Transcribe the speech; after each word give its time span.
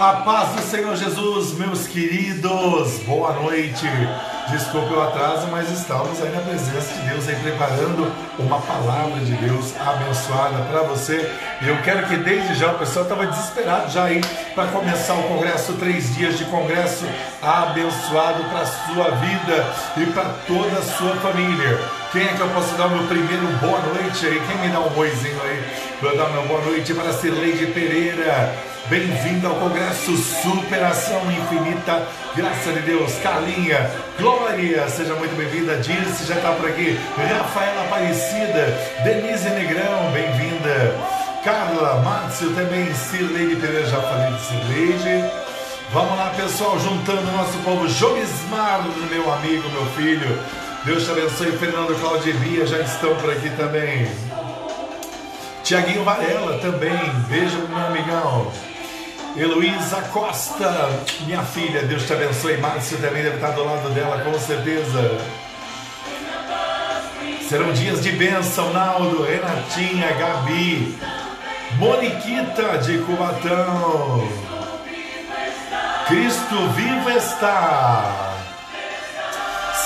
A 0.00 0.14
paz 0.14 0.52
do 0.52 0.62
Senhor 0.62 0.96
Jesus, 0.96 1.52
meus 1.58 1.86
queridos, 1.86 3.00
boa 3.00 3.34
noite. 3.34 3.86
Desculpe 4.50 4.94
o 4.94 5.02
atraso, 5.02 5.48
mas 5.48 5.70
estamos 5.70 6.22
aí 6.22 6.30
na 6.30 6.40
presença 6.40 6.94
de 6.94 7.10
Deus, 7.10 7.28
aí 7.28 7.36
preparando 7.36 8.10
uma 8.38 8.58
palavra 8.62 9.20
de 9.20 9.32
Deus 9.32 9.74
abençoada 9.78 10.64
para 10.70 10.84
você. 10.84 11.30
E 11.60 11.68
eu 11.68 11.76
quero 11.82 12.06
que 12.06 12.16
desde 12.16 12.54
já, 12.54 12.68
o 12.68 12.78
pessoal 12.78 13.02
estava 13.02 13.26
desesperado 13.26 13.90
já 13.90 14.04
aí 14.04 14.22
para 14.54 14.68
começar 14.68 15.12
o 15.16 15.22
congresso, 15.24 15.74
três 15.74 16.14
dias 16.14 16.38
de 16.38 16.46
congresso 16.46 17.04
abençoado 17.42 18.42
para 18.44 18.60
a 18.60 18.66
sua 18.66 19.10
vida 19.10 19.66
e 19.98 20.06
para 20.06 20.30
toda 20.46 20.78
a 20.78 20.82
sua 20.82 21.14
família. 21.16 21.78
Quem 22.10 22.22
é 22.22 22.28
que 22.28 22.40
eu 22.40 22.48
posso 22.48 22.74
dar 22.76 22.86
o 22.86 22.90
meu 22.90 23.06
primeiro 23.06 23.46
boa 23.60 23.80
noite 23.80 24.26
aí? 24.26 24.40
Quem 24.48 24.58
me 24.62 24.68
dá 24.70 24.80
um 24.80 24.88
boizinho 24.88 25.42
aí? 25.42 25.62
Vou 26.00 26.16
dar 26.16 26.30
meu 26.30 26.46
boa 26.46 26.62
noite 26.62 26.94
para 26.94 27.10
a 27.10 27.12
Cirleide 27.12 27.66
Pereira. 27.66 28.69
Bem-vindo 28.90 29.46
ao 29.46 29.54
Congresso 29.54 30.16
Superação 30.16 31.22
Infinita, 31.30 32.08
graça 32.34 32.72
de 32.72 32.80
Deus, 32.80 33.14
Carlinha, 33.22 33.88
Glória, 34.18 34.88
seja 34.88 35.14
muito 35.14 35.36
bem-vinda, 35.36 35.76
Dirce 35.76 36.26
já 36.26 36.34
está 36.34 36.50
por 36.50 36.68
aqui, 36.68 36.98
Rafaela 37.16 37.84
Aparecida, 37.84 38.76
Denise 39.04 39.48
Negrão, 39.50 40.10
bem-vinda, 40.10 40.92
Carla, 41.44 42.00
Márcio 42.00 42.52
também, 42.52 42.92
Cirleide 42.92 43.54
Pereira, 43.60 43.86
já 43.86 44.00
falei 44.00 44.32
de 44.32 44.40
Cirleide, 44.40 45.30
vamos 45.92 46.18
lá 46.18 46.34
pessoal, 46.36 46.76
juntando 46.80 47.28
o 47.28 47.36
nosso 47.36 47.58
povo, 47.58 47.88
Jomismar, 47.88 48.84
meu 49.08 49.32
amigo, 49.32 49.70
meu 49.70 49.86
filho, 49.92 50.36
Deus 50.84 51.04
te 51.04 51.12
abençoe, 51.12 51.52
Fernando, 51.58 51.96
Cláudia 52.00 52.32
e 52.32 52.36
Bia 52.38 52.66
já 52.66 52.80
estão 52.80 53.14
por 53.14 53.30
aqui 53.30 53.50
também, 53.50 54.10
Tiaguinho 55.62 56.02
Varela 56.02 56.58
também, 56.58 56.98
beijo 57.28 57.56
meu 57.68 57.78
amigão. 57.78 58.50
Heloísa 59.36 60.02
Costa, 60.12 60.90
minha 61.20 61.42
filha, 61.42 61.82
Deus 61.82 62.04
te 62.04 62.12
abençoe. 62.12 62.56
Márcio 62.56 62.98
também 62.98 63.22
deve 63.22 63.36
estar 63.36 63.50
do 63.50 63.64
lado 63.64 63.88
dela, 63.90 64.20
com 64.22 64.38
certeza. 64.38 65.18
Serão 67.48 67.72
dias 67.72 68.02
de 68.02 68.12
bênção, 68.12 68.72
Naldo, 68.72 69.22
Renatinha, 69.22 70.12
Gabi, 70.12 70.98
Moniquita 71.78 72.78
de 72.78 72.98
Cubatão. 72.98 74.28
Cristo 76.06 76.68
vivo 76.74 77.10
está. 77.10 78.34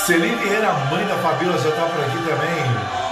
Celine 0.06 0.36
Vieira, 0.36 0.72
mãe 0.90 1.06
da 1.06 1.16
Fabíola, 1.16 1.58
já 1.58 1.68
está 1.68 1.82
por 1.82 2.00
aqui 2.04 2.18
também. 2.18 3.03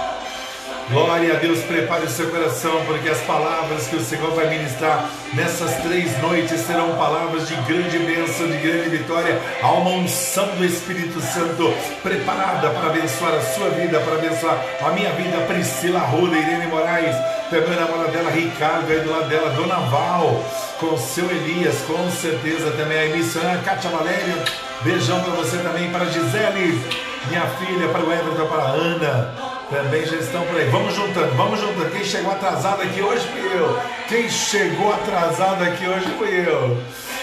Glória 0.89 1.33
a 1.33 1.37
Deus, 1.37 1.59
prepare 1.63 2.05
o 2.05 2.09
seu 2.09 2.29
coração, 2.29 2.83
porque 2.85 3.07
as 3.07 3.19
palavras 3.21 3.87
que 3.87 3.95
o 3.95 4.03
Senhor 4.03 4.31
vai 4.31 4.49
ministrar 4.49 5.09
nessas 5.33 5.75
três 5.77 6.21
noites 6.21 6.59
serão 6.59 6.95
palavras 6.97 7.47
de 7.47 7.55
grande 7.55 7.97
bênção, 7.99 8.47
de 8.47 8.57
grande 8.57 8.89
vitória. 8.89 9.41
Há 9.61 9.71
uma 9.71 9.91
unção 9.91 10.45
do 10.57 10.65
Espírito 10.65 11.21
Santo 11.21 11.73
preparada 12.03 12.69
para 12.69 12.87
abençoar 12.87 13.33
a 13.33 13.41
sua 13.41 13.69
vida, 13.69 13.99
para 14.01 14.15
abençoar 14.15 14.61
a 14.85 14.89
minha 14.89 15.11
vida. 15.11 15.37
Priscila 15.47 15.99
Ruda, 15.99 16.37
Irene 16.37 16.67
Moraes, 16.67 17.15
também 17.49 17.75
na 17.79 17.87
mão 17.87 18.11
dela, 18.11 18.29
Ricardo, 18.29 18.91
aí 18.91 18.99
do 18.99 19.09
lado 19.09 19.29
dela, 19.29 19.51
Dona 19.51 19.79
Val, 19.89 20.43
com 20.79 20.97
seu 20.97 21.31
Elias, 21.31 21.77
com 21.87 22.11
certeza 22.11 22.71
também 22.71 22.97
a 22.97 23.05
emissora 23.05 23.61
Kátia 23.63 23.89
Valério. 23.89 24.35
Beijão 24.81 25.21
para 25.21 25.33
você 25.33 25.57
também, 25.59 25.89
para 25.91 26.05
Gisele, 26.05 26.81
minha 27.29 27.47
filha, 27.47 27.87
para 27.87 28.03
o 28.03 28.11
Everton, 28.11 28.47
para 28.47 28.63
a 28.63 28.67
Ana. 28.67 29.52
Também 29.73 30.05
já 30.05 30.17
estão 30.17 30.45
por 30.45 30.55
aí. 30.55 30.69
Vamos 30.69 30.93
juntando, 30.93 31.33
vamos 31.35 31.59
juntando. 31.59 31.89
Quem 31.89 32.03
chegou 32.03 32.31
atrasado 32.31 32.83
aqui 32.83 33.01
hoje 33.01 33.25
fui 33.25 33.57
eu. 33.57 33.79
Quem 34.07 34.29
chegou 34.29 34.93
atrasado 34.93 35.63
aqui 35.63 35.87
hoje 35.87 36.05
fui 36.15 36.29
eu. 36.47 36.77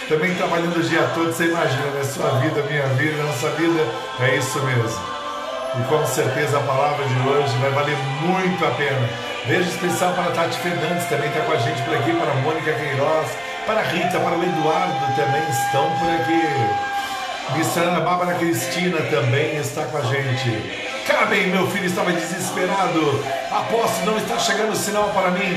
Também 0.08 0.34
trabalhando 0.34 0.76
o 0.76 0.82
dia 0.82 1.08
todo, 1.14 1.32
você 1.32 1.44
imagina, 1.44 1.86
né? 1.92 2.02
Sua 2.02 2.28
vida, 2.40 2.60
minha 2.68 2.86
vida, 2.98 3.22
nossa 3.22 3.50
vida. 3.50 3.86
É 4.18 4.34
isso 4.34 4.60
mesmo. 4.64 5.00
E 5.78 5.82
com 5.88 6.04
certeza 6.04 6.58
a 6.58 6.62
palavra 6.62 7.04
de 7.04 7.28
hoje 7.28 7.56
vai 7.58 7.70
valer 7.70 7.96
muito 8.20 8.66
a 8.66 8.70
pena. 8.72 9.08
Beijo 9.46 9.70
especial 9.70 10.12
para 10.14 10.24
a 10.24 10.30
Tati 10.32 10.58
Fernandes, 10.58 11.06
também 11.06 11.28
está 11.28 11.42
com 11.42 11.52
a 11.52 11.56
gente 11.56 11.80
por 11.82 11.94
aqui, 11.94 12.12
para 12.12 12.32
a 12.32 12.34
Mônica 12.34 12.72
Queiroz, 12.72 13.28
para 13.64 13.78
a 13.78 13.84
Rita, 13.84 14.18
para 14.18 14.36
o 14.36 14.42
Eduardo 14.42 15.14
também 15.14 15.42
estão 15.48 15.88
por 16.00 16.10
aqui. 16.10 17.56
Missana 17.56 18.00
Bárbara 18.00 18.34
Cristina 18.34 18.98
também 19.02 19.56
está 19.56 19.84
com 19.84 19.98
a 19.98 20.02
gente. 20.02 20.89
Carmen, 21.10 21.48
meu 21.48 21.66
filho 21.66 21.86
estava 21.86 22.12
desesperado. 22.12 23.24
Aposto 23.50 24.06
não 24.06 24.16
está 24.16 24.38
chegando 24.38 24.72
o 24.72 24.76
sinal 24.76 25.10
para 25.10 25.32
mim. 25.32 25.56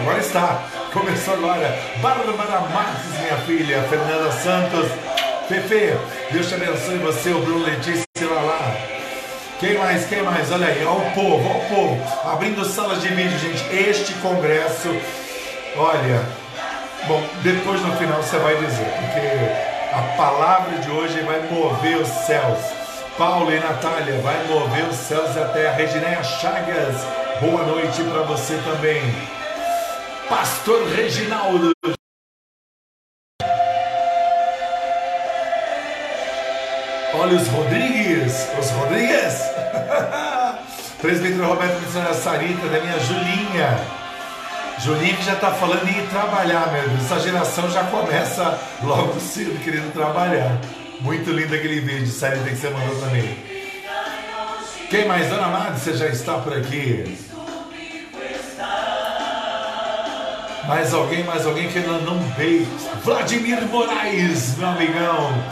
Agora 0.00 0.18
está. 0.18 0.64
Começou 0.92 1.34
agora. 1.34 1.78
Bárbara 2.02 2.32
Marques, 2.32 3.20
minha 3.20 3.36
filha. 3.46 3.82
Fernanda 3.84 4.32
Santos. 4.32 4.90
Fefe, 5.48 5.96
Deus 6.32 6.48
te 6.48 6.54
abençoe 6.54 6.98
você, 6.98 7.30
o 7.30 7.40
Bruno 7.40 7.64
Letícia 7.64 8.02
lá 8.28 8.42
lá. 8.42 8.76
Quem 9.60 9.78
mais? 9.78 10.04
Quem 10.06 10.22
mais? 10.22 10.50
Olha 10.50 10.66
aí, 10.66 10.84
olha 10.84 11.08
o 11.08 11.10
povo, 11.12 11.48
olha 11.48 11.64
o 11.64 11.68
povo. 11.68 12.30
Abrindo 12.30 12.64
salas 12.64 13.00
de 13.00 13.08
vídeo, 13.08 13.38
gente. 13.38 13.64
Este 13.74 14.12
congresso, 14.14 14.94
olha. 15.76 16.22
Bom, 17.06 17.22
depois 17.42 17.80
no 17.80 17.96
final 17.96 18.20
você 18.20 18.36
vai 18.38 18.56
dizer, 18.56 18.84
porque 18.84 19.94
a 19.94 20.16
palavra 20.16 20.76
de 20.78 20.90
hoje 20.90 21.20
vai 21.20 21.40
mover 21.50 21.96
os 21.96 22.08
céus. 22.08 22.77
Paulo 23.18 23.52
e 23.52 23.58
Natália, 23.58 24.20
vai 24.20 24.46
mover 24.46 24.84
os 24.84 24.94
céus 24.94 25.34
e 25.34 25.40
a 25.40 25.48
terra. 25.48 25.74
Reginéia 25.74 26.22
Chagas, 26.22 27.04
boa 27.40 27.64
noite 27.64 28.00
para 28.04 28.22
você 28.22 28.56
também. 28.58 29.02
Pastor 30.28 30.86
Reginaldo. 30.86 31.72
Olha 37.12 37.36
os 37.36 37.48
Rodrigues, 37.48 38.48
os 38.56 38.70
Rodrigues. 38.70 39.42
Presbítero 41.02 41.48
Roberto 41.48 41.80
Missionário 41.80 42.14
Sarita, 42.14 42.68
da 42.68 42.78
minha 42.80 43.00
Julinha. 43.00 43.80
Julinha 44.78 45.16
que 45.16 45.24
já 45.24 45.32
está 45.32 45.50
falando 45.50 45.88
em 45.88 46.06
trabalhar, 46.06 46.66
Deus. 46.66 47.04
Essa 47.04 47.18
geração 47.18 47.68
já 47.68 47.82
começa 47.82 48.56
logo 48.84 49.18
cedo 49.18 49.58
querendo 49.64 49.92
trabalhar. 49.92 50.56
Muito 51.00 51.30
lindo 51.30 51.54
aquele 51.54 51.80
vídeo, 51.80 52.08
série 52.08 52.40
que 52.40 52.56
você 52.56 52.70
mandou 52.70 53.10
mim. 53.10 53.36
Quem 54.90 55.06
mais? 55.06 55.28
Dona 55.28 55.48
Madi, 55.48 55.78
você 55.78 55.96
já 55.96 56.06
está 56.08 56.38
por 56.38 56.52
aqui? 56.52 57.16
Mais 60.66 60.92
alguém, 60.92 61.24
mais 61.24 61.46
alguém 61.46 61.68
que 61.68 61.78
ainda 61.78 61.98
não 61.98 62.18
veio? 62.36 62.66
Vladimir 63.04 63.62
Moraes, 63.68 64.58
meu 64.58 64.68
amigão. 64.68 65.44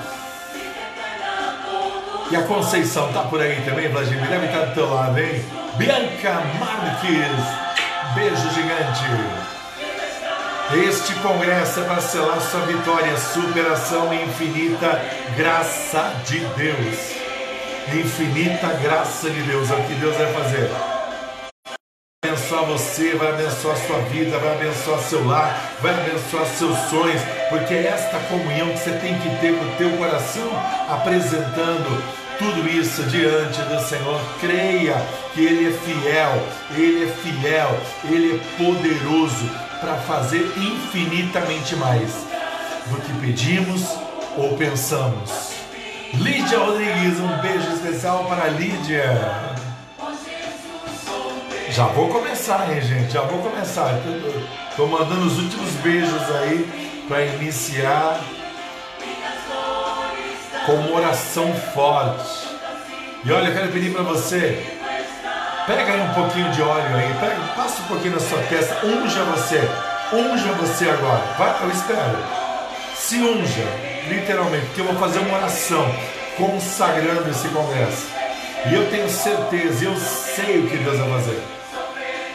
E 2.31 2.37
a 2.37 2.43
Conceição 2.43 3.13
tá 3.13 3.23
por 3.23 3.41
aí 3.41 3.63
também, 3.65 3.89
Vladimir? 3.89 4.29
Deve 4.29 4.47
estar 4.47 4.65
do 4.67 4.75
teu 4.75 4.93
lado, 4.93 5.19
hein? 5.19 5.45
Bianca 5.79 6.43
Marques, 6.59 8.15
beijo 8.15 8.51
gigante. 8.53 9.56
Este 10.75 11.15
congresso 11.21 11.79
é 11.79 11.85
para 11.85 12.01
selar 12.01 12.41
sua 12.41 12.63
vitória, 12.63 13.17
superação 13.17 14.13
infinita, 14.13 15.01
graça 15.37 16.13
de 16.27 16.41
Deus. 16.41 17.13
Infinita 17.95 18.73
graça 18.83 19.31
de 19.31 19.43
Deus, 19.43 19.71
é 19.71 19.75
o 19.75 19.83
que 19.85 19.95
Deus 19.95 20.17
vai 20.17 20.33
fazer. 20.33 20.69
Vai 22.25 22.33
abençoar 22.33 22.65
você, 22.65 23.15
vai 23.15 23.29
abençoar 23.29 23.77
sua 23.77 23.99
vida, 24.11 24.39
vai 24.39 24.55
abençoar 24.55 24.99
seu 24.99 25.25
lar, 25.25 25.73
vai 25.81 25.95
abençoar 25.95 26.47
seus 26.47 26.77
sonhos, 26.91 27.23
porque 27.49 27.73
é 27.73 27.87
esta 27.87 28.19
comunhão 28.29 28.69
que 28.71 28.79
você 28.79 28.91
tem 28.99 29.17
que 29.21 29.31
ter 29.41 29.57
com 29.57 29.65
o 29.65 29.77
teu 29.77 29.97
coração, 29.97 30.51
apresentando 30.89 32.03
tudo 32.39 32.69
isso 32.69 33.05
diante 33.05 33.63
do 33.63 33.81
Senhor. 33.81 34.21
Creia 34.41 35.01
que 35.33 35.45
Ele 35.45 35.69
é 35.69 35.79
fiel, 35.79 36.43
Ele 36.77 37.05
é 37.05 37.13
fiel, 37.23 37.81
Ele 38.11 38.35
é 38.35 38.65
poderoso 38.65 39.66
para 39.81 39.97
fazer 39.99 40.53
infinitamente 40.57 41.77
mais 41.77 42.11
do 42.87 43.01
que 43.01 43.13
pedimos 43.21 43.83
ou 44.37 44.57
pensamos. 44.57 45.53
Lídia 46.15 46.59
Rodrigues, 46.59 47.19
um 47.19 47.41
beijo 47.43 47.73
especial 47.73 48.25
para 48.25 48.47
Lídia. 48.49 49.57
Já 51.71 51.87
vou 51.87 52.09
começar, 52.09 52.73
hein, 52.73 52.81
gente? 52.81 53.13
Já 53.13 53.23
vou 53.23 53.39
começar. 53.43 54.01
Estou 54.71 54.89
mandando 54.89 55.27
os 55.27 55.39
últimos 55.39 55.71
beijos 55.83 56.23
aí 56.37 57.05
para 57.09 57.25
iniciar 57.25 58.21
com 60.65 60.73
uma 60.73 60.97
oração 60.97 61.53
forte. 61.75 62.49
E 63.25 63.33
olha, 63.33 63.49
eu 63.49 63.55
quero 63.55 63.73
pedir 63.73 63.93
para 63.93 64.03
você 64.03 64.76
Pega 65.67 65.93
aí 65.93 66.01
um 66.01 66.15
pouquinho 66.15 66.49
de 66.53 66.63
óleo 66.63 66.95
aí, 66.95 67.13
pega, 67.19 67.37
passa 67.57 67.83
um 67.83 67.87
pouquinho 67.87 68.15
na 68.15 68.21
sua 68.21 68.39
testa, 68.43 68.87
unja 68.87 69.25
você, 69.25 69.61
unja 70.13 70.53
você 70.53 70.89
agora. 70.89 71.23
Vai, 71.37 71.57
eu 71.61 71.71
espero. 71.71 72.19
Se 72.95 73.17
unja, 73.17 73.67
literalmente, 74.09 74.67
porque 74.67 74.81
eu 74.83 74.85
vou 74.85 74.95
fazer 74.95 75.19
uma 75.19 75.39
oração 75.39 75.93
consagrando 76.37 77.29
esse 77.31 77.49
congresso. 77.49 78.07
E 78.67 78.75
eu 78.75 78.89
tenho 78.91 79.09
certeza, 79.09 79.87
eu 79.87 79.97
sei 79.97 80.61
o 80.61 80.71
que 80.71 80.77
Deus 80.77 80.99
vai 80.99 81.11
fazer. 81.11 81.43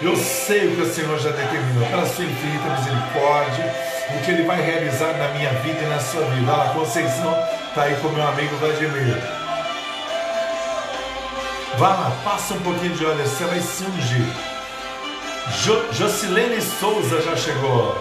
Eu 0.02 0.18
sei 0.18 0.68
o 0.68 0.76
que 0.76 0.82
o 0.82 0.94
Senhor 0.94 1.18
já 1.18 1.30
determinou, 1.30 1.88
pela 1.88 2.06
sua 2.08 2.26
infinita 2.26 2.70
misericórdia, 2.70 3.76
o 4.10 4.26
que 4.26 4.32
Ele 4.32 4.44
vai 4.44 4.62
realizar 4.62 5.14
na 5.14 5.30
minha 5.30 5.52
vida 5.62 5.80
e 5.82 5.88
na 5.88 6.00
sua 6.00 6.26
vida. 6.26 6.52
A 6.52 6.70
Conceição 6.74 7.34
está 7.70 7.84
aí 7.84 7.96
com 8.02 8.10
meu 8.10 8.28
amigo 8.28 8.58
Vladimir. 8.58 9.41
Vá 11.78 11.90
lá, 11.90 12.12
passa 12.24 12.54
um 12.54 12.60
pouquinho 12.60 12.96
de 12.96 13.06
óleo, 13.06 13.26
você 13.26 13.46
vai 13.46 13.60
se 13.60 13.84
ungir. 13.84 14.28
Jo, 15.64 15.86
Jocilene 15.94 16.62
Souza 16.62 17.22
já 17.22 17.36
chegou. 17.36 17.96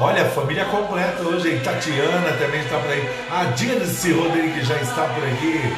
Olha, 0.00 0.24
família 0.30 0.64
completa 0.64 1.22
hoje, 1.22 1.50
hein? 1.52 1.60
Tatiana 1.60 2.32
também 2.38 2.60
está 2.60 2.78
por 2.78 2.90
aí. 2.90 3.08
A 3.30 3.44
Dirce 3.44 4.12
Rodrigues 4.12 4.66
já 4.66 4.76
está 4.76 5.02
por 5.04 5.22
aqui. 5.24 5.76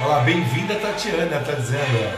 Olha 0.00 0.08
lá, 0.08 0.20
bem-vinda 0.20 0.74
Tatiana, 0.74 1.36
está 1.36 1.52
dizendo. 1.52 2.12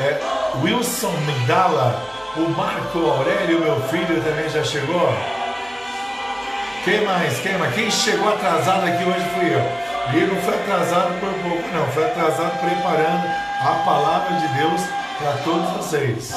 É, 0.00 0.20
Wilson 0.60 1.12
Migdala, 1.24 2.02
o 2.36 2.48
Marco 2.50 2.98
Aurélio, 2.98 3.60
meu 3.60 3.80
filho, 3.88 4.20
também 4.22 4.48
já 4.50 4.64
chegou. 4.64 5.14
Quem 6.84 7.04
mais? 7.04 7.38
Quem 7.38 7.56
mais? 7.56 7.74
Quem 7.74 7.90
chegou 7.90 8.28
atrasado 8.28 8.86
aqui 8.86 9.04
hoje 9.04 9.24
fui 9.34 9.54
eu. 9.54 9.83
E 10.12 10.20
não 10.26 10.36
foi 10.42 10.54
atrasado 10.54 11.18
por 11.20 11.32
pouco, 11.42 11.68
não. 11.72 11.86
Foi 11.92 12.04
atrasado 12.04 12.58
preparando 12.60 13.26
a 13.60 13.82
palavra 13.84 14.36
de 14.38 14.48
Deus 14.48 14.82
para 15.18 15.32
todos 15.42 15.70
vocês. 15.76 16.34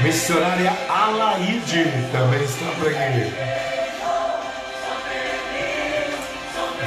Missionária 0.00 0.72
Alaide 0.88 1.84
também 2.12 2.42
está 2.42 2.66
por 2.78 2.88
aqui. 2.88 3.32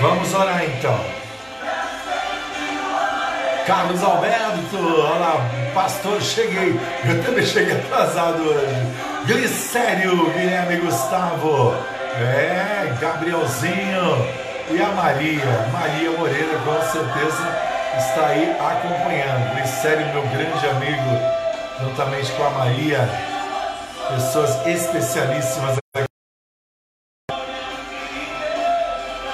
Vamos 0.02 0.34
orar 0.34 0.64
então. 0.64 1.00
Carlos 3.66 4.02
Alberto, 4.02 4.78
olha 4.78 5.20
lá, 5.20 5.50
pastor, 5.74 6.22
cheguei. 6.22 6.80
Eu 7.06 7.24
também 7.24 7.46
cheguei 7.46 7.76
atrasado 7.76 8.42
hoje. 8.44 8.88
Glicério, 9.26 10.32
Guilherme 10.32 10.78
Gustavo. 10.78 11.76
É, 12.20 12.96
Gabrielzinho. 13.02 14.47
E 14.70 14.82
a 14.82 14.90
Maria, 14.90 15.46
Maria 15.72 16.12
Moreira, 16.12 16.60
com 16.60 16.82
certeza 16.82 17.78
está 17.98 18.28
aí 18.28 18.52
acompanhando. 18.52 19.56
Glicério, 19.56 20.06
meu 20.08 20.24
grande 20.24 20.68
amigo, 20.68 21.10
juntamente 21.80 22.30
com 22.34 22.44
a 22.44 22.50
Maria, 22.50 23.10
pessoas 24.10 24.68
especialíssimas. 24.68 25.78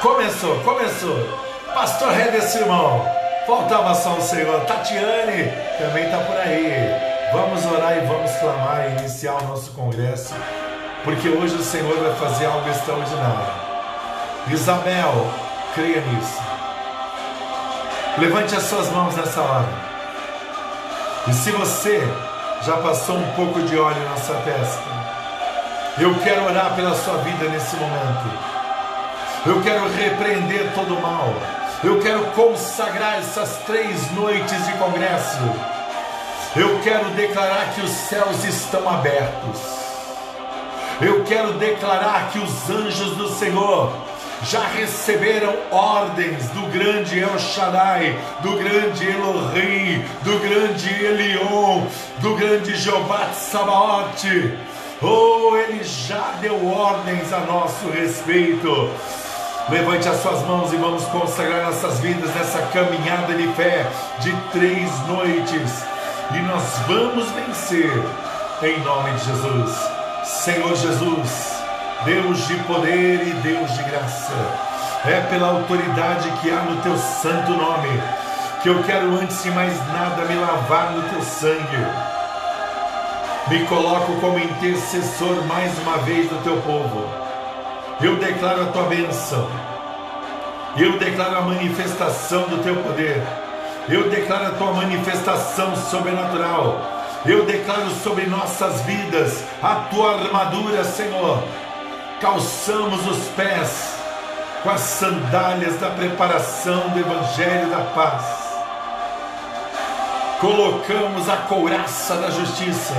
Começou, 0.04 0.60
começou. 0.64 1.40
Pastor 1.74 2.12
Reder 2.12 2.44
Simão, 2.44 3.04
faltava 3.48 3.96
só 3.96 4.14
o 4.14 4.22
Senhor. 4.22 4.64
Tatiane 4.66 5.52
também 5.80 6.06
está 6.06 6.20
por 6.20 6.38
aí. 6.38 7.12
Vamos 7.34 7.66
orar 7.66 7.98
e 7.98 8.02
vamos 8.02 8.32
clamar 8.34 8.86
e 8.86 9.00
iniciar 9.00 9.34
o 9.34 9.48
nosso 9.48 9.72
congresso, 9.72 10.36
porque 11.04 11.28
hoje 11.28 11.56
o 11.56 11.64
Senhor 11.64 11.98
vai 11.98 12.14
fazer 12.18 12.46
algo 12.46 12.70
extraordinário. 12.70 13.63
Isabel, 14.50 15.32
creia 15.74 16.02
nisso. 16.02 16.42
Levante 18.18 18.56
as 18.56 18.64
suas 18.64 18.92
mãos 18.92 19.16
nessa 19.16 19.42
hora. 19.42 19.70
E 21.28 21.34
se 21.34 21.50
você 21.52 22.02
já 22.62 22.78
passou 22.78 23.16
um 23.16 23.32
pouco 23.32 23.62
de 23.62 23.78
óleo 23.78 24.04
na 24.10 24.18
sua 24.18 24.36
testa, 24.42 24.84
eu 25.98 26.14
quero 26.20 26.44
orar 26.46 26.76
pela 26.76 26.94
sua 26.94 27.18
vida 27.20 27.48
nesse 27.48 27.76
momento. 27.78 28.54
Eu 29.46 29.62
quero 29.62 29.90
repreender 29.94 30.72
todo 30.76 30.96
o 30.96 31.02
mal. 31.02 31.34
Eu 31.82 32.02
quero 32.02 32.26
consagrar 32.32 33.20
essas 33.20 33.58
três 33.66 34.12
noites 34.12 34.66
de 34.66 34.74
congresso. 34.74 35.40
Eu 36.56 36.80
quero 36.84 37.10
declarar 37.12 37.74
que 37.74 37.82
os 37.82 37.92
céus 37.92 38.44
estão 38.44 38.88
abertos. 38.90 39.60
Eu 41.02 41.24
quero 41.24 41.54
declarar 41.54 42.30
que 42.32 42.40
os 42.40 42.70
anjos 42.70 43.16
do 43.16 43.30
Senhor 43.30 43.92
já 44.44 44.68
receberam 44.68 45.56
ordens 45.72 46.50
do 46.50 46.68
grande 46.72 47.20
El 47.20 47.40
Shaddai, 47.40 48.18
do 48.42 48.58
grande 48.58 49.10
Elohim, 49.10 50.04
do 50.24 50.40
grande 50.40 50.90
Elion, 50.90 51.86
do 52.20 52.36
grande 52.36 52.76
Jeová 52.76 53.30
Sabaote. 53.34 54.58
Oh, 55.02 55.56
ele 55.56 55.84
já 55.84 56.36
deu 56.42 56.66
ordens 56.68 57.32
a 57.32 57.40
nosso 57.42 57.90
respeito. 57.90 58.90
Levante 59.70 60.10
as 60.10 60.22
suas 60.22 60.42
mãos 60.46 60.74
e 60.74 60.78
vamos 60.78 61.06
consagrar 61.06 61.64
nossas 61.64 62.00
vidas 62.00 62.34
nessa 62.36 62.62
caminhada 62.64 63.34
de 63.34 63.48
fé 63.54 63.86
de 64.20 64.32
três 64.52 64.90
noites. 65.08 65.84
E 66.34 66.40
nós 66.40 66.64
vamos 66.86 67.30
vencer 67.32 67.92
em 68.62 68.80
nome 68.82 69.12
de 69.12 69.26
Jesus. 69.26 69.90
Senhor 70.26 70.76
Jesus, 70.76 71.53
Deus 72.06 72.48
de 72.48 72.56
poder 72.64 73.28
e 73.28 73.34
Deus 73.42 73.72
de 73.78 73.84
graça. 73.84 74.34
É 75.06 75.22
pela 75.30 75.50
autoridade 75.50 76.30
que 76.42 76.52
há 76.52 76.62
no 76.64 76.82
teu 76.82 76.98
santo 76.98 77.52
nome 77.52 78.02
que 78.62 78.70
eu 78.70 78.84
quero 78.84 79.16
antes 79.16 79.44
de 79.44 79.52
mais 79.52 79.78
nada 79.88 80.24
me 80.26 80.36
lavar 80.36 80.92
no 80.92 81.04
teu 81.10 81.22
sangue. 81.22 81.86
Me 83.50 83.66
coloco 83.66 84.14
como 84.20 84.40
intercessor 84.40 85.46
mais 85.48 85.78
uma 85.80 85.98
vez 86.00 86.30
do 86.30 86.42
teu 86.44 86.58
povo. 86.62 87.06
Eu 88.02 88.18
declaro 88.18 88.64
a 88.64 88.66
tua 88.68 88.84
bênção. 88.84 89.50
Eu 90.76 90.98
declaro 90.98 91.38
a 91.38 91.42
manifestação 91.42 92.44
do 92.44 92.64
teu 92.64 92.76
poder. 92.78 93.22
Eu 93.88 94.10
declaro 94.10 94.48
a 94.48 94.52
tua 94.52 94.74
manifestação 94.74 95.76
sobrenatural. 95.76 96.82
Eu 97.26 97.46
declaro 97.46 97.90
sobre 98.04 98.26
nossas 98.26 98.82
vidas 98.82 99.44
a 99.62 99.76
tua 99.90 100.20
armadura, 100.20 100.84
Senhor 100.84 101.44
calçamos 102.24 103.06
os 103.06 103.28
pés 103.36 103.98
com 104.64 104.70
as 104.70 104.80
sandálias 104.80 105.78
da 105.78 105.90
preparação 105.90 106.88
do 106.92 107.00
Evangelho 107.00 107.70
da 107.70 107.82
Paz, 107.94 108.24
colocamos 110.40 111.28
a 111.28 111.36
couraça 111.36 112.16
da 112.16 112.30
justiça, 112.32 112.96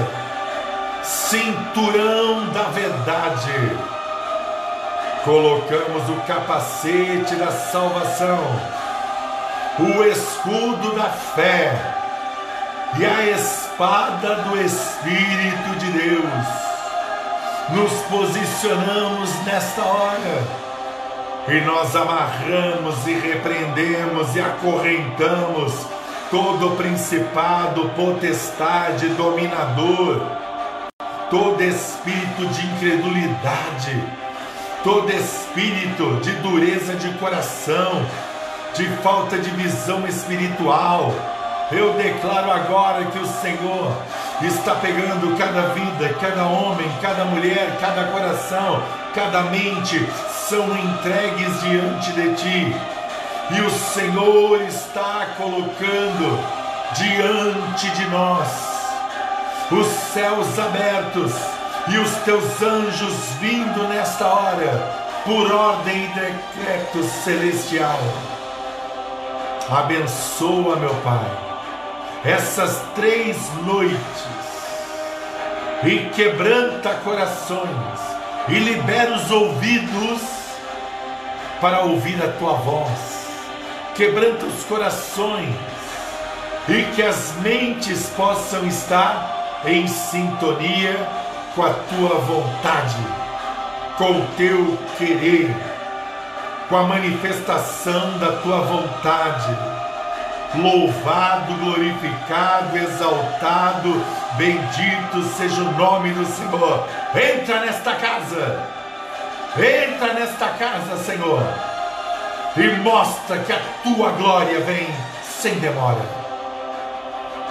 cinturão 1.02 2.52
da 2.52 2.64
verdade, 2.64 3.78
colocamos 5.24 6.06
o 6.10 6.16
capacete 6.26 7.34
da 7.36 7.50
salvação, 7.50 8.44
o 9.78 10.04
escudo 10.04 10.94
da 10.94 11.08
fé 11.08 11.72
e 12.98 13.06
a 13.06 13.24
espada 13.30 14.36
do 14.42 14.60
Espírito 14.60 15.78
de 15.78 15.92
Deus 15.92 16.63
nos 17.70 17.92
posicionamos 18.10 19.30
nesta 19.46 19.82
hora 19.82 20.64
e 21.48 21.60
nós 21.62 21.94
amarramos 21.96 23.06
e 23.06 23.14
repreendemos 23.14 24.34
e 24.36 24.40
acorrentamos 24.40 25.72
todo 26.30 26.76
principado, 26.76 27.88
potestade, 27.90 29.08
dominador, 29.10 30.20
todo 31.30 31.62
espírito 31.62 32.46
de 32.46 32.66
incredulidade, 32.66 34.04
todo 34.82 35.10
espírito 35.10 36.16
de 36.22 36.32
dureza 36.36 36.94
de 36.96 37.12
coração, 37.18 38.04
de 38.74 38.86
falta 39.02 39.38
de 39.38 39.50
visão 39.50 40.06
espiritual. 40.06 41.14
Eu 41.70 41.94
declaro 41.94 42.50
agora 42.50 43.04
que 43.06 43.18
o 43.18 43.26
Senhor 43.26 43.92
está 44.42 44.74
pegando 44.74 45.36
cada 45.38 45.68
vida, 45.68 46.14
cada 46.20 46.44
homem, 46.44 46.90
cada 47.00 47.24
mulher, 47.24 47.76
cada 47.80 48.04
coração, 48.06 48.82
cada 49.14 49.42
mente, 49.44 50.06
são 50.48 50.76
entregues 50.76 51.60
diante 51.62 52.12
de 52.12 52.34
ti. 52.34 52.76
E 53.50 53.60
o 53.60 53.70
Senhor 53.70 54.60
está 54.62 55.28
colocando 55.36 56.38
diante 56.94 57.90
de 57.90 58.06
nós 58.08 58.48
os 59.70 59.86
céus 59.86 60.58
abertos 60.58 61.32
e 61.88 61.98
os 61.98 62.10
teus 62.18 62.62
anjos 62.62 63.14
vindo 63.40 63.86
nesta 63.88 64.26
hora, 64.26 65.04
por 65.24 65.52
ordem 65.52 66.04
e 66.04 66.08
decreto 66.08 67.04
celestial. 67.04 67.98
Abençoa, 69.70 70.76
meu 70.76 70.94
Pai 70.96 71.43
essas 72.24 72.80
três 72.94 73.36
noites 73.64 73.98
e 75.84 76.08
quebranta 76.14 76.94
corações 76.94 78.00
e 78.48 78.58
libera 78.58 79.14
os 79.14 79.30
ouvidos 79.30 80.22
para 81.60 81.80
ouvir 81.80 82.22
a 82.22 82.28
tua 82.38 82.54
voz. 82.54 83.28
Quebranta 83.94 84.46
os 84.46 84.64
corações 84.64 85.54
e 86.66 86.82
que 86.94 87.02
as 87.02 87.34
mentes 87.42 88.08
possam 88.16 88.66
estar 88.66 89.60
em 89.66 89.86
sintonia 89.86 90.96
com 91.54 91.62
a 91.62 91.74
tua 91.74 92.18
vontade, 92.20 92.96
com 93.98 94.12
o 94.12 94.26
teu 94.36 94.78
querer, 94.96 95.54
com 96.70 96.76
a 96.76 96.84
manifestação 96.84 98.18
da 98.18 98.32
tua 98.38 98.62
vontade 98.62 99.73
Louvado, 100.56 101.52
glorificado, 101.54 102.76
exaltado, 102.76 104.04
bendito 104.36 105.22
seja 105.36 105.60
o 105.60 105.72
nome 105.72 106.12
do 106.12 106.24
Senhor. 106.24 106.86
Entra 107.12 107.60
nesta 107.60 107.94
casa, 107.96 108.62
entra 109.56 110.12
nesta 110.14 110.46
casa, 110.50 110.96
Senhor, 110.98 111.42
e 112.56 112.68
mostra 112.82 113.38
que 113.38 113.52
a 113.52 113.60
tua 113.82 114.10
glória 114.12 114.60
vem 114.60 114.86
sem 115.24 115.58
demora. 115.58 116.02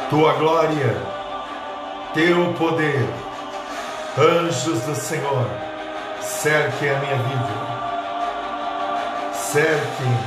Tua 0.09 0.33
glória, 0.33 0.95
teu 2.13 2.53
poder, 2.53 3.05
anjos 4.17 4.79
do 4.81 4.95
Senhor, 4.95 5.45
cerquem 6.21 6.89
a 6.89 6.99
minha 6.99 7.17
vida, 7.17 7.53
cerquem 9.33 10.17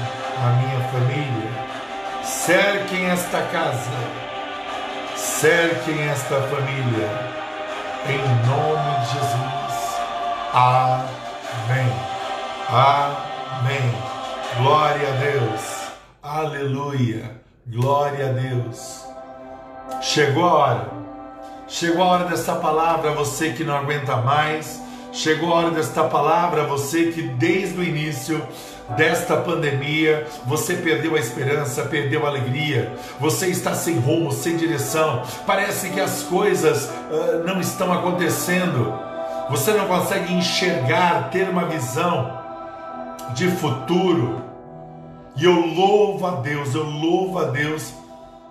a 0.45 0.49
minha 0.51 0.89
família 0.91 1.66
cerquem 2.27 3.07
esta 3.07 3.41
casa, 3.43 3.91
cerquem 5.15 6.09
esta 6.09 6.43
família, 6.43 7.09
em 8.09 8.19
nome 8.47 9.01
de 9.01 9.13
Jesus. 9.13 9.97
Amém. 10.53 11.93
Amém. 12.69 13.95
Glória 14.59 15.09
a 15.09 15.13
Deus. 15.13 15.87
Aleluia. 16.23 17.31
Glória 17.67 18.31
a 18.31 18.33
Deus. 18.33 19.05
Chegou 20.01 20.47
a 20.47 20.55
hora. 20.55 20.91
Chegou 21.69 22.03
a 22.03 22.07
hora 22.07 22.25
dessa 22.25 22.57
palavra, 22.57 23.13
você 23.13 23.53
que 23.53 23.63
não 23.63 23.77
aguenta 23.77 24.17
mais. 24.17 24.81
Chegou 25.13 25.53
a 25.53 25.57
hora 25.57 25.71
desta 25.71 26.05
palavra, 26.05 26.65
você 26.65 27.13
que 27.13 27.23
desde 27.23 27.79
o 27.79 27.85
início 27.85 28.47
desta 28.95 29.37
pandemia, 29.37 30.27
você 30.45 30.75
perdeu 30.75 31.17
a 31.17 31.19
esperança, 31.19 31.83
perdeu 31.83 32.25
a 32.25 32.29
alegria, 32.29 32.93
você 33.19 33.49
está 33.49 33.75
sem 33.75 33.97
rumo, 33.99 34.31
sem 34.31 34.57
direção, 34.57 35.23
parece 35.47 35.91
que 35.91 36.01
as 36.01 36.23
coisas 36.23 36.85
uh, 36.85 37.45
não 37.45 37.61
estão 37.61 37.93
acontecendo, 37.93 38.95
você 39.51 39.73
não 39.73 39.87
consegue 39.87 40.33
enxergar, 40.33 41.31
ter 41.31 41.49
uma 41.49 41.65
visão 41.65 42.39
de 43.35 43.49
futuro. 43.49 44.43
E 45.37 45.45
eu 45.45 45.55
louvo 45.55 46.27
a 46.27 46.31
Deus, 46.37 46.75
eu 46.75 46.85
louvo 46.85 47.39
a 47.39 47.45
Deus 47.45 47.93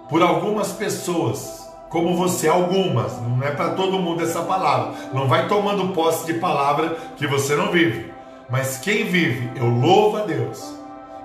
por 0.10 0.22
algumas 0.22 0.72
pessoas, 0.72 1.68
como 1.90 2.16
você, 2.16 2.48
algumas, 2.48 3.20
não 3.22 3.42
é 3.42 3.52
para 3.52 3.72
todo 3.72 4.00
mundo 4.00 4.22
essa 4.22 4.42
palavra, 4.42 4.94
não 5.14 5.28
vai 5.28 5.48
tomando 5.48 5.94
posse 5.94 6.26
de 6.26 6.40
palavra 6.40 6.96
que 7.18 7.26
você 7.26 7.56
não 7.56 7.72
vive. 7.72 8.15
Mas 8.50 8.78
quem 8.78 9.06
vive, 9.06 9.52
eu 9.56 9.68
louvo 9.68 10.18
a 10.18 10.22
Deus. 10.22 10.64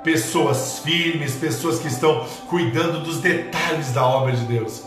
Pessoas 0.03 0.79
firmes, 0.79 1.35
pessoas 1.35 1.79
que 1.79 1.89
estão 1.89 2.25
cuidando 2.49 3.01
dos 3.01 3.19
detalhes 3.19 3.93
da 3.93 4.07
obra 4.07 4.33
de 4.33 4.45
Deus. 4.47 4.83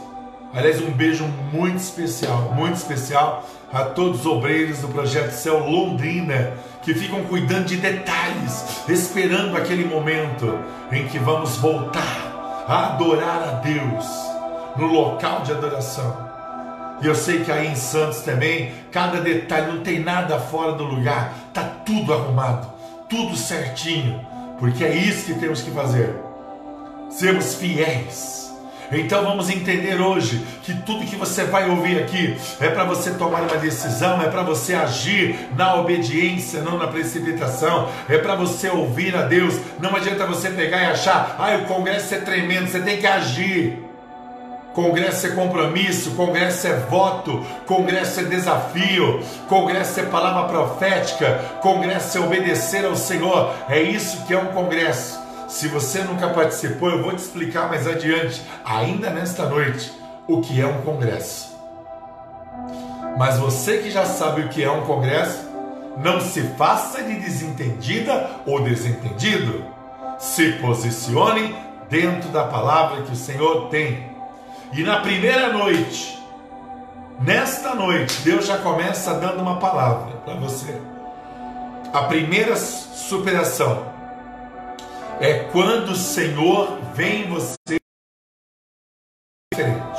Aliás, 0.52 0.82
um 0.82 0.92
beijo 0.92 1.26
muito 1.52 1.78
especial, 1.78 2.54
muito 2.56 2.76
especial 2.76 3.48
a 3.72 3.84
todos 3.84 4.22
os 4.22 4.26
obreiros 4.26 4.80
do 4.80 4.88
Projeto 4.88 5.32
Céu 5.32 5.60
Londrina 5.60 6.54
que 6.84 6.94
ficam 6.94 7.24
cuidando 7.24 7.66
de 7.66 7.78
detalhes, 7.78 8.84
esperando 8.88 9.56
aquele 9.56 9.86
momento 9.86 10.60
em 10.92 11.08
que 11.08 11.18
vamos 11.18 11.58
voltar 11.58 12.66
a 12.68 12.94
adorar 12.94 13.44
a 13.44 13.52
Deus 13.62 14.06
no 14.76 14.88
local 14.88 15.42
de 15.42 15.52
adoração. 15.52 16.33
E 17.04 17.06
eu 17.06 17.14
sei 17.14 17.44
que 17.44 17.52
aí 17.52 17.68
em 17.68 17.76
Santos 17.76 18.22
também, 18.22 18.72
cada 18.90 19.20
detalhe 19.20 19.74
não 19.74 19.84
tem 19.84 20.00
nada 20.00 20.40
fora 20.40 20.72
do 20.72 20.86
lugar, 20.86 21.34
tá 21.54 21.62
tudo 21.86 22.14
arrumado, 22.14 22.72
tudo 23.10 23.36
certinho, 23.36 24.26
porque 24.58 24.86
é 24.86 24.96
isso 24.96 25.26
que 25.26 25.38
temos 25.38 25.62
que 25.62 25.70
fazer. 25.72 26.16
Sermos 27.10 27.56
fiéis. 27.56 28.54
Então 28.90 29.22
vamos 29.22 29.50
entender 29.50 30.00
hoje 30.00 30.46
que 30.64 30.74
tudo 30.74 31.06
que 31.06 31.18
você 31.18 31.44
vai 31.44 31.70
ouvir 31.70 32.02
aqui 32.02 32.38
é 32.62 32.70
para 32.70 32.86
você 32.86 33.12
tomar 33.12 33.42
uma 33.42 33.58
decisão, 33.58 34.22
é 34.22 34.30
para 34.30 34.44
você 34.44 34.74
agir 34.74 35.50
na 35.58 35.76
obediência, 35.76 36.62
não 36.62 36.78
na 36.78 36.88
precipitação, 36.88 37.90
é 38.08 38.18
para 38.18 38.36
você 38.36 38.70
ouvir 38.70 39.14
a 39.14 39.24
Deus. 39.24 39.60
Não 39.78 39.94
adianta 39.94 40.26
você 40.26 40.50
pegar 40.52 40.82
e 40.82 40.86
achar, 40.86 41.36
ah, 41.38 41.54
o 41.58 41.66
congresso 41.66 42.16
é 42.16 42.20
tremendo, 42.20 42.68
você 42.68 42.80
tem 42.80 42.98
que 42.98 43.08
agir. 43.08 43.93
Congresso 44.74 45.28
é 45.28 45.30
compromisso, 45.32 46.12
congresso 46.12 46.66
é 46.66 46.74
voto, 46.74 47.46
congresso 47.68 48.22
é 48.22 48.24
desafio, 48.24 49.24
congresso 49.48 50.00
é 50.00 50.04
palavra 50.04 50.46
profética, 50.46 51.60
congresso 51.62 52.18
é 52.18 52.22
obedecer 52.22 52.84
ao 52.84 52.96
Senhor. 52.96 53.54
É 53.70 53.80
isso 53.80 54.26
que 54.26 54.34
é 54.34 54.38
um 54.38 54.48
congresso. 54.48 55.22
Se 55.48 55.68
você 55.68 56.00
nunca 56.02 56.30
participou, 56.30 56.90
eu 56.90 57.04
vou 57.04 57.12
te 57.12 57.20
explicar 57.20 57.70
mais 57.70 57.88
adiante, 57.88 58.42
ainda 58.66 59.12
nesta 59.12 59.46
noite, 59.46 59.94
o 60.28 60.42
que 60.42 60.60
é 60.60 60.66
um 60.66 60.82
congresso. 60.82 61.56
Mas 63.16 63.38
você 63.38 63.78
que 63.78 63.92
já 63.92 64.06
sabe 64.06 64.42
o 64.42 64.50
que 64.50 64.64
é 64.64 64.72
um 64.72 64.82
congresso, 64.86 65.48
não 65.98 66.20
se 66.20 66.42
faça 66.58 67.04
de 67.04 67.14
desentendida 67.20 68.28
ou 68.48 68.64
desentendido. 68.64 69.64
Se 70.18 70.54
posicione 70.54 71.56
dentro 71.90 72.30
da 72.30 72.46
palavra 72.46 73.04
que 73.04 73.12
o 73.12 73.16
Senhor 73.16 73.70
tem 73.70 74.13
e 74.76 74.84
na 74.84 75.02
primeira 75.02 75.54
noite, 75.54 76.18
nesta 77.22 77.76
noite, 77.76 78.22
Deus 78.24 78.48
já 78.48 78.58
começa 78.58 79.14
dando 79.14 79.42
uma 79.42 79.60
palavra 79.60 80.18
para 80.18 80.34
você. 80.34 80.76
A 81.94 82.04
primeira 82.04 82.56
superação 82.56 83.86
é 85.20 85.44
quando 85.52 85.90
o 85.90 85.96
Senhor 85.96 86.80
vem 86.96 87.26
em 87.26 87.30
você 87.30 87.54
diferente. 89.54 89.93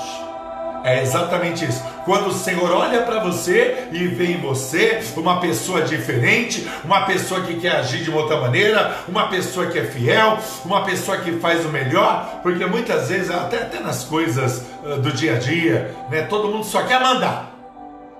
É 0.84 1.00
exatamente 1.00 1.64
isso. 1.64 1.82
Quando 2.04 2.26
o 2.26 2.32
Senhor 2.34 2.70
olha 2.70 3.00
para 3.04 3.18
você 3.20 3.88
e 3.90 4.06
vê 4.06 4.32
em 4.32 4.40
você 4.42 5.02
uma 5.16 5.40
pessoa 5.40 5.80
diferente, 5.80 6.68
uma 6.84 7.06
pessoa 7.06 7.40
que 7.40 7.58
quer 7.58 7.76
agir 7.76 8.04
de 8.04 8.10
outra 8.10 8.38
maneira, 8.38 8.94
uma 9.08 9.28
pessoa 9.28 9.66
que 9.68 9.78
é 9.78 9.84
fiel, 9.84 10.38
uma 10.62 10.84
pessoa 10.84 11.16
que 11.16 11.40
faz 11.40 11.64
o 11.64 11.70
melhor, 11.70 12.40
porque 12.42 12.66
muitas 12.66 13.08
vezes, 13.08 13.30
até, 13.30 13.62
até 13.62 13.80
nas 13.80 14.04
coisas 14.04 14.62
uh, 14.82 15.00
do 15.00 15.10
dia 15.10 15.36
a 15.36 15.38
dia, 15.38 15.94
né, 16.10 16.20
todo 16.24 16.48
mundo 16.48 16.64
só 16.64 16.82
quer 16.82 17.00
mandar. 17.00 17.50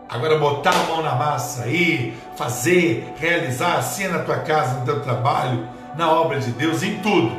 Agora 0.09 0.39
botar 0.39 0.71
a 0.71 0.85
mão 0.85 1.03
na 1.03 1.15
massa 1.15 1.65
aí, 1.65 2.15
fazer, 2.35 3.13
realizar 3.21 3.75
assim 3.75 4.09
na 4.09 4.21
tua 4.21 4.39
casa, 4.39 4.79
no 4.79 4.87
teu 4.87 5.01
trabalho, 5.03 5.69
na 5.99 6.11
obra 6.11 6.41
de 6.41 6.51
Deus, 6.53 6.83
em 6.83 6.97
tudo. 7.01 7.31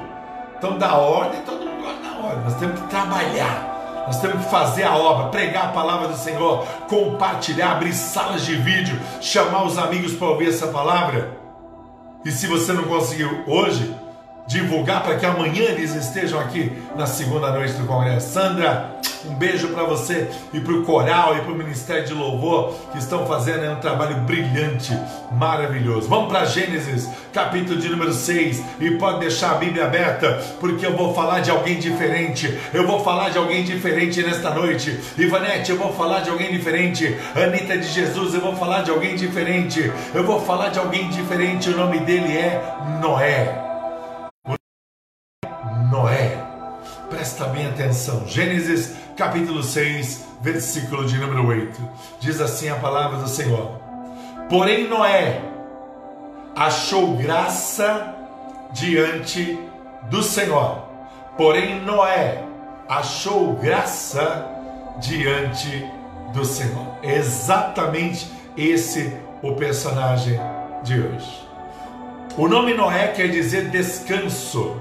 Então 0.55 0.77
dá 0.77 0.93
ordem, 0.93 1.41
todo 1.41 1.65
mundo 1.65 1.81
gosta 1.81 2.01
da 2.03 2.27
ordem. 2.27 2.43
Nós 2.43 2.55
temos 2.57 2.79
que 2.79 2.87
trabalhar 2.89 3.74
nós 4.05 4.19
temos 4.19 4.43
que 4.43 4.51
fazer 4.51 4.83
a 4.83 4.95
obra, 4.95 5.29
pregar 5.29 5.65
a 5.65 5.71
palavra 5.71 6.07
do 6.07 6.17
Senhor, 6.17 6.65
compartilhar, 6.87 7.71
abrir 7.71 7.93
salas 7.93 8.45
de 8.45 8.55
vídeo, 8.55 8.99
chamar 9.21 9.63
os 9.63 9.77
amigos 9.77 10.13
para 10.13 10.27
ouvir 10.27 10.49
essa 10.49 10.67
palavra. 10.67 11.37
E 12.23 12.31
se 12.31 12.47
você 12.47 12.73
não 12.73 12.83
conseguiu 12.83 13.43
hoje, 13.47 13.93
divulgar 14.47 15.03
para 15.03 15.17
que 15.17 15.25
amanhã 15.25 15.63
eles 15.63 15.93
estejam 15.95 16.39
aqui 16.39 16.71
na 16.95 17.05
segunda 17.05 17.51
noite 17.51 17.73
do 17.73 17.85
Congresso. 17.85 18.33
Sandra, 18.33 18.94
um 19.29 19.35
beijo 19.35 19.69
para 19.69 19.83
você 19.83 20.27
e 20.53 20.59
para 20.59 20.73
o 20.73 20.83
coral 20.83 21.37
e 21.37 21.41
para 21.41 21.51
o 21.51 21.55
Ministério 21.55 22.05
de 22.05 22.13
Louvor 22.13 22.73
que 22.91 22.97
estão 22.97 23.25
fazendo 23.25 23.71
um 23.71 23.79
trabalho 23.79 24.17
brilhante, 24.21 24.97
maravilhoso. 25.31 26.07
Vamos 26.07 26.29
para 26.29 26.45
Gênesis, 26.45 27.09
capítulo 27.33 27.79
de 27.79 27.89
número 27.89 28.13
6 28.13 28.63
e 28.79 28.91
pode 28.91 29.19
deixar 29.19 29.51
a 29.51 29.55
Bíblia 29.55 29.85
aberta 29.85 30.41
porque 30.59 30.85
eu 30.85 30.95
vou 30.95 31.13
falar 31.13 31.39
de 31.39 31.51
alguém 31.51 31.79
diferente. 31.79 32.57
Eu 32.73 32.85
vou 32.87 33.03
falar 33.03 33.29
de 33.29 33.37
alguém 33.37 33.63
diferente 33.63 34.21
nesta 34.21 34.51
noite. 34.51 34.99
Ivanete, 35.17 35.71
eu 35.71 35.77
vou 35.77 35.93
falar 35.93 36.21
de 36.21 36.29
alguém 36.29 36.51
diferente. 36.51 37.17
Anitta 37.35 37.77
de 37.77 37.87
Jesus, 37.87 38.33
eu 38.33 38.41
vou 38.41 38.55
falar 38.55 38.83
de 38.83 38.91
alguém 38.91 39.15
diferente. 39.15 39.91
Eu 40.13 40.23
vou 40.23 40.39
falar 40.41 40.69
de 40.69 40.79
alguém 40.79 41.09
diferente. 41.09 41.69
O 41.69 41.77
nome 41.77 41.99
dele 41.99 42.37
é 42.37 42.75
Noé. 43.01 43.64
Bem 47.55 47.67
atenção. 47.67 48.27
Gênesis 48.27 48.97
capítulo 49.15 49.63
6, 49.63 50.25
versículo 50.41 51.05
de 51.05 51.17
número 51.17 51.47
8. 51.47 51.81
Diz 52.19 52.41
assim 52.41 52.67
a 52.67 52.75
palavra 52.75 53.17
do 53.17 53.29
Senhor: 53.29 53.79
Porém, 54.49 54.89
Noé 54.89 55.41
achou 56.53 57.15
graça 57.15 58.13
diante 58.73 59.57
do 60.09 60.21
Senhor. 60.21 60.83
Porém, 61.37 61.79
Noé 61.79 62.43
achou 62.89 63.53
graça 63.53 64.45
diante 64.99 65.89
do 66.33 66.43
Senhor. 66.43 66.85
Exatamente 67.01 68.29
esse 68.57 69.15
o 69.41 69.53
personagem 69.53 70.37
de 70.83 70.99
hoje. 70.99 71.47
O 72.35 72.49
nome 72.49 72.73
Noé 72.73 73.13
quer 73.15 73.29
dizer 73.29 73.69
descanso. 73.69 74.75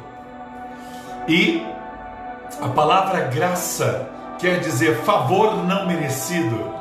E 1.28 1.73
a 2.60 2.68
palavra 2.68 3.20
graça 3.22 4.08
quer 4.38 4.60
dizer 4.60 4.96
favor 5.02 5.64
não 5.64 5.86
merecido. 5.86 6.72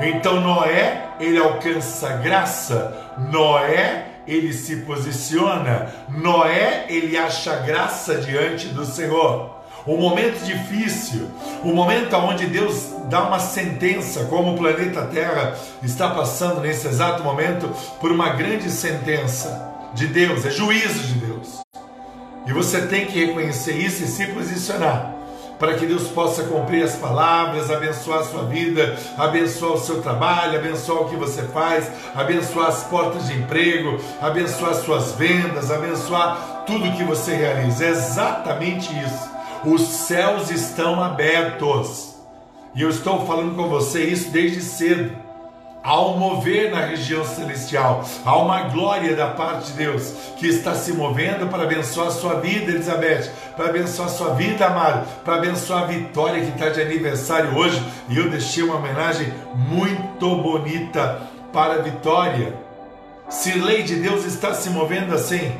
Então 0.00 0.40
Noé, 0.40 1.08
ele 1.18 1.38
alcança 1.38 2.16
graça. 2.16 2.94
Noé, 3.18 4.06
ele 4.26 4.52
se 4.52 4.76
posiciona. 4.76 5.90
Noé, 6.08 6.86
ele 6.88 7.16
acha 7.16 7.56
graça 7.56 8.16
diante 8.16 8.68
do 8.68 8.84
Senhor. 8.84 9.54
o 9.86 9.96
momento 9.96 10.44
difícil, 10.44 11.30
o 11.62 11.68
momento 11.68 12.16
onde 12.16 12.46
Deus 12.46 12.92
dá 13.08 13.22
uma 13.22 13.38
sentença, 13.38 14.24
como 14.24 14.54
o 14.54 14.58
planeta 14.58 15.02
Terra 15.06 15.54
está 15.80 16.10
passando 16.10 16.60
nesse 16.60 16.88
exato 16.88 17.22
momento 17.22 17.70
por 18.00 18.10
uma 18.10 18.30
grande 18.30 18.68
sentença 18.68 19.72
de 19.94 20.08
Deus, 20.08 20.44
é 20.44 20.50
juízo 20.50 21.06
de 21.06 21.26
Deus. 21.26 21.65
E 22.46 22.52
você 22.52 22.86
tem 22.86 23.06
que 23.06 23.24
reconhecer 23.24 23.72
isso 23.72 24.04
e 24.04 24.06
se 24.06 24.26
posicionar 24.26 25.16
para 25.58 25.74
que 25.74 25.86
Deus 25.86 26.08
possa 26.08 26.44
cumprir 26.44 26.84
as 26.84 26.96
palavras, 26.96 27.70
abençoar 27.70 28.20
a 28.20 28.24
sua 28.24 28.44
vida, 28.44 28.96
abençoar 29.16 29.72
o 29.72 29.80
seu 29.80 30.02
trabalho, 30.02 30.58
abençoar 30.58 31.02
o 31.02 31.08
que 31.08 31.16
você 31.16 31.42
faz, 31.44 31.90
abençoar 32.14 32.68
as 32.68 32.84
portas 32.84 33.26
de 33.26 33.38
emprego, 33.38 33.98
abençoar 34.20 34.72
as 34.72 34.78
suas 34.78 35.12
vendas, 35.12 35.70
abençoar 35.70 36.64
tudo 36.66 36.92
que 36.96 37.04
você 37.04 37.34
realiza. 37.34 37.86
É 37.86 37.90
exatamente 37.90 38.92
isso. 38.98 39.30
Os 39.64 39.82
céus 39.82 40.50
estão 40.50 41.02
abertos. 41.02 42.14
E 42.74 42.82
eu 42.82 42.90
estou 42.90 43.24
falando 43.26 43.56
com 43.56 43.68
você 43.68 44.04
isso 44.04 44.30
desde 44.30 44.60
cedo 44.60 45.25
há 45.86 46.00
um 46.00 46.18
mover 46.18 46.72
na 46.72 46.80
região 46.80 47.24
celestial, 47.24 48.04
há 48.24 48.36
uma 48.36 48.62
glória 48.62 49.14
da 49.14 49.28
parte 49.28 49.70
de 49.70 49.72
Deus 49.74 50.12
que 50.36 50.48
está 50.48 50.74
se 50.74 50.92
movendo 50.92 51.46
para 51.48 51.62
abençoar 51.62 52.08
a 52.08 52.10
sua 52.10 52.40
vida, 52.40 52.72
Elizabeth, 52.72 53.30
para 53.56 53.66
abençoar 53.66 54.08
a 54.08 54.10
sua 54.10 54.34
vida, 54.34 54.66
amado, 54.66 55.06
para 55.24 55.36
abençoar 55.36 55.84
a 55.84 55.86
Vitória 55.86 56.42
que 56.42 56.50
está 56.50 56.70
de 56.70 56.82
aniversário 56.82 57.56
hoje. 57.56 57.80
E 58.08 58.18
eu 58.18 58.28
deixei 58.28 58.64
uma 58.64 58.78
homenagem 58.78 59.32
muito 59.54 60.34
bonita 60.34 61.22
para 61.52 61.74
a 61.74 61.82
Vitória. 61.82 62.52
Se 63.28 63.56
lei 63.56 63.84
de 63.84 63.94
Deus 63.94 64.24
está 64.24 64.54
se 64.54 64.68
movendo 64.70 65.14
assim, 65.14 65.52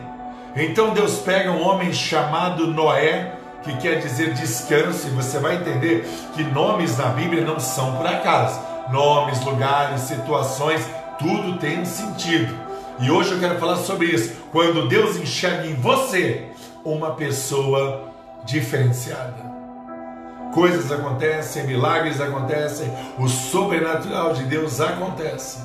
então 0.57 0.93
Deus 0.93 1.19
pega 1.19 1.53
um 1.53 1.65
homem 1.65 1.93
chamado 1.93 2.67
Noé, 2.67 3.33
que 3.63 3.77
quer 3.77 4.01
dizer 4.01 4.35
descanso, 4.35 5.07
e 5.07 5.11
você 5.11 5.39
vai 5.39 5.55
entender 5.55 6.05
que 6.35 6.43
nomes 6.43 6.99
na 6.99 7.07
Bíblia 7.07 7.45
não 7.45 7.61
são 7.61 7.95
por 7.97 8.07
acaso 8.07 8.76
nomes, 8.91 9.45
lugares, 9.45 10.03
situações, 10.03 10.89
tudo 11.19 11.59
tem 11.59 11.85
sentido. 11.85 12.55
E 12.99 13.11
hoje 13.11 13.33
eu 13.33 13.41
quero 13.41 13.59
falar 13.59 13.77
sobre 13.77 14.07
isso. 14.07 14.35
Quando 14.51 14.89
Deus 14.89 15.17
enxerga 15.17 15.67
em 15.67 15.75
você 15.75 16.47
uma 16.85 17.13
pessoa 17.13 18.11
diferenciada. 18.45 19.45
Coisas 20.55 20.91
acontecem, 20.91 21.67
milagres 21.67 22.21
acontecem, 22.21 22.91
o 23.19 23.29
sobrenatural 23.29 24.33
de 24.33 24.45
Deus 24.45 24.81
acontece. 24.81 25.59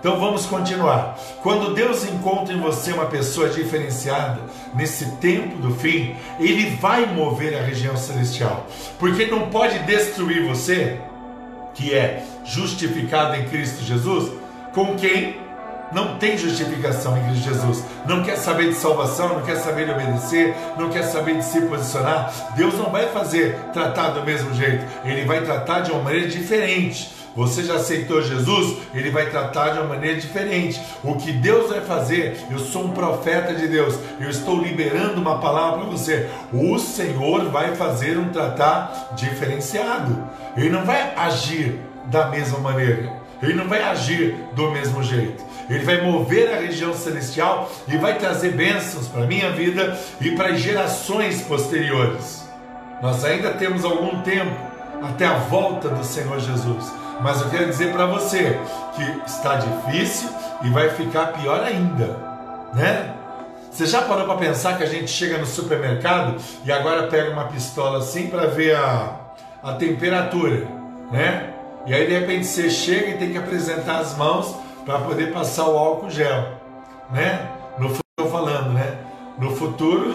Então 0.00 0.18
vamos 0.18 0.46
continuar. 0.46 1.18
Quando 1.42 1.74
Deus 1.74 2.04
encontra 2.04 2.54
em 2.54 2.60
você 2.60 2.92
uma 2.92 3.06
pessoa 3.06 3.48
diferenciada, 3.48 4.40
nesse 4.74 5.06
tempo 5.16 5.56
do 5.58 5.74
fim, 5.74 6.16
Ele 6.38 6.76
vai 6.76 7.06
mover 7.06 7.56
a 7.56 7.62
região 7.62 7.96
celestial, 7.96 8.66
porque 8.98 9.26
não 9.26 9.50
pode 9.50 9.78
destruir 9.80 10.46
você 10.46 11.00
que 11.74 11.94
é 11.94 12.24
justificado 12.46 13.36
em 13.36 13.44
Cristo 13.44 13.84
Jesus, 13.84 14.32
com 14.72 14.94
quem 14.96 15.36
não 15.92 16.18
tem 16.18 16.36
justificação 16.36 17.16
em 17.16 17.24
Cristo 17.24 17.44
Jesus, 17.44 17.84
não 18.06 18.22
quer 18.22 18.36
saber 18.36 18.68
de 18.68 18.74
salvação, 18.74 19.28
não 19.28 19.42
quer 19.42 19.56
saber 19.56 19.86
de 19.86 19.92
obedecer, 19.92 20.54
não 20.78 20.90
quer 20.90 21.02
saber 21.04 21.36
de 21.36 21.44
se 21.44 21.60
posicionar, 21.62 22.32
Deus 22.56 22.74
não 22.74 22.90
vai 22.90 23.08
fazer 23.08 23.56
tratar 23.72 24.10
do 24.10 24.24
mesmo 24.24 24.52
jeito, 24.54 24.84
Ele 25.04 25.24
vai 25.24 25.42
tratar 25.42 25.80
de 25.80 25.92
uma 25.92 26.02
maneira 26.02 26.28
diferente. 26.28 27.14
Você 27.36 27.62
já 27.62 27.74
aceitou 27.74 28.22
Jesus? 28.22 28.78
Ele 28.94 29.10
vai 29.10 29.28
tratar 29.28 29.68
de 29.68 29.78
uma 29.78 29.88
maneira 29.88 30.18
diferente. 30.18 30.80
O 31.04 31.16
que 31.16 31.30
Deus 31.32 31.68
vai 31.68 31.82
fazer, 31.82 32.34
eu 32.50 32.58
sou 32.58 32.86
um 32.86 32.92
profeta 32.92 33.52
de 33.52 33.68
Deus, 33.68 33.94
eu 34.18 34.30
estou 34.30 34.58
liberando 34.58 35.20
uma 35.20 35.38
palavra 35.38 35.80
para 35.80 35.90
você. 35.90 36.30
O 36.50 36.78
Senhor 36.78 37.50
vai 37.50 37.76
fazer 37.76 38.16
um 38.16 38.30
tratar 38.30 39.12
diferenciado. 39.14 40.16
Ele 40.56 40.70
não 40.70 40.86
vai 40.86 41.12
agir 41.14 41.78
da 42.06 42.26
mesma 42.28 42.58
maneira. 42.58 43.12
Ele 43.42 43.54
não 43.54 43.68
vai 43.68 43.82
agir 43.82 44.34
do 44.54 44.70
mesmo 44.70 45.02
jeito. 45.02 45.44
Ele 45.68 45.84
vai 45.84 46.00
mover 46.00 46.52
a 46.54 46.60
região 46.60 46.94
celestial 46.94 47.70
e 47.88 47.96
vai 47.96 48.18
trazer 48.18 48.52
bênçãos 48.52 49.08
para 49.08 49.24
a 49.24 49.26
minha 49.26 49.50
vida 49.50 49.98
e 50.20 50.30
para 50.32 50.54
gerações 50.54 51.42
posteriores. 51.42 52.46
Nós 53.02 53.24
ainda 53.24 53.52
temos 53.54 53.84
algum 53.84 54.22
tempo 54.22 54.56
até 55.02 55.26
a 55.26 55.34
volta 55.34 55.88
do 55.88 56.04
Senhor 56.04 56.38
Jesus. 56.40 56.92
Mas 57.20 57.40
eu 57.40 57.50
quero 57.50 57.66
dizer 57.66 57.92
para 57.92 58.06
você 58.06 58.58
que 58.94 59.26
está 59.26 59.56
difícil 59.56 60.28
e 60.62 60.70
vai 60.70 60.90
ficar 60.90 61.32
pior 61.32 61.62
ainda, 61.62 62.16
né? 62.74 63.14
Você 63.70 63.84
já 63.84 64.02
parou 64.02 64.24
para 64.24 64.36
pensar 64.36 64.78
que 64.78 64.84
a 64.84 64.86
gente 64.86 65.10
chega 65.10 65.36
no 65.36 65.46
supermercado 65.46 66.36
e 66.64 66.72
agora 66.72 67.08
pega 67.08 67.30
uma 67.30 67.44
pistola 67.44 67.98
assim 67.98 68.28
para 68.28 68.46
ver 68.46 68.74
a, 68.74 69.16
a 69.62 69.72
temperatura, 69.74 70.66
né? 71.10 71.55
E 71.86 71.94
aí 71.94 72.06
de 72.06 72.18
repente 72.18 72.46
você 72.46 72.68
chega 72.68 73.10
e 73.10 73.16
tem 73.16 73.30
que 73.30 73.38
apresentar 73.38 73.98
as 73.98 74.16
mãos 74.16 74.56
para 74.84 74.98
poder 74.98 75.32
passar 75.32 75.68
o 75.68 75.78
álcool 75.78 76.10
gel, 76.10 76.44
né? 77.10 77.48
No 77.78 77.88
futuro 77.88 78.30
falando, 78.30 78.72
né? 78.72 78.98
No 79.38 79.54
futuro 79.54 80.14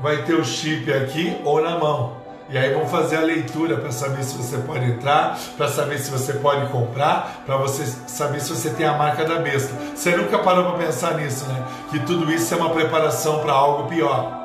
vai 0.00 0.22
ter 0.24 0.34
o 0.34 0.44
chip 0.44 0.92
aqui 0.92 1.36
ou 1.44 1.60
na 1.60 1.76
mão. 1.76 2.22
E 2.48 2.58
aí 2.58 2.72
vão 2.74 2.86
fazer 2.86 3.16
a 3.16 3.20
leitura 3.20 3.78
para 3.78 3.90
saber 3.90 4.22
se 4.22 4.36
você 4.36 4.58
pode 4.58 4.84
entrar, 4.84 5.38
para 5.56 5.68
saber 5.68 5.98
se 5.98 6.10
você 6.10 6.34
pode 6.34 6.70
comprar, 6.70 7.42
para 7.46 7.56
você 7.56 7.86
saber 8.06 8.40
se 8.40 8.50
você 8.50 8.70
tem 8.70 8.86
a 8.86 8.92
marca 8.92 9.24
da 9.24 9.36
besta. 9.36 9.74
Você 9.94 10.14
nunca 10.14 10.38
parou 10.38 10.70
para 10.70 10.84
pensar 10.84 11.14
nisso, 11.14 11.46
né? 11.46 11.64
Que 11.90 11.98
tudo 12.00 12.30
isso 12.30 12.52
é 12.52 12.56
uma 12.56 12.70
preparação 12.70 13.40
para 13.40 13.52
algo 13.52 13.88
pior. 13.88 14.41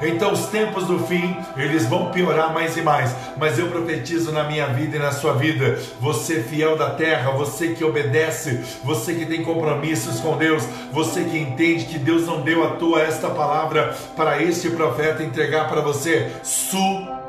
Então 0.00 0.32
os 0.32 0.46
tempos 0.46 0.86
do 0.86 0.98
fim, 1.00 1.36
eles 1.56 1.86
vão 1.86 2.10
piorar 2.10 2.52
mais 2.52 2.76
e 2.76 2.82
mais. 2.82 3.14
Mas 3.36 3.58
eu 3.58 3.68
profetizo 3.68 4.32
na 4.32 4.44
minha 4.44 4.66
vida 4.66 4.96
e 4.96 4.98
na 4.98 5.12
sua 5.12 5.34
vida, 5.34 5.78
você 6.00 6.42
fiel 6.42 6.76
da 6.76 6.90
terra, 6.90 7.30
você 7.32 7.68
que 7.68 7.84
obedece, 7.84 8.60
você 8.82 9.14
que 9.14 9.26
tem 9.26 9.44
compromissos 9.44 10.18
com 10.20 10.36
Deus, 10.36 10.64
você 10.90 11.22
que 11.24 11.38
entende 11.38 11.84
que 11.84 11.98
Deus 11.98 12.26
não 12.26 12.40
deu 12.40 12.64
à 12.64 12.70
toa 12.76 13.02
esta 13.02 13.30
palavra 13.30 13.94
para 14.16 14.42
este 14.42 14.70
profeta 14.70 15.22
entregar 15.22 15.68
para 15.68 15.80
você 15.80 16.32
superação, 16.42 17.22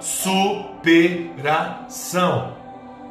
superação, 0.00 0.66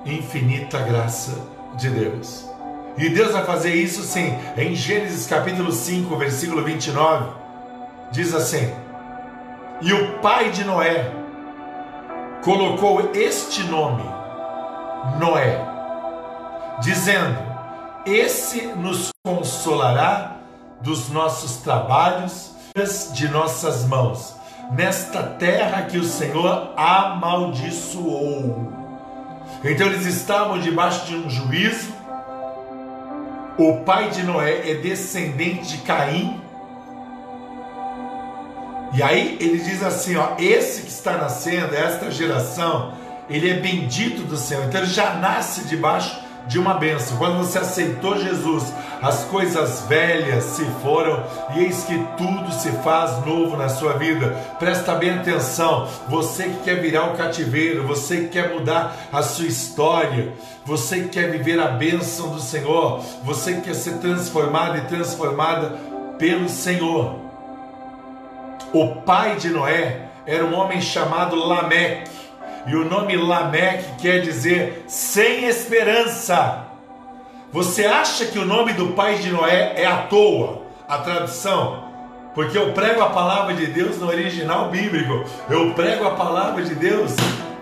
infinita 0.06 0.80
graça 0.80 1.56
de 1.76 1.90
Deus. 1.90 2.46
E 2.98 3.10
Deus 3.10 3.34
vai 3.34 3.44
fazer 3.44 3.74
isso 3.74 4.04
sim, 4.04 4.34
em 4.56 4.74
Gênesis 4.74 5.28
capítulo 5.28 5.72
5, 5.72 6.16
versículo 6.16 6.64
29 6.64 7.45
diz 8.16 8.34
assim: 8.34 8.74
E 9.82 9.92
o 9.92 10.20
pai 10.20 10.50
de 10.50 10.64
Noé 10.64 11.12
colocou 12.44 13.12
este 13.14 13.64
nome, 13.64 14.04
Noé, 15.20 15.60
dizendo: 16.80 17.38
Esse 18.06 18.68
nos 18.68 19.10
consolará 19.24 20.38
dos 20.80 21.10
nossos 21.10 21.58
trabalhos, 21.58 22.56
de 23.14 23.28
nossas 23.28 23.86
mãos, 23.86 24.36
nesta 24.72 25.22
terra 25.24 25.84
que 25.84 25.98
o 25.98 26.04
Senhor 26.04 26.74
amaldiçoou. 26.78 28.74
Então 29.64 29.88
eles 29.88 30.06
estavam 30.06 30.60
debaixo 30.60 31.06
de 31.06 31.16
um 31.16 31.30
juízo. 31.30 31.94
O 33.58 33.78
pai 33.86 34.10
de 34.10 34.24
Noé 34.24 34.70
é 34.70 34.76
descendente 34.76 35.78
de 35.78 35.78
Caim, 35.80 36.45
e 38.94 39.04
aí 39.04 39.38
ele 39.40 39.60
diz 39.60 39.84
assim, 39.84 40.16
ó, 40.16 40.36
esse 40.40 40.84
que 40.84 40.90
está 40.90 41.18
nascendo, 41.18 41.76
esta 41.76 42.10
geração, 42.12 42.94
ele 43.30 43.50
é 43.50 43.56
bendito 43.56 44.22
do 44.24 44.38
Senhor. 44.38 44.66
Então 44.66 44.82
ele 44.82 44.90
já 44.90 45.16
nasce 45.16 45.66
debaixo 45.66 46.26
de 46.48 46.60
uma 46.60 46.76
bênção. 46.76 47.18
Quando 47.18 47.38
você 47.38 47.60
aceitou 47.60 48.18
Jesus, 48.22 48.72
as 49.02 49.24
coisas 49.26 49.82
velhas 49.88 50.44
se 50.44 50.64
foram 50.82 51.24
e 51.56 51.64
eis 51.64 51.84
que 51.84 51.98
tudo 52.18 52.52
se 52.52 52.72
faz 52.84 53.26
novo 53.26 53.58
na 53.58 53.70
sua 53.70 53.94
vida. 53.94 54.30
Presta 54.60 54.96
bem 54.96 55.12
atenção. 55.12 55.88
Você 56.08 56.44
que 56.44 56.64
quer 56.64 56.82
virar 56.82 57.12
o 57.12 57.18
cativeiro, 57.18 57.88
você 57.88 58.22
que 58.22 58.30
quer 58.30 58.54
mudar 58.54 58.96
a 59.12 59.22
sua 59.22 59.48
história, 59.48 60.34
você 60.66 61.02
que 61.02 61.10
quer 61.10 61.32
viver 61.32 61.60
a 61.60 61.68
bênção 61.68 62.30
do 62.30 62.40
Senhor, 62.40 63.02
você 63.24 63.54
que 63.56 63.62
quer 63.62 63.76
ser 63.76 63.98
transformado 63.98 64.78
e 64.78 64.82
transformada 64.82 65.78
pelo 66.18 66.48
Senhor. 66.48 67.25
O 68.76 68.88
pai 68.88 69.38
de 69.38 69.52
Noé 69.52 70.02
era 70.28 70.44
um 70.44 70.54
homem 70.54 70.82
chamado 70.82 71.34
Lameque, 71.38 72.12
e 72.68 72.76
o 72.76 72.84
nome 72.84 73.16
Lameque 73.16 74.02
quer 74.02 74.20
dizer 74.20 74.84
sem 74.86 75.46
esperança. 75.46 76.66
Você 77.54 77.86
acha 77.86 78.26
que 78.26 78.38
o 78.38 78.44
nome 78.44 78.74
do 78.74 78.88
pai 78.88 79.16
de 79.20 79.32
Noé 79.32 79.76
é 79.78 79.86
à 79.86 80.00
toa? 80.08 80.64
A 80.90 80.98
tradução? 80.98 81.86
Porque 82.34 82.58
eu 82.58 82.74
prego 82.74 83.02
a 83.02 83.12
palavra 83.12 83.54
de 83.54 83.68
Deus 83.68 83.98
no 83.98 84.08
original 84.08 84.70
bíblico. 84.70 85.24
Eu 85.50 85.74
prego 85.74 86.06
a 86.06 86.12
palavra 86.12 86.62
de 86.62 86.76
Deus 86.76 87.16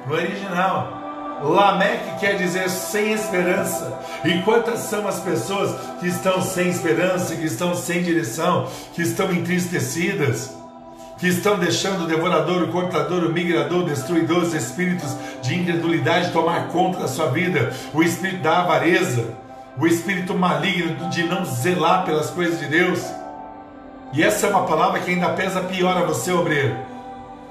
no 0.08 0.16
original. 0.16 0.98
Lameque 1.44 2.22
quer 2.22 2.38
dizer 2.38 2.68
sem 2.72 3.14
esperança. 3.14 4.00
E 4.26 4.42
quantas 4.42 4.80
são 4.80 5.08
as 5.08 5.20
pessoas 5.20 5.76
que 6.00 6.08
estão 6.08 6.42
sem 6.42 6.70
esperança, 6.70 7.36
que 7.36 7.46
estão 7.46 7.76
sem 7.76 8.02
direção, 8.02 8.68
que 8.96 9.04
estão 9.04 9.32
entristecidas? 9.32 10.63
Que 11.18 11.28
estão 11.28 11.58
deixando 11.58 12.04
o 12.04 12.08
devorador, 12.08 12.64
o 12.64 12.72
cortador, 12.72 13.24
o 13.24 13.32
migrador, 13.32 13.84
o 13.84 13.86
destruidor, 13.86 14.40
os 14.40 14.54
espíritos 14.54 15.16
de 15.42 15.56
incredulidade 15.56 16.32
tomar 16.32 16.68
conta 16.70 17.00
da 17.00 17.08
sua 17.08 17.28
vida, 17.28 17.72
o 17.94 18.02
espírito 18.02 18.42
da 18.42 18.62
avareza, 18.62 19.36
o 19.78 19.88
espírito 19.88 20.34
maligno 20.34 21.10
de 21.10 21.24
não 21.24 21.46
zelar 21.46 22.06
pelas 22.06 22.30
coisas 22.30 22.60
de 22.60 22.68
Deus. 22.68 23.04
E 24.12 24.24
essa 24.24 24.48
é 24.48 24.50
uma 24.50 24.66
palavra 24.66 25.00
que 25.00 25.12
ainda 25.12 25.30
pesa 25.30 25.62
pior 25.62 25.98
a 25.98 26.06
você, 26.06 26.32
obreiro, 26.32 26.78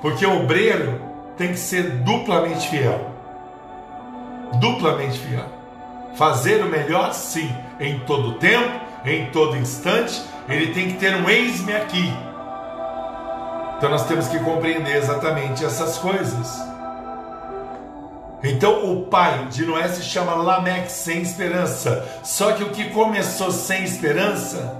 porque 0.00 0.24
o 0.24 0.42
obreiro 0.42 1.00
tem 1.36 1.48
que 1.48 1.58
ser 1.58 1.90
duplamente 1.98 2.68
fiel. 2.68 3.10
Duplamente 4.60 5.18
fiel. 5.18 5.46
Fazer 6.14 6.62
o 6.62 6.68
melhor, 6.68 7.12
sim, 7.14 7.50
em 7.80 8.00
todo 8.00 8.34
tempo, 8.34 8.80
em 9.04 9.26
todo 9.26 9.56
instante, 9.56 10.22
ele 10.48 10.72
tem 10.74 10.88
que 10.88 10.98
ter 10.98 11.16
um 11.16 11.28
eis-me 11.28 11.72
aqui. 11.72 12.12
Então 13.82 13.90
nós 13.90 14.06
temos 14.06 14.28
que 14.28 14.38
compreender 14.38 14.94
exatamente 14.94 15.64
essas 15.64 15.98
coisas. 15.98 16.62
Então 18.40 18.92
o 18.92 19.06
pai 19.06 19.46
de 19.46 19.66
Noé 19.66 19.88
se 19.88 20.04
chama 20.04 20.36
Lameque, 20.36 20.92
sem 20.92 21.20
esperança. 21.20 22.08
Só 22.22 22.52
que 22.52 22.62
o 22.62 22.70
que 22.70 22.90
começou 22.90 23.50
sem 23.50 23.82
esperança, 23.82 24.72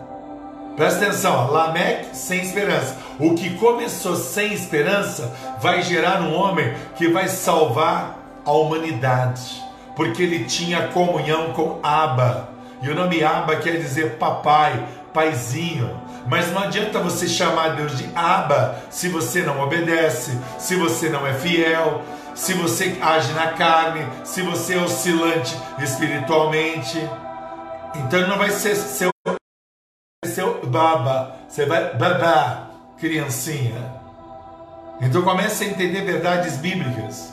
presta 0.77 1.07
atenção, 1.07 1.51
Lameque 1.51 2.17
sem 2.17 2.43
esperança. 2.43 2.97
O 3.19 3.35
que 3.35 3.57
começou 3.57 4.15
sem 4.15 4.53
esperança 4.53 5.35
vai 5.61 5.83
gerar 5.83 6.23
um 6.23 6.33
homem 6.33 6.73
que 6.95 7.09
vai 7.09 7.27
salvar 7.27 8.17
a 8.47 8.53
humanidade, 8.53 9.65
porque 9.97 10.23
ele 10.23 10.45
tinha 10.45 10.87
comunhão 10.87 11.53
com 11.55 11.81
Abba. 11.83 12.51
E 12.81 12.89
o 12.89 12.95
nome 12.95 13.25
Abba 13.25 13.57
quer 13.57 13.79
dizer 13.79 14.13
papai, 14.13 14.81
paizinho. 15.13 15.91
Mas 16.27 16.51
não 16.53 16.63
adianta 16.63 17.01
você 17.01 17.29
chamar 17.29 17.77
Deus 17.77 17.97
de 17.99 18.09
Abba 18.15 18.77
se 18.91 19.09
você 19.09 19.43
não 19.43 19.61
obedece, 19.61 20.39
se 20.59 20.77
você 20.77 21.09
não 21.09 21.27
é 21.27 21.35
fiel, 21.35 22.03
se 22.35 22.55
você 22.55 22.99
age 23.01 23.33
na 23.33 23.53
carne, 23.53 24.07
se 24.25 24.43
você 24.43 24.75
é 24.75 24.79
oscilante 24.79 25.57
espiritualmente. 25.79 26.99
Então 27.95 28.27
não 28.27 28.39
vai 28.39 28.51
ser 28.51 28.75
seu, 28.75 29.11
seu 30.25 30.67
baba, 30.67 31.37
você 31.49 31.67
vai 31.67 31.95
babá, 31.95 32.71
criancinha. 32.99 34.01
Então 35.01 35.23
comece 35.23 35.65
a 35.65 35.69
entender 35.69 36.03
verdades 36.03 36.57
bíblicas. 36.57 37.33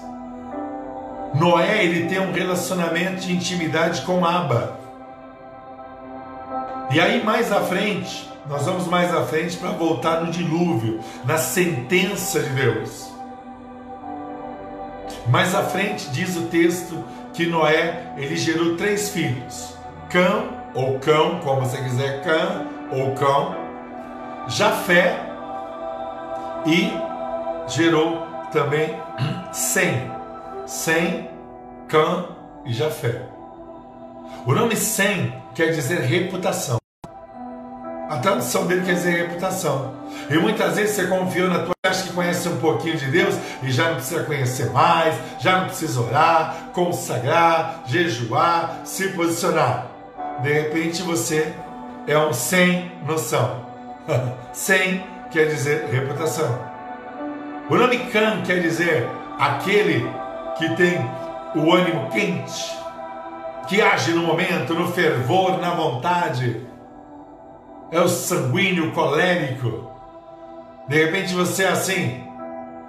Noé 1.36 1.86
ele 1.86 2.10
tem 2.10 2.20
um 2.20 2.32
relacionamento 2.32 3.22
de 3.22 3.32
intimidade 3.32 4.02
com 4.02 4.26
Abba. 4.26 4.78
E 6.92 7.00
aí 7.00 7.24
mais 7.24 7.52
à 7.52 7.62
frente, 7.62 8.28
nós 8.50 8.66
vamos 8.66 8.88
mais 8.88 9.14
à 9.14 9.24
frente 9.24 9.56
para 9.58 9.70
voltar 9.70 10.26
no 10.26 10.32
dilúvio, 10.32 11.00
na 11.24 11.38
sentença 11.38 12.40
de 12.40 12.50
Deus. 12.50 13.08
Mais 15.28 15.54
à 15.54 15.62
frente 15.62 16.10
diz 16.10 16.36
o 16.36 16.48
texto 16.48 17.04
que 17.32 17.46
Noé 17.46 18.14
ele 18.18 18.36
gerou 18.36 18.76
três 18.76 19.10
filhos: 19.10 19.78
Cão 20.10 20.50
ou 20.74 20.98
cão, 20.98 21.40
como 21.42 21.62
você 21.62 21.78
quiser, 21.78 22.24
cão 22.24 22.66
ou 22.92 23.14
cão, 23.14 23.56
Jafé 24.48 25.30
e 26.66 26.92
gerou 27.68 28.26
também 28.52 29.00
Sem, 29.54 30.12
Sem, 30.66 31.30
Cã 31.88 32.26
e 32.66 32.74
Jafé. 32.74 33.28
O 34.44 34.54
nome 34.56 34.76
Sem 34.76 35.34
quer 35.54 35.68
dizer 35.68 36.00
reputação. 36.00 36.79
A 38.10 38.18
tradução 38.18 38.66
dele 38.66 38.84
quer 38.84 38.96
dizer 38.96 39.28
reputação. 39.28 39.94
E 40.32 40.38
muitas 40.40 40.76
vezes 40.76 40.96
você 40.96 41.06
confiou 41.06 41.48
na 41.48 41.60
tua, 41.60 41.76
acha 41.86 42.08
que 42.08 42.14
conhece 42.14 42.50
um 42.50 42.58
pouquinho 42.58 42.98
de 42.98 43.06
Deus 43.06 43.36
e 43.62 43.72
já 43.72 43.90
não 43.90 43.96
precisa 43.98 44.24
conhecer 44.24 44.72
mais, 44.72 45.14
já 45.40 45.60
não 45.60 45.66
precisa 45.68 46.02
orar, 46.02 46.72
consagrar, 46.74 47.84
jejuar, 47.86 48.82
se 48.84 49.10
posicionar. 49.10 49.92
De 50.42 50.52
repente 50.52 51.04
você 51.04 51.54
é 52.08 52.18
um 52.18 52.34
sem 52.34 52.92
noção. 53.06 53.64
sem 54.54 55.04
quer 55.30 55.46
dizer 55.46 55.86
reputação. 55.92 56.68
O 57.70 57.76
nome 57.76 58.00
Can 58.12 58.42
quer 58.42 58.60
dizer 58.60 59.08
aquele 59.38 60.10
que 60.58 60.68
tem 60.76 60.98
o 61.54 61.72
ânimo 61.72 62.10
quente, 62.10 62.76
que 63.68 63.80
age 63.80 64.14
no 64.14 64.24
momento, 64.24 64.74
no 64.74 64.92
fervor, 64.92 65.60
na 65.60 65.76
vontade 65.76 66.69
é 67.92 68.00
o 68.00 68.08
sanguíneo 68.08 68.92
colérico. 68.92 69.90
De 70.88 71.04
repente 71.04 71.34
você 71.34 71.64
é 71.64 71.70
assim, 71.70 72.24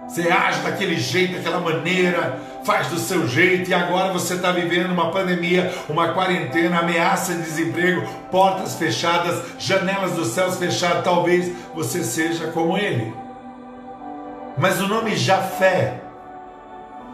você 0.08 0.30
age 0.30 0.60
daquele 0.62 0.98
jeito, 0.98 1.34
daquela 1.34 1.60
maneira, 1.60 2.40
faz 2.64 2.88
do 2.88 2.98
seu 2.98 3.28
jeito 3.28 3.70
e 3.70 3.74
agora 3.74 4.12
você 4.12 4.34
está 4.34 4.50
vivendo 4.50 4.90
uma 4.90 5.10
pandemia, 5.10 5.72
uma 5.88 6.12
quarentena, 6.12 6.80
ameaça 6.80 7.34
de 7.34 7.42
desemprego, 7.42 8.06
portas 8.30 8.74
fechadas, 8.74 9.40
janelas 9.58 10.12
dos 10.12 10.28
céus 10.28 10.56
fechadas. 10.56 11.04
Talvez 11.04 11.52
você 11.74 12.02
seja 12.02 12.48
como 12.48 12.76
ele. 12.76 13.14
Mas 14.58 14.80
o 14.80 14.88
nome 14.88 15.14
Jafé, 15.14 16.00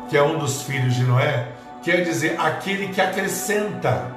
que 0.09 0.17
é 0.17 0.23
um 0.23 0.39
dos 0.39 0.63
filhos 0.63 0.95
de 0.95 1.03
Noé, 1.03 1.49
quer 1.83 2.03
dizer 2.03 2.37
aquele 2.41 2.89
que 2.89 3.01
acrescenta. 3.01 4.16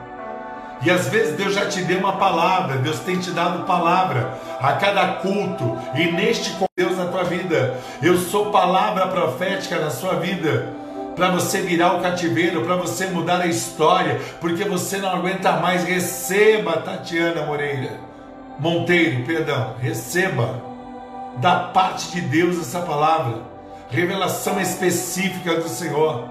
E 0.81 0.89
às 0.89 1.09
vezes 1.09 1.35
Deus 1.35 1.53
já 1.53 1.65
te 1.65 1.81
deu 1.83 1.99
uma 1.99 2.13
palavra, 2.13 2.77
Deus 2.77 2.99
tem 2.99 3.19
te 3.19 3.31
dado 3.31 3.65
palavra 3.65 4.37
a 4.61 4.73
cada 4.73 5.15
culto, 5.15 5.77
e 5.93 6.11
neste 6.11 6.51
com 6.51 6.65
Deus 6.75 6.97
na 6.97 7.05
tua 7.05 7.23
vida, 7.23 7.77
eu 8.01 8.17
sou 8.17 8.51
palavra 8.51 9.07
profética 9.07 9.77
na 9.77 9.89
sua 9.89 10.13
vida, 10.13 10.73
para 11.15 11.31
você 11.31 11.59
virar 11.59 11.95
o 11.95 12.01
cativeiro, 12.01 12.61
para 12.61 12.77
você 12.77 13.07
mudar 13.07 13.41
a 13.41 13.47
história, 13.47 14.21
porque 14.39 14.63
você 14.63 14.97
não 14.97 15.09
aguenta 15.09 15.51
mais. 15.53 15.83
Receba, 15.83 16.77
Tatiana 16.77 17.45
Moreira, 17.45 17.99
Monteiro, 18.57 19.25
perdão, 19.25 19.75
receba 19.81 20.63
da 21.37 21.59
parte 21.59 22.11
de 22.11 22.21
Deus 22.21 22.57
essa 22.57 22.79
palavra, 22.79 23.39
revelação 23.89 24.61
específica 24.61 25.55
do 25.55 25.67
Senhor. 25.67 26.29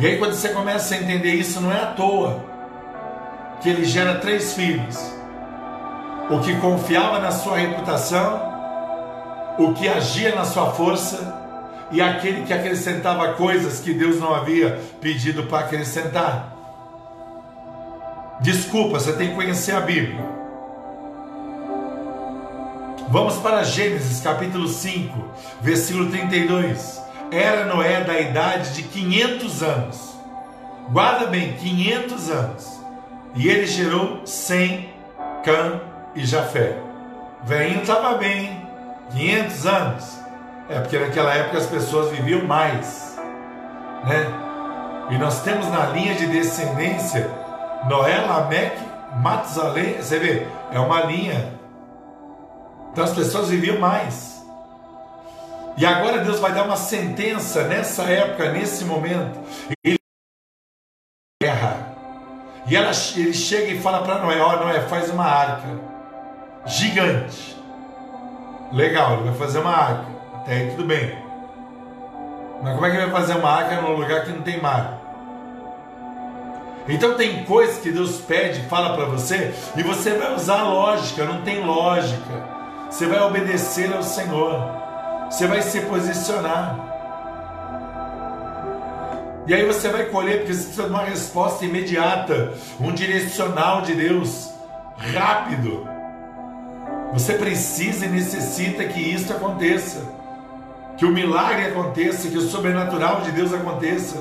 E 0.00 0.06
aí, 0.06 0.18
quando 0.18 0.34
você 0.34 0.48
começa 0.48 0.96
a 0.96 0.98
entender 0.98 1.34
isso, 1.34 1.60
não 1.60 1.72
é 1.72 1.80
à 1.80 1.86
toa 1.86 2.49
que 3.60 3.68
ele 3.68 3.84
gera 3.84 4.16
três 4.16 4.54
filhos: 4.54 4.96
o 6.30 6.40
que 6.40 6.56
confiava 6.60 7.18
na 7.18 7.30
sua 7.30 7.56
reputação, 7.56 8.40
o 9.58 9.72
que 9.74 9.88
agia 9.88 10.34
na 10.34 10.44
sua 10.44 10.72
força 10.72 11.38
e 11.90 12.00
aquele 12.00 12.44
que 12.44 12.52
acrescentava 12.52 13.34
coisas 13.34 13.80
que 13.80 13.92
Deus 13.92 14.18
não 14.18 14.34
havia 14.34 14.80
pedido 15.00 15.44
para 15.44 15.60
acrescentar. 15.66 16.56
Desculpa, 18.40 18.98
você 18.98 19.12
tem 19.12 19.30
que 19.30 19.34
conhecer 19.34 19.72
a 19.72 19.80
Bíblia. 19.80 20.24
Vamos 23.08 23.36
para 23.38 23.64
Gênesis 23.64 24.20
capítulo 24.20 24.68
5, 24.68 25.18
versículo 25.60 26.10
32. 26.10 27.02
Era 27.32 27.66
Noé 27.66 28.02
da 28.04 28.18
idade 28.18 28.72
de 28.74 28.84
500 28.84 29.62
anos. 29.62 30.10
Guarda 30.90 31.26
bem, 31.26 31.52
500 31.54 32.30
anos 32.30 32.79
e 33.34 33.48
ele 33.48 33.66
gerou 33.66 34.20
Sem, 34.24 34.92
Cã 35.44 35.80
e 36.14 36.24
Jafé. 36.24 36.76
Velhinho 37.44 37.80
estava 37.80 38.16
bem, 38.18 38.66
500 39.12 39.66
anos. 39.66 40.18
É 40.68 40.78
porque 40.80 40.98
naquela 40.98 41.34
época 41.34 41.58
as 41.58 41.66
pessoas 41.66 42.10
viviam 42.10 42.44
mais, 42.44 43.18
né? 44.04 44.26
E 45.10 45.18
nós 45.18 45.42
temos 45.42 45.66
na 45.68 45.86
linha 45.86 46.14
de 46.14 46.26
descendência 46.26 47.28
Noé, 47.88 48.20
Lameque, 48.20 48.82
Matusalém, 49.16 49.96
você 49.96 50.18
vê, 50.18 50.46
é 50.70 50.78
uma 50.78 51.02
linha. 51.02 51.54
Então 52.92 53.04
as 53.04 53.12
pessoas 53.12 53.48
viviam 53.48 53.78
mais. 53.78 54.44
E 55.76 55.86
agora 55.86 56.18
Deus 56.18 56.38
vai 56.38 56.52
dar 56.52 56.64
uma 56.64 56.76
sentença 56.76 57.64
nessa 57.64 58.02
época, 58.04 58.52
nesse 58.52 58.84
momento. 58.84 59.38
E 62.70 62.76
ela, 62.76 62.92
ele 63.16 63.34
chega 63.34 63.72
e 63.72 63.80
fala 63.80 64.02
para 64.02 64.20
Noé: 64.20 64.40
Ó, 64.40 64.56
Noé, 64.64 64.80
faz 64.82 65.10
uma 65.10 65.24
arca 65.24 65.68
gigante. 66.64 67.56
Legal, 68.72 69.14
ele 69.14 69.30
vai 69.30 69.34
fazer 69.34 69.58
uma 69.58 69.76
arca. 69.76 70.06
Até 70.36 70.52
aí 70.52 70.70
tudo 70.70 70.84
bem. 70.84 71.18
Mas 72.62 72.74
como 72.74 72.86
é 72.86 72.90
que 72.90 72.96
ele 72.96 73.06
vai 73.06 73.20
fazer 73.20 73.34
uma 73.34 73.50
arca 73.50 73.80
num 73.80 73.96
lugar 73.96 74.24
que 74.24 74.30
não 74.30 74.42
tem 74.42 74.60
mar? 74.60 74.98
Então 76.88 77.14
tem 77.14 77.44
coisas 77.44 77.78
que 77.78 77.90
Deus 77.90 78.20
pede, 78.20 78.62
fala 78.68 78.94
para 78.96 79.04
você, 79.04 79.54
e 79.76 79.82
você 79.82 80.10
vai 80.14 80.34
usar 80.34 80.62
lógica, 80.62 81.24
não 81.24 81.42
tem 81.42 81.64
lógica. 81.64 82.60
Você 82.88 83.06
vai 83.06 83.20
obedecer 83.20 83.92
ao 83.92 84.02
Senhor. 84.02 84.80
Você 85.30 85.46
vai 85.46 85.62
se 85.62 85.80
posicionar. 85.82 86.89
E 89.46 89.54
aí 89.54 89.64
você 89.64 89.88
vai 89.88 90.06
colher, 90.06 90.38
porque 90.38 90.54
você 90.54 90.64
precisa 90.64 90.82
de 90.84 90.90
uma 90.90 91.04
resposta 91.04 91.64
imediata, 91.64 92.52
um 92.78 92.92
direcional 92.92 93.82
de 93.82 93.94
Deus, 93.94 94.50
rápido. 94.96 95.88
Você 97.12 97.34
precisa 97.34 98.06
e 98.06 98.08
necessita 98.08 98.84
que 98.84 99.00
isso 99.00 99.32
aconteça. 99.32 100.02
Que 100.96 101.04
o 101.04 101.10
milagre 101.10 101.66
aconteça, 101.66 102.28
que 102.28 102.36
o 102.36 102.42
sobrenatural 102.42 103.22
de 103.22 103.32
Deus 103.32 103.52
aconteça. 103.52 104.18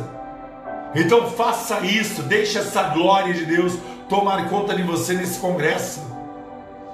Então 0.95 1.29
faça 1.29 1.81
isso, 1.81 2.23
deixe 2.23 2.57
essa 2.57 2.83
glória 2.83 3.33
de 3.33 3.45
Deus 3.45 3.77
tomar 4.07 4.49
conta 4.49 4.75
de 4.75 4.81
você 4.81 5.13
nesse 5.13 5.39
congresso. 5.39 6.01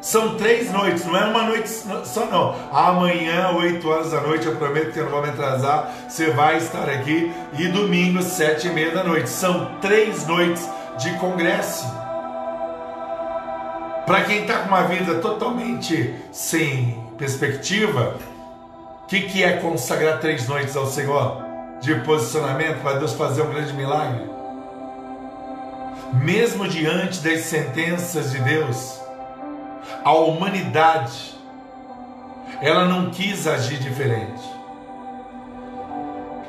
São 0.05 0.35
três 0.35 0.71
noites, 0.71 1.03
não 1.03 1.17
é 1.17 1.25
uma 1.25 1.47
noite 1.47 1.67
só 1.67 2.27
não. 2.27 2.55
Amanhã, 2.71 3.49
8 3.55 3.89
horas 3.89 4.11
da 4.11 4.21
noite, 4.21 4.45
eu 4.45 4.55
prometo 4.55 4.91
que 4.91 4.99
eu 4.99 5.05
não 5.05 5.11
vou 5.11 5.23
me 5.23 5.29
atrasar. 5.29 5.91
Você 6.07 6.29
vai 6.29 6.57
estar 6.57 6.87
aqui. 6.87 7.33
E 7.57 7.67
domingo, 7.69 8.21
sete 8.21 8.67
e 8.67 8.69
meia 8.69 8.91
da 8.91 9.03
noite. 9.03 9.27
São 9.27 9.79
três 9.81 10.27
noites 10.27 10.69
de 10.99 11.11
congresso. 11.17 11.87
Para 14.05 14.25
quem 14.25 14.41
está 14.41 14.59
com 14.59 14.67
uma 14.67 14.83
vida 14.83 15.15
totalmente 15.15 16.13
sem 16.31 17.03
perspectiva, 17.17 18.15
o 19.01 19.07
que, 19.07 19.21
que 19.21 19.43
é 19.43 19.53
consagrar 19.53 20.19
três 20.19 20.47
noites 20.47 20.77
ao 20.77 20.85
Senhor 20.85 21.43
de 21.81 21.95
posicionamento 22.01 22.79
para 22.83 22.99
Deus 22.99 23.13
fazer 23.13 23.41
um 23.41 23.49
grande 23.49 23.73
milagre? 23.73 24.29
Mesmo 26.13 26.67
diante 26.67 27.21
das 27.21 27.39
sentenças 27.39 28.29
de 28.31 28.39
Deus, 28.41 29.03
a 30.05 30.13
humanidade 30.13 31.33
ela 32.61 32.85
não 32.85 33.09
quis 33.09 33.47
agir 33.47 33.79
diferente. 33.79 34.53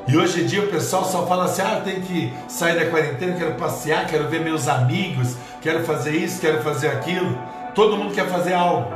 E 0.07 0.15
hoje 0.15 0.43
em 0.43 0.45
dia 0.45 0.61
o 0.61 0.67
pessoal 0.67 1.03
só 1.03 1.25
fala 1.25 1.45
assim: 1.45 1.63
ah, 1.63 1.81
tenho 1.83 2.01
que 2.01 2.31
sair 2.47 2.79
da 2.79 2.89
quarentena, 2.89 3.35
quero 3.35 3.55
passear, 3.55 4.05
quero 4.05 4.27
ver 4.29 4.41
meus 4.41 4.67
amigos, 4.67 5.35
quero 5.59 5.83
fazer 5.83 6.11
isso, 6.11 6.39
quero 6.39 6.61
fazer 6.61 6.89
aquilo. 6.89 7.35
Todo 7.73 7.97
mundo 7.97 8.13
quer 8.13 8.27
fazer 8.27 8.53
algo. 8.53 8.89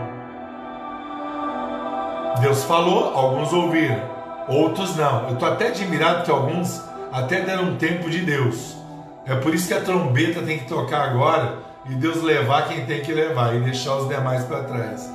Deus 2.40 2.64
falou, 2.64 3.16
alguns 3.16 3.52
ouviram, 3.52 4.00
outros 4.48 4.96
não. 4.96 5.28
Eu 5.28 5.34
estou 5.34 5.50
até 5.50 5.68
admirado 5.68 6.24
que 6.24 6.32
alguns 6.32 6.82
até 7.12 7.42
deram 7.42 7.64
um 7.64 7.78
tempo 7.78 8.10
de 8.10 8.22
Deus. 8.22 8.78
É 9.26 9.36
por 9.36 9.54
isso 9.54 9.68
que 9.68 9.74
a 9.74 9.82
trombeta 9.82 10.42
tem 10.42 10.60
que 10.60 10.66
tocar 10.66 11.10
agora 11.10 11.71
e 11.86 11.96
Deus 11.96 12.22
levar 12.22 12.68
quem 12.68 12.86
tem 12.86 13.02
que 13.02 13.14
levar 13.14 13.56
e 13.56 13.62
deixar 13.62 13.96
os 13.96 14.08
demais 14.08 14.44
para 14.46 14.64
trás. 14.64 15.10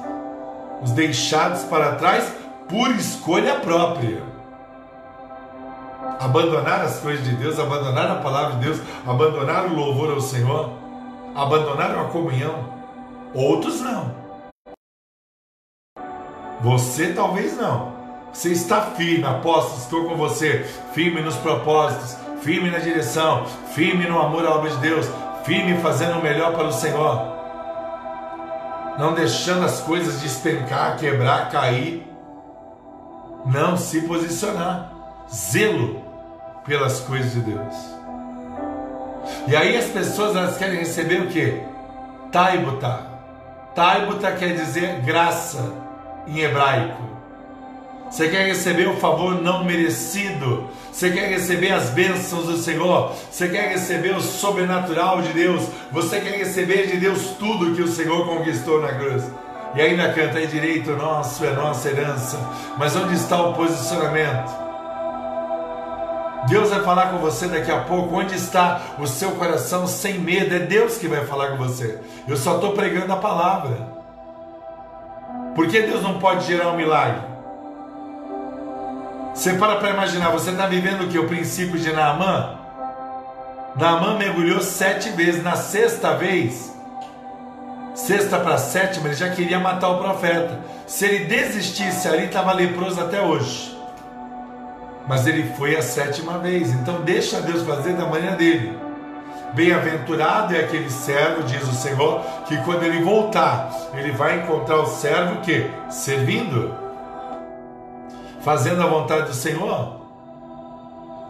Os 0.83 0.91
deixados 0.93 1.63
para 1.65 1.95
trás 1.95 2.33
por 2.69 2.91
escolha 2.91 3.57
própria 3.61 4.37
abandonar 6.21 6.83
as 6.83 6.99
coisas 6.99 7.25
de 7.25 7.35
Deus, 7.37 7.59
abandonar 7.59 8.11
a 8.11 8.17
palavra 8.17 8.57
de 8.57 8.65
Deus, 8.65 8.81
abandonar 9.07 9.67
o 9.67 9.75
louvor 9.75 10.11
ao 10.11 10.21
Senhor, 10.21 10.71
abandonar 11.35 11.97
a 11.99 12.05
comunhão. 12.05 12.75
Outros 13.35 13.81
não. 13.81 14.15
Você 16.61 17.13
talvez 17.13 17.57
não. 17.57 17.95
Você 18.33 18.53
está 18.53 18.83
firme, 18.83 19.25
apóstolo, 19.25 19.79
estou 19.79 20.05
com 20.05 20.17
você, 20.17 20.65
firme 20.93 21.23
nos 21.23 21.37
propósitos, 21.37 22.19
firme 22.43 22.71
na 22.71 22.79
direção, 22.79 23.47
firme 23.75 24.07
no 24.07 24.21
amor 24.21 24.47
à 24.47 24.51
obra 24.51 24.71
de 24.71 24.77
Deus, 24.79 25.07
firme 25.47 25.81
fazendo 25.81 26.19
o 26.19 26.23
melhor 26.23 26.53
para 26.53 26.67
o 26.67 26.73
Senhor. 26.73 27.35
Não 28.99 29.15
deixando 29.15 29.65
as 29.65 29.81
coisas 29.81 30.21
despencar, 30.21 30.99
quebrar, 30.99 31.49
cair. 31.51 32.05
Não 33.47 33.77
se 33.77 34.03
posicionar. 34.03 34.93
Zelo 35.33 36.03
pelas 36.65 37.01
coisas 37.01 37.33
de 37.33 37.41
Deus. 37.41 37.97
E 39.47 39.55
aí 39.55 39.77
as 39.77 39.87
pessoas 39.87 40.37
elas 40.37 40.59
querem 40.59 40.79
receber 40.79 41.23
o 41.23 41.29
que? 41.29 41.63
Taibuta. 42.33 43.07
Taibuta 43.75 44.33
quer 44.33 44.55
dizer 44.55 45.01
graça 45.03 45.73
em 46.27 46.41
hebraico. 46.41 47.16
Você 48.11 48.29
quer 48.29 48.47
receber 48.47 48.89
o 48.89 48.97
favor 48.97 49.43
não 49.43 49.65
merecido. 49.65 50.69
Você 50.93 51.11
quer 51.11 51.29
receber 51.29 51.73
as 51.73 51.91
bênçãos 51.91 52.47
do 52.47 52.57
Senhor. 52.57 53.13
Você 53.31 53.49
quer 53.49 53.71
receber 53.71 54.17
o 54.17 54.21
sobrenatural 54.21 55.21
de 55.21 55.33
Deus. 55.33 55.63
Você 55.93 56.21
quer 56.21 56.39
receber 56.39 56.87
de 56.87 56.97
Deus 56.97 57.33
tudo 57.39 57.75
que 57.75 57.83
o 57.83 57.89
Senhor 57.89 58.27
conquistou 58.27 58.81
na 58.81 58.95
cruz. 58.95 59.25
E 59.75 59.81
ainda 59.81 60.13
canta 60.13 60.39
aí 60.39 60.47
direito 60.47 60.93
nosso 60.93 61.45
é 61.45 61.51
nossa 61.51 61.89
herança. 61.89 62.39
Mas 62.79 62.97
onde 62.97 63.15
está 63.15 63.43
o 63.43 63.53
posicionamento? 63.53 64.67
Deus 66.49 66.71
vai 66.71 66.83
falar 66.83 67.11
com 67.11 67.19
você 67.19 67.49
daqui 67.49 67.71
a 67.71 67.81
pouco. 67.81 68.17
Onde 68.17 68.35
está 68.35 68.81
o 68.99 69.07
seu 69.07 69.33
coração 69.33 69.87
sem 69.87 70.19
medo? 70.19 70.55
É 70.55 70.61
Deus 70.61 70.97
que 70.97 71.09
vai 71.09 71.27
falar 71.27 71.51
com 71.51 71.57
você. 71.59 71.99
Eu 72.27 72.37
só 72.37 72.55
estou 72.55 72.73
pregando 72.73 73.13
a 73.13 73.17
palavra. 73.17 73.77
Por 75.55 75.67
que 75.69 75.83
Deus 75.83 76.03
não 76.03 76.19
pode 76.19 76.47
gerar 76.47 76.69
um 76.69 76.77
milagre? 76.77 77.36
Você 79.37 79.53
para 79.53 79.77
para 79.77 79.91
imaginar, 79.91 80.31
você 80.31 80.51
está 80.51 80.67
vivendo 80.67 81.03
o 81.03 81.09
que? 81.09 81.19
O 81.19 81.29
princípio 81.29 81.79
de 81.79 81.93
Naamã? 81.93 82.59
Naamã 83.77 84.17
mergulhou 84.17 84.61
sete 84.63 85.11
vezes. 85.11 85.43
Na 85.43 85.55
sexta 85.55 86.15
vez, 86.15 86.75
sexta 87.95 88.39
para 88.41 88.57
sétima, 88.57 89.09
ele 89.09 89.15
já 89.15 89.29
queria 89.29 89.61
matar 89.61 89.91
o 89.91 89.99
profeta. 89.99 90.59
Se 90.87 91.05
ele 91.05 91.27
desistisse 91.27 92.09
ali, 92.09 92.25
estava 92.25 92.53
leproso 92.53 93.01
até 93.01 93.21
hoje 93.21 93.77
mas 95.07 95.27
ele 95.27 95.55
foi 95.57 95.77
a 95.77 95.83
sétima 95.83 96.39
vez. 96.39 96.73
Então 96.73 97.03
deixa 97.03 97.41
Deus 97.41 97.63
fazer 97.63 97.95
da 97.95 98.07
maneira 98.07 98.37
dele. 98.37 98.77
Bem-aventurado 99.55 100.55
é 100.55 100.61
aquele 100.61 100.91
servo, 100.91 101.45
diz 101.45 101.63
o 101.63 101.75
Senhor, 101.75 102.21
que 102.47 102.57
quando 102.59 102.83
ele 102.83 103.03
voltar, 103.03 103.71
ele 103.95 104.13
vai 104.13 104.41
encontrar 104.41 104.81
o 104.81 104.87
servo 104.87 105.41
que 105.41 105.71
servindo, 105.89 106.75
fazendo 108.47 108.81
a 108.81 108.87
vontade 108.87 109.27
do 109.27 109.35
Senhor, 109.35 109.97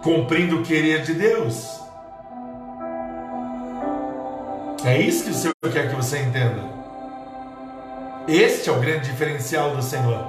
cumprindo 0.03 0.61
o 0.61 0.63
querer 0.63 1.01
de 1.01 1.15
Deus. 1.15 1.81
É 4.85 5.01
isso 5.01 5.25
que 5.25 5.31
o 5.31 5.35
Senhor 5.35 5.55
quer 5.73 5.89
que 5.89 5.97
você 5.97 6.19
entenda. 6.19 6.63
Este 8.29 8.69
é 8.69 8.73
o 8.73 8.79
grande 8.79 9.11
diferencial 9.11 9.75
do 9.75 9.83
Senhor. 9.83 10.27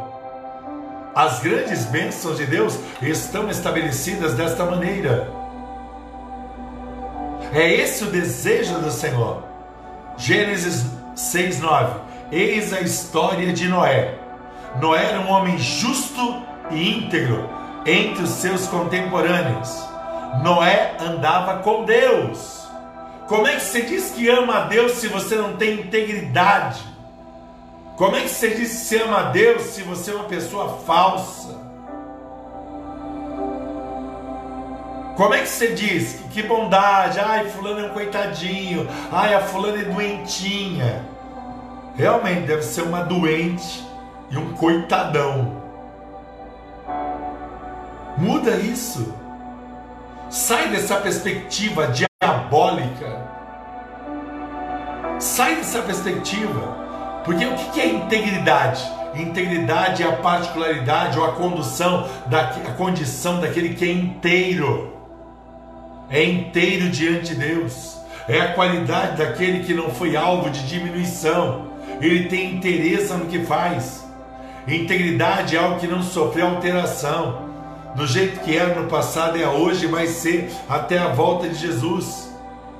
As 1.13 1.41
grandes 1.41 1.83
bênçãos 1.87 2.37
de 2.37 2.45
Deus 2.45 2.79
estão 3.01 3.49
estabelecidas 3.49 4.35
desta 4.35 4.63
maneira. 4.63 5.29
É 7.51 7.69
esse 7.69 8.05
o 8.05 8.11
desejo 8.11 8.79
do 8.79 8.91
Senhor. 8.91 9.43
Gênesis 10.15 10.85
6:9. 11.17 11.99
Eis 12.31 12.71
a 12.71 12.79
história 12.79 13.51
de 13.51 13.67
Noé. 13.67 14.17
Noé 14.79 15.03
era 15.03 15.19
um 15.19 15.29
homem 15.29 15.57
justo 15.57 16.47
e 16.71 16.97
íntegro 16.97 17.49
entre 17.85 18.23
os 18.23 18.29
seus 18.31 18.67
contemporâneos. 18.67 19.87
Noé 20.43 20.95
andava 20.99 21.59
com 21.59 21.85
Deus. 21.85 22.67
Como 23.27 23.47
é 23.47 23.55
que 23.55 23.61
você 23.61 23.81
diz 23.81 24.11
que 24.11 24.29
ama 24.29 24.55
a 24.55 24.65
Deus 24.65 24.93
se 24.93 25.07
você 25.07 25.35
não 25.35 25.57
tem 25.57 25.81
integridade? 25.81 26.81
Como 27.97 28.15
é 28.15 28.21
que 28.21 28.29
você 28.29 28.49
diz 28.51 28.69
que 28.69 28.77
você 28.77 29.01
ama 29.01 29.19
a 29.19 29.23
Deus 29.23 29.63
se 29.63 29.81
você 29.81 30.11
é 30.11 30.15
uma 30.15 30.25
pessoa 30.25 30.77
falsa? 30.85 31.57
Como 35.17 35.33
é 35.33 35.39
que 35.39 35.49
você 35.49 35.73
diz 35.73 36.21
que 36.31 36.43
bondade, 36.43 37.19
ai, 37.19 37.49
fulano 37.49 37.79
é 37.79 37.89
um 37.89 37.93
coitadinho, 37.93 38.87
ai, 39.11 39.33
a 39.33 39.41
fulana 39.41 39.81
é 39.81 39.85
doentinha. 39.85 41.03
Realmente 41.95 42.41
deve 42.45 42.61
ser 42.61 42.83
uma 42.83 43.01
doente 43.01 43.83
e 44.29 44.37
um 44.37 44.53
coitadão. 44.53 45.56
Muda 48.17 48.55
isso. 48.57 49.13
Sai 50.29 50.69
dessa 50.69 50.95
perspectiva 50.97 51.87
diabólica. 51.87 53.21
Sai 55.19 55.57
dessa 55.57 55.81
perspectiva. 55.81 56.77
Porque 57.23 57.45
o 57.45 57.55
que 57.71 57.79
é 57.79 57.87
integridade? 57.87 58.83
Integridade 59.13 60.03
é 60.03 60.07
a 60.07 60.13
particularidade 60.13 61.17
ou 61.19 61.25
a 61.25 61.33
condução, 61.33 62.09
da, 62.25 62.41
a 62.41 62.73
condição 62.73 63.39
daquele 63.39 63.75
que 63.75 63.85
é 63.85 63.91
inteiro. 63.91 64.93
É 66.09 66.23
inteiro 66.23 66.89
diante 66.89 67.35
de 67.35 67.35
Deus. 67.35 67.97
É 68.27 68.41
a 68.41 68.53
qualidade 68.53 69.17
daquele 69.17 69.63
que 69.63 69.73
não 69.73 69.89
foi 69.89 70.15
alvo 70.15 70.49
de 70.49 70.67
diminuição. 70.67 71.67
Ele 72.01 72.27
tem 72.27 72.55
interesse 72.55 73.13
no 73.13 73.25
que 73.25 73.45
faz. 73.45 74.05
Integridade 74.67 75.55
é 75.55 75.59
algo 75.59 75.79
que 75.79 75.87
não 75.87 76.01
sofreu 76.01 76.47
alteração. 76.47 77.46
Do 77.97 78.07
jeito 78.07 78.39
que 78.39 78.55
era 78.55 78.79
no 78.79 78.87
passado, 78.87 79.37
é 79.37 79.45
hoje, 79.45 79.87
vai 79.87 80.07
ser 80.07 80.49
até 80.69 80.97
a 80.97 81.09
volta 81.09 81.49
de 81.49 81.55
Jesus 81.55 82.27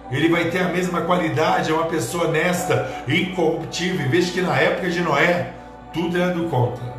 ele 0.10 0.30
vai 0.30 0.49
ter 0.49 0.60
a 0.60 0.69
mesma 0.69 1.01
qualidade, 1.01 1.69
é 1.69 1.73
uma 1.73 1.86
pessoa 1.86 2.27
honesta, 2.27 3.03
incorruptível. 3.08 4.10
Veja 4.10 4.32
que 4.32 4.41
na 4.41 4.56
época 4.58 4.89
de 4.89 5.01
Noé, 5.01 5.53
tudo 5.93 6.17
era 6.17 6.34
do 6.34 6.45
contra. 6.49 6.95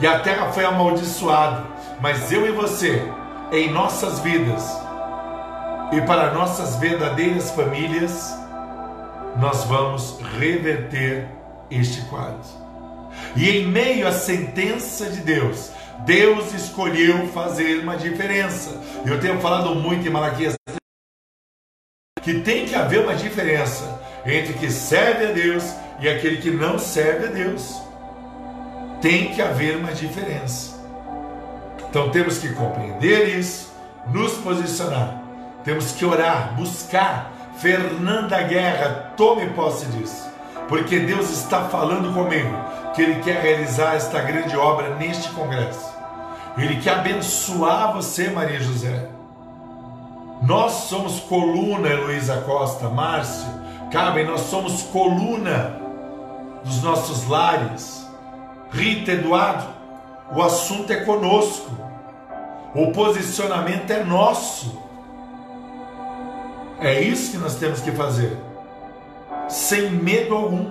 E 0.00 0.06
a 0.06 0.18
terra 0.18 0.52
foi 0.52 0.64
amaldiçoada. 0.64 1.64
Mas 2.00 2.30
eu 2.30 2.46
e 2.46 2.52
você, 2.52 3.02
em 3.52 3.70
nossas 3.70 4.18
vidas, 4.20 4.68
e 5.92 6.00
para 6.02 6.32
nossas 6.32 6.76
verdadeiras 6.76 7.50
famílias, 7.52 8.34
nós 9.38 9.64
vamos 9.64 10.18
reverter 10.38 11.26
este 11.70 12.02
quadro. 12.02 12.40
E 13.36 13.48
em 13.48 13.66
meio 13.66 14.06
à 14.06 14.12
sentença 14.12 15.08
de 15.08 15.20
Deus, 15.20 15.70
Deus 16.04 16.52
escolheu 16.52 17.28
fazer 17.28 17.80
uma 17.80 17.96
diferença. 17.96 18.80
Eu 19.06 19.20
tenho 19.20 19.40
falado 19.40 19.74
muito 19.74 20.06
em 20.06 20.10
Malaquias 20.10 20.54
que 22.22 22.40
tem 22.40 22.66
que 22.66 22.74
haver 22.74 23.00
uma 23.00 23.14
diferença 23.14 24.00
entre 24.24 24.52
que 24.54 24.70
serve 24.70 25.26
a 25.26 25.32
Deus 25.32 25.64
e 26.00 26.08
aquele 26.08 26.36
que 26.36 26.50
não 26.50 26.78
serve 26.78 27.26
a 27.26 27.30
Deus. 27.30 27.80
Tem 29.00 29.32
que 29.32 29.42
haver 29.42 29.76
uma 29.76 29.92
diferença. 29.92 30.80
Então 31.88 32.10
temos 32.10 32.38
que 32.38 32.52
compreender 32.54 33.36
isso, 33.38 33.72
nos 34.12 34.34
posicionar. 34.34 35.20
Temos 35.64 35.92
que 35.92 36.04
orar, 36.04 36.54
buscar. 36.54 37.32
Fernanda 37.58 38.40
Guerra, 38.42 39.12
tome 39.16 39.50
posse 39.50 39.86
disso. 39.86 40.30
Porque 40.68 41.00
Deus 41.00 41.30
está 41.30 41.68
falando 41.68 42.12
comigo 42.14 42.56
que 42.94 43.02
Ele 43.02 43.20
quer 43.22 43.42
realizar 43.42 43.94
esta 43.94 44.20
grande 44.20 44.56
obra 44.56 44.94
neste 44.96 45.28
congresso. 45.30 45.91
Ele 46.56 46.80
quer 46.80 46.94
abençoar 46.98 47.94
você, 47.94 48.28
Maria 48.30 48.60
José. 48.60 49.08
Nós 50.42 50.72
somos 50.72 51.20
coluna, 51.20 51.88
Heloísa 51.88 52.42
Costa, 52.42 52.88
Márcio, 52.88 53.62
Cabem, 53.90 54.26
nós 54.26 54.40
somos 54.42 54.82
coluna 54.84 55.78
dos 56.64 56.82
nossos 56.82 57.28
lares. 57.28 58.06
Rita 58.70 59.12
Eduardo, 59.12 59.66
o 60.34 60.42
assunto 60.42 60.90
é 60.90 61.04
conosco. 61.04 61.70
O 62.74 62.90
posicionamento 62.90 63.90
é 63.90 64.02
nosso. 64.02 64.80
É 66.80 67.00
isso 67.00 67.32
que 67.32 67.36
nós 67.36 67.56
temos 67.56 67.80
que 67.80 67.92
fazer. 67.92 68.36
Sem 69.46 69.90
medo 69.90 70.34
algum. 70.34 70.70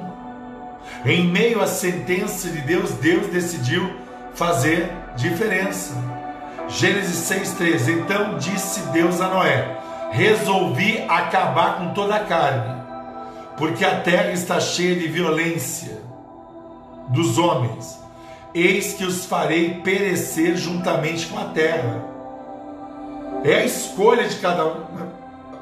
Em 1.05 1.27
meio 1.27 1.61
à 1.61 1.67
sentença 1.67 2.49
de 2.49 2.61
Deus, 2.61 2.91
Deus 2.93 3.27
decidiu 3.27 3.95
fazer 4.33 4.91
diferença. 5.15 5.93
Gênesis 6.67 7.29
6,13. 7.29 7.99
Então 7.99 8.37
disse 8.37 8.81
Deus 8.89 9.19
a 9.19 9.27
Noé: 9.27 9.77
Resolvi 10.11 11.03
acabar 11.07 11.77
com 11.77 11.93
toda 11.93 12.15
a 12.15 12.25
carne, 12.25 12.81
porque 13.57 13.83
a 13.83 13.99
terra 13.99 14.31
está 14.31 14.59
cheia 14.59 14.95
de 14.95 15.07
violência 15.07 16.01
dos 17.09 17.37
homens. 17.37 17.99
Eis 18.53 18.93
que 18.93 19.05
os 19.05 19.25
farei 19.25 19.81
perecer 19.81 20.55
juntamente 20.55 21.27
com 21.27 21.39
a 21.39 21.45
terra. 21.45 22.03
É 23.43 23.55
a 23.55 23.65
escolha 23.65 24.27
de 24.27 24.35
cada 24.35 24.65
um, 24.65 24.79
né? 24.93 25.07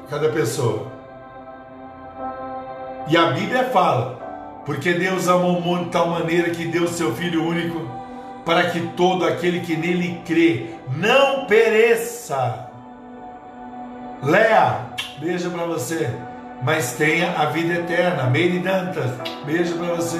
cada 0.08 0.28
pessoa. 0.30 0.88
E 3.08 3.16
a 3.16 3.30
Bíblia 3.30 3.64
fala: 3.70 4.20
porque 4.64 4.92
Deus 4.92 5.28
amou 5.28 5.58
o 5.58 5.60
mundo 5.60 5.84
de 5.84 5.90
tal 5.90 6.08
maneira 6.08 6.50
que 6.50 6.66
deu 6.66 6.86
seu 6.86 7.14
Filho 7.14 7.44
único, 7.44 7.80
para 8.50 8.68
que 8.68 8.80
todo 8.96 9.24
aquele 9.24 9.60
que 9.60 9.76
nele 9.76 10.22
crê 10.26 10.70
não 10.96 11.46
pereça. 11.46 12.68
Léa, 14.24 14.86
beijo 15.20 15.52
para 15.52 15.66
você, 15.66 16.10
mas 16.60 16.94
tenha 16.94 17.30
a 17.38 17.44
vida 17.44 17.74
eterna. 17.74 18.24
Meire 18.24 18.58
Dantas, 18.58 19.12
beijo 19.46 19.78
para 19.78 19.94
você. 19.94 20.18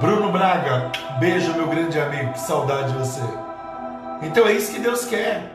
Bruno 0.00 0.32
Braga, 0.32 0.92
beijo 1.20 1.52
meu 1.52 1.66
grande 1.66 2.00
amigo, 2.00 2.32
que 2.32 2.40
saudade 2.40 2.94
de 2.94 2.98
você. 2.98 3.20
Então 4.22 4.46
é 4.46 4.52
isso 4.54 4.72
que 4.72 4.80
Deus 4.80 5.04
quer. 5.04 5.52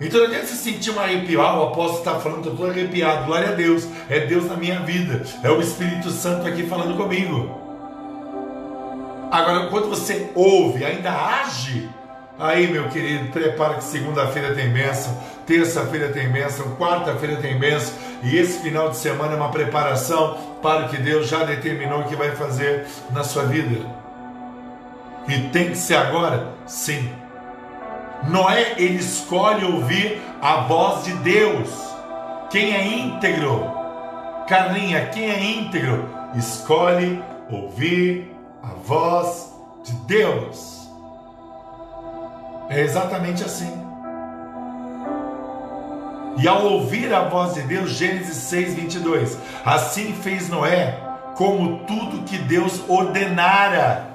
Então 0.00 0.18
não 0.18 0.28
adianta 0.28 0.46
você 0.46 0.54
sentir 0.54 0.92
um 0.92 0.98
arrepio, 0.98 1.42
ah, 1.42 1.60
o 1.60 1.62
apóstolo 1.64 1.98
está 1.98 2.18
falando, 2.18 2.46
eu 2.46 2.52
estou 2.52 2.70
arrepiado, 2.70 3.26
glória 3.26 3.50
a 3.50 3.52
Deus, 3.52 3.86
é 4.08 4.20
Deus 4.20 4.48
na 4.48 4.56
minha 4.56 4.80
vida, 4.80 5.24
é 5.42 5.50
o 5.50 5.60
Espírito 5.60 6.08
Santo 6.08 6.48
aqui 6.48 6.62
falando 6.62 6.96
comigo. 6.96 7.69
Agora, 9.30 9.66
quando 9.68 9.88
você 9.88 10.28
ouve, 10.34 10.84
ainda 10.84 11.12
age, 11.12 11.88
aí 12.36 12.66
meu 12.66 12.88
querido, 12.88 13.30
prepara 13.30 13.74
que 13.74 13.84
segunda-feira 13.84 14.54
tem 14.54 14.70
bênção, 14.70 15.16
terça-feira 15.46 16.08
tem 16.08 16.28
bênção, 16.28 16.74
quarta-feira 16.76 17.36
tem 17.36 17.56
bênção, 17.56 17.94
e 18.24 18.36
esse 18.36 18.60
final 18.60 18.90
de 18.90 18.96
semana 18.96 19.34
é 19.34 19.36
uma 19.36 19.50
preparação 19.50 20.36
para 20.60 20.86
o 20.86 20.88
que 20.88 20.96
Deus 20.96 21.28
já 21.28 21.44
determinou 21.44 22.02
que 22.04 22.16
vai 22.16 22.32
fazer 22.32 22.86
na 23.10 23.22
sua 23.22 23.44
vida. 23.44 23.86
E 25.28 25.38
tem 25.50 25.70
que 25.70 25.76
ser 25.76 25.94
agora? 25.94 26.48
Sim. 26.66 27.08
Noé, 28.28 28.74
ele 28.78 28.96
escolhe 28.96 29.64
ouvir 29.64 30.20
a 30.42 30.56
voz 30.62 31.04
de 31.04 31.12
Deus. 31.14 31.68
Quem 32.50 32.74
é 32.74 32.84
íntegro? 32.84 33.70
Carlinha, 34.48 35.06
quem 35.06 35.30
é 35.30 35.40
íntegro? 35.40 36.08
Escolhe 36.34 37.22
ouvir 37.48 38.39
a 38.62 38.68
voz 38.84 39.52
de 39.84 39.92
Deus. 40.06 40.88
É 42.68 42.80
exatamente 42.80 43.44
assim. 43.44 43.72
E 46.38 46.48
ao 46.48 46.64
ouvir 46.64 47.12
a 47.12 47.28
voz 47.28 47.54
de 47.54 47.62
Deus, 47.62 47.90
Gênesis 47.90 48.36
6, 48.36 48.74
22, 48.74 49.38
assim 49.64 50.14
fez 50.14 50.48
Noé, 50.48 50.98
como 51.36 51.84
tudo 51.86 52.24
que 52.24 52.38
Deus 52.38 52.82
ordenara. 52.88 54.08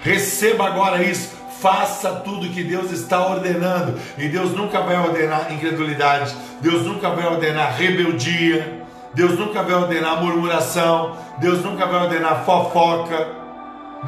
Receba 0.00 0.66
agora 0.66 1.02
isso 1.02 1.36
Faça 1.60 2.16
tudo 2.16 2.50
que 2.50 2.62
Deus 2.62 2.90
está 2.90 3.26
ordenando. 3.26 3.98
E 4.18 4.28
Deus 4.28 4.52
nunca 4.52 4.80
vai 4.82 4.98
ordenar 4.98 5.52
incredulidade. 5.52 6.34
Deus 6.60 6.86
nunca 6.86 7.08
vai 7.10 7.26
ordenar 7.26 7.76
rebeldia. 7.76 8.85
Deus 9.16 9.36
nunca 9.36 9.64
vai 9.64 9.74
ordenar 9.74 10.22
murmuração. 10.22 11.16
Deus 11.38 11.64
nunca 11.64 11.86
vai 11.86 12.04
ordenar 12.04 12.44
fofoca. 12.44 13.26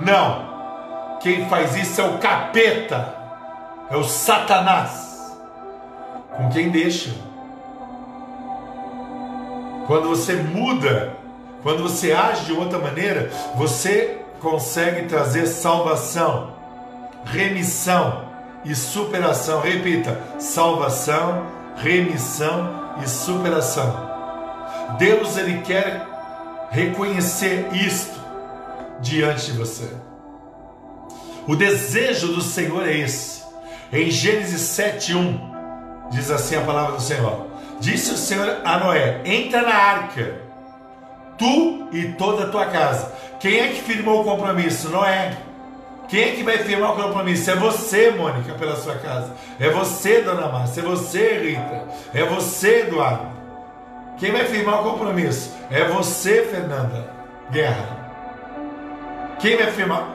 Não. 0.01 1.19
Quem 1.21 1.49
faz 1.49 1.75
isso 1.75 2.01
é 2.01 2.05
o 2.05 2.19
capeta. 2.19 3.13
É 3.91 3.97
o 3.97 4.05
Satanás. 4.05 5.37
Com 6.37 6.49
quem 6.51 6.69
deixa. 6.71 7.11
Quando 9.89 10.11
você 10.11 10.35
muda, 10.35 11.15
quando 11.65 11.83
você 11.83 12.13
age 12.13 12.45
de 12.45 12.53
outra 12.53 12.79
maneira, 12.79 13.31
você 13.57 14.21
consegue 14.41 15.09
trazer 15.09 15.47
salvação 15.47 16.59
remissão 17.25 18.25
e 18.65 18.75
superação. 18.75 19.61
Repita: 19.61 20.21
salvação, 20.39 21.47
remissão 21.77 22.95
e 23.03 23.09
superação. 23.09 24.08
Deus 24.97 25.37
ele 25.37 25.61
quer 25.63 26.07
reconhecer 26.71 27.69
isto 27.73 28.19
diante 29.01 29.53
de 29.53 29.59
você. 29.59 29.89
O 31.47 31.57
desejo 31.57 32.29
do 32.29 32.41
Senhor 32.41 32.87
é 32.87 32.97
esse. 32.97 33.43
Em 33.93 34.11
Gênesis 34.11 34.61
7:1 34.61 35.41
diz 36.11 36.31
assim 36.31 36.57
a 36.57 36.61
palavra 36.63 36.97
do 36.97 37.03
Senhor: 37.03 37.47
Disse 37.81 38.13
o 38.13 38.17
Senhor 38.17 38.61
a 38.65 38.79
Noé: 38.79 39.21
Entra 39.25 39.63
na 39.63 39.75
arca, 39.75 40.41
tu 41.39 41.89
e 41.93 42.13
toda 42.19 42.45
a 42.45 42.49
tua 42.49 42.67
casa. 42.67 43.13
Quem 43.41 43.61
é 43.61 43.69
que 43.69 43.83
firmou 43.83 44.21
o 44.21 44.25
compromisso? 44.25 44.91
Noé. 44.91 45.37
Quem 46.09 46.23
é 46.23 46.33
que 46.33 46.43
vai 46.43 46.59
firmar 46.59 46.93
o 46.93 47.03
compromisso? 47.03 47.51
É 47.51 47.55
você, 47.55 48.11
Mônica, 48.11 48.55
pela 48.55 48.77
sua 48.77 48.95
casa. 48.97 49.31
É 49.61 49.69
você, 49.69 50.23
Dona 50.23 50.49
Márcia. 50.49 50.81
É 50.81 50.85
você, 50.85 51.39
Rita. 51.39 51.89
É 52.15 52.25
você, 52.25 52.81
Eduardo. 52.81 53.38
Quem 54.19 54.33
vai 54.33 54.45
firmar 54.47 54.81
o 54.81 54.91
compromisso? 54.91 55.57
É 55.71 55.85
você, 55.85 56.43
Fernanda 56.43 57.09
Guerra. 57.51 57.99
Quem 59.39 59.57
vai 59.57 59.71
firmar? 59.71 60.09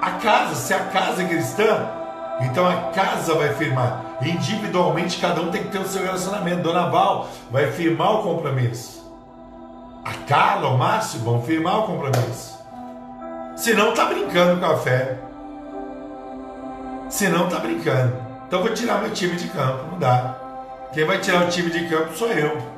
A 0.00 0.10
casa. 0.12 0.56
Se 0.56 0.74
a 0.74 0.80
casa 0.80 1.22
é 1.22 1.28
cristã, 1.28 1.88
então 2.40 2.66
a 2.68 2.90
casa 2.90 3.34
vai 3.34 3.54
firmar. 3.54 4.00
Individualmente, 4.20 5.20
cada 5.20 5.40
um 5.40 5.50
tem 5.50 5.62
que 5.62 5.68
ter 5.68 5.78
o 5.78 5.86
seu 5.86 6.02
relacionamento. 6.02 6.62
Dona 6.62 6.88
Val 6.88 7.28
vai 7.50 7.70
firmar 7.70 8.14
o 8.14 8.22
compromisso. 8.22 9.04
A 10.04 10.12
Carla, 10.26 10.68
o 10.68 10.76
Márcio 10.76 11.20
vão 11.20 11.40
firmar 11.42 11.78
o 11.78 11.82
compromisso. 11.84 12.58
Se 13.56 13.72
não, 13.72 13.94
tá 13.94 14.06
brincando 14.06 14.60
com 14.60 14.66
a 14.66 14.76
fé. 14.78 15.16
Se 17.08 17.28
não, 17.28 17.48
tá 17.48 17.60
brincando. 17.60 18.16
Então 18.46 18.62
vou 18.62 18.74
tirar 18.74 19.00
meu 19.00 19.12
time 19.12 19.36
de 19.36 19.48
campo, 19.48 19.92
não 19.92 19.98
dá. 19.98 20.36
Quem 20.92 21.04
vai 21.04 21.18
tirar 21.18 21.44
o 21.44 21.48
time 21.48 21.70
de 21.70 21.88
campo 21.88 22.16
sou 22.16 22.28
eu. 22.28 22.73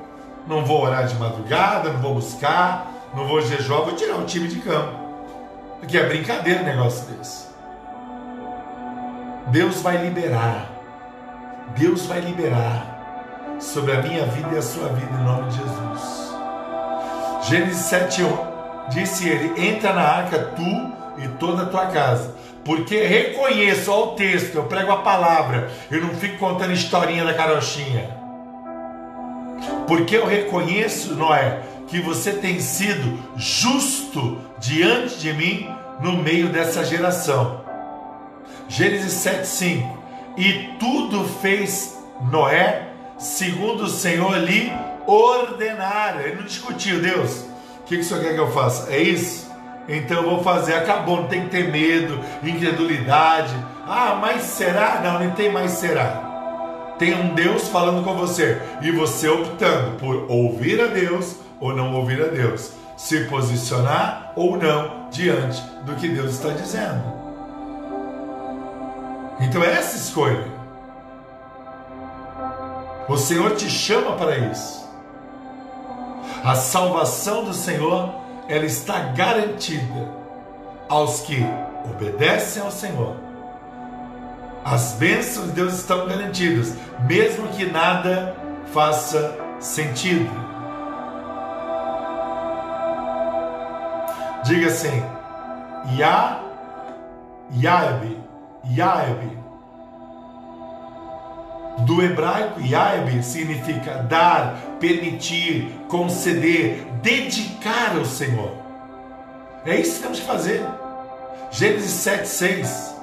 Não 0.46 0.64
vou 0.64 0.82
orar 0.82 1.06
de 1.06 1.14
madrugada, 1.16 1.90
não 1.90 2.00
vou 2.00 2.14
buscar, 2.14 2.90
não 3.14 3.26
vou 3.26 3.40
jejuar, 3.40 3.82
vou 3.82 3.94
tirar 3.94 4.16
o 4.16 4.24
time 4.24 4.48
de 4.48 4.60
campo. 4.60 4.94
Porque 5.80 5.98
é 5.98 6.06
brincadeira 6.06 6.62
um 6.62 6.64
negócio 6.64 7.06
desse. 7.06 7.46
Deus 9.48 9.82
vai 9.82 9.96
liberar. 9.98 10.66
Deus 11.76 12.06
vai 12.06 12.20
liberar 12.20 13.56
sobre 13.58 13.92
a 13.92 14.02
minha 14.02 14.24
vida 14.26 14.54
e 14.54 14.58
a 14.58 14.62
sua 14.62 14.88
vida 14.88 15.10
em 15.12 15.24
nome 15.24 15.50
de 15.50 15.56
Jesus. 15.56 16.36
Gênesis 17.48 17.90
7:1 17.90 18.88
disse 18.90 19.28
ele: 19.28 19.68
Entra 19.68 19.92
na 19.92 20.02
arca 20.02 20.38
tu 20.54 21.22
e 21.22 21.28
toda 21.38 21.62
a 21.62 21.66
tua 21.66 21.86
casa 21.86 22.34
porque 22.66 23.06
reconheço, 23.06 23.92
olha 23.92 24.06
o 24.06 24.14
texto, 24.16 24.56
eu 24.56 24.64
prego 24.64 24.90
a 24.90 24.96
palavra, 24.96 25.70
eu 25.88 26.02
não 26.02 26.10
fico 26.16 26.36
contando 26.36 26.72
historinha 26.72 27.24
da 27.24 27.32
carochinha. 27.32 28.15
Porque 29.86 30.16
eu 30.16 30.26
reconheço, 30.26 31.14
Noé, 31.14 31.60
que 31.88 32.00
você 32.00 32.32
tem 32.32 32.60
sido 32.60 33.18
justo 33.36 34.38
diante 34.58 35.18
de 35.18 35.32
mim 35.32 35.68
no 36.00 36.16
meio 36.16 36.48
dessa 36.48 36.84
geração. 36.84 37.64
Gênesis 38.68 39.12
7:5. 39.12 39.96
E 40.36 40.74
tudo 40.78 41.24
fez 41.40 41.96
Noé 42.30 42.88
segundo 43.18 43.84
o 43.84 43.88
Senhor 43.88 44.36
lhe 44.38 44.72
ordenara. 45.06 46.22
Ele 46.22 46.36
não 46.36 46.42
discutiu, 46.42 47.00
Deus. 47.00 47.44
O 47.80 47.84
que, 47.86 47.96
que 47.96 48.02
o 48.02 48.04
Senhor 48.04 48.22
quer 48.22 48.34
que 48.34 48.40
eu 48.40 48.50
faça? 48.50 48.92
É 48.92 49.00
isso? 49.00 49.50
Então 49.88 50.18
eu 50.18 50.30
vou 50.30 50.42
fazer. 50.42 50.74
Acabou, 50.74 51.22
não 51.22 51.28
tem 51.28 51.44
que 51.44 51.50
ter 51.50 51.70
medo, 51.70 52.20
incredulidade. 52.42 53.54
Ah, 53.86 54.18
mas 54.20 54.42
será? 54.42 55.00
Não, 55.02 55.24
não 55.24 55.30
tem 55.30 55.50
mais 55.50 55.72
será. 55.72 56.25
Tem 56.98 57.14
um 57.14 57.34
Deus 57.34 57.68
falando 57.68 58.02
com 58.02 58.14
você 58.14 58.60
e 58.80 58.90
você 58.90 59.28
optando 59.28 59.96
por 59.98 60.30
ouvir 60.30 60.80
a 60.80 60.86
Deus 60.86 61.36
ou 61.60 61.74
não 61.74 61.94
ouvir 61.94 62.22
a 62.22 62.28
Deus, 62.28 62.72
se 62.96 63.24
posicionar 63.24 64.32
ou 64.34 64.56
não 64.56 65.08
diante 65.10 65.60
do 65.84 65.94
que 65.94 66.08
Deus 66.08 66.32
está 66.32 66.50
dizendo. 66.50 67.02
Então 69.40 69.62
é 69.62 69.72
essa 69.72 69.96
escolha. 69.96 70.46
O 73.08 73.16
Senhor 73.16 73.54
te 73.54 73.68
chama 73.68 74.16
para 74.16 74.36
isso. 74.38 74.86
A 76.42 76.54
salvação 76.54 77.44
do 77.44 77.52
Senhor, 77.52 78.14
ela 78.48 78.64
está 78.64 78.98
garantida 78.98 80.08
aos 80.88 81.20
que 81.20 81.44
obedecem 81.84 82.62
ao 82.62 82.70
Senhor. 82.70 83.25
As 84.68 84.94
bênçãos 84.94 85.46
de 85.46 85.52
Deus 85.52 85.74
estão 85.74 86.08
garantidas, 86.08 86.74
mesmo 87.08 87.46
que 87.50 87.66
nada 87.66 88.34
faça 88.74 89.38
sentido. 89.60 90.28
Diga 94.42 94.66
assim: 94.66 95.04
Ya, 95.96 96.40
Yaeb, 97.56 98.18
Yaeb. 98.76 99.38
Do 101.86 102.02
hebraico, 102.02 102.60
Yaeb 102.60 103.22
significa 103.22 104.02
dar, 104.02 104.56
permitir, 104.80 105.70
conceder, 105.88 106.84
dedicar 107.02 107.96
ao 107.96 108.04
Senhor. 108.04 108.50
É 109.64 109.76
isso 109.76 109.98
que 109.98 110.02
temos 110.02 110.18
que 110.18 110.26
fazer. 110.26 110.66
Gênesis 111.52 111.92
7, 111.92 112.26
6. 112.26 112.95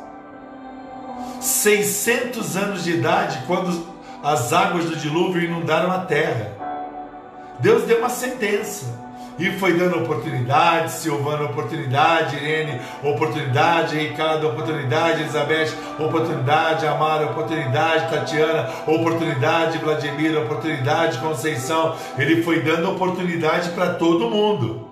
600 1.43 2.55
anos 2.55 2.83
de 2.85 2.91
idade, 2.91 3.43
quando 3.45 3.85
as 4.23 4.53
águas 4.53 4.85
do 4.85 4.95
dilúvio 4.95 5.43
inundaram 5.43 5.91
a 5.91 5.99
terra. 5.99 6.51
Deus 7.59 7.83
deu 7.83 7.99
uma 7.99 8.09
sentença 8.09 8.85
e 9.37 9.51
foi 9.51 9.73
dando 9.73 9.97
oportunidade, 9.97 10.93
Silvana 10.93 11.43
oportunidade, 11.43 12.37
Irene 12.37 12.79
oportunidade, 13.03 13.97
Ricardo 13.97 14.47
oportunidade, 14.47 15.21
Elizabeth 15.21 15.73
oportunidade, 15.99 16.87
Amara 16.87 17.25
oportunidade, 17.25 18.09
Tatiana 18.09 18.69
oportunidade, 18.87 19.79
Vladimir 19.79 20.37
oportunidade, 20.37 21.17
Conceição. 21.17 21.95
Ele 22.17 22.41
foi 22.41 22.61
dando 22.61 22.91
oportunidade 22.91 23.71
para 23.71 23.95
todo 23.95 24.29
mundo. 24.29 24.87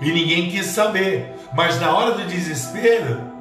E 0.00 0.10
ninguém 0.10 0.50
quis 0.50 0.66
saber. 0.66 1.36
Mas 1.52 1.80
na 1.80 1.94
hora 1.94 2.12
do 2.12 2.26
desespero, 2.26 3.33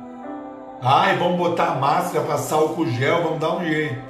ai, 0.84 1.18
vamos 1.18 1.38
botar 1.38 1.76
máscara, 1.76 2.26
passar 2.26 2.58
álcool 2.58 2.90
gel, 2.90 3.24
vamos 3.24 3.40
dar 3.40 3.56
um 3.56 3.64
jeito. 3.64 4.02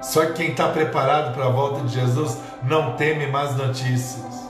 Só 0.00 0.26
que 0.26 0.34
quem 0.34 0.50
está 0.50 0.68
preparado 0.68 1.34
para 1.34 1.46
a 1.46 1.50
volta 1.50 1.80
de 1.80 1.94
Jesus 1.94 2.38
não 2.62 2.92
teme 2.92 3.26
mais 3.26 3.56
notícias. 3.56 4.44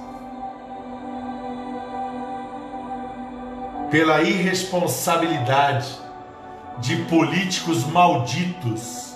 Pela 3.90 4.22
irresponsabilidade 4.22 6.04
de 6.78 6.96
políticos 7.04 7.86
malditos. 7.86 9.14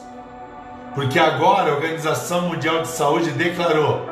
Porque 0.95 1.19
agora 1.19 1.73
a 1.73 1.75
Organização 1.75 2.43
Mundial 2.49 2.83
de 2.83 2.89
Saúde 2.89 3.33
declarou 3.33 4.07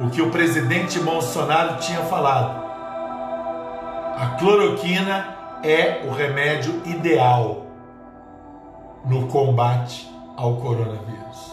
o 0.00 0.08
que 0.08 0.22
o 0.22 0.30
presidente 0.30 0.98
Bolsonaro 1.00 1.78
tinha 1.78 2.00
falado. 2.02 2.62
A 4.16 4.36
cloroquina 4.38 5.41
é 5.62 6.02
o 6.04 6.10
remédio 6.10 6.82
ideal 6.84 7.66
no 9.04 9.26
combate 9.28 10.10
ao 10.36 10.56
coronavírus. 10.56 11.52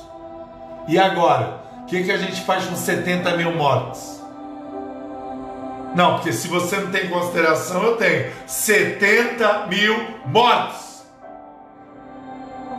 E 0.87 0.97
agora? 0.97 1.59
O 1.81 1.85
que, 1.85 2.03
que 2.03 2.11
a 2.11 2.17
gente 2.17 2.41
faz 2.41 2.65
com 2.65 2.75
70 2.75 3.35
mil 3.37 3.55
mortes? 3.55 4.19
Não, 5.95 6.15
porque 6.15 6.31
se 6.31 6.47
você 6.47 6.77
não 6.77 6.91
tem 6.91 7.09
consideração, 7.09 7.83
eu 7.83 7.97
tenho 7.97 8.31
70 8.45 9.67
mil 9.67 9.95
mortes. 10.25 11.03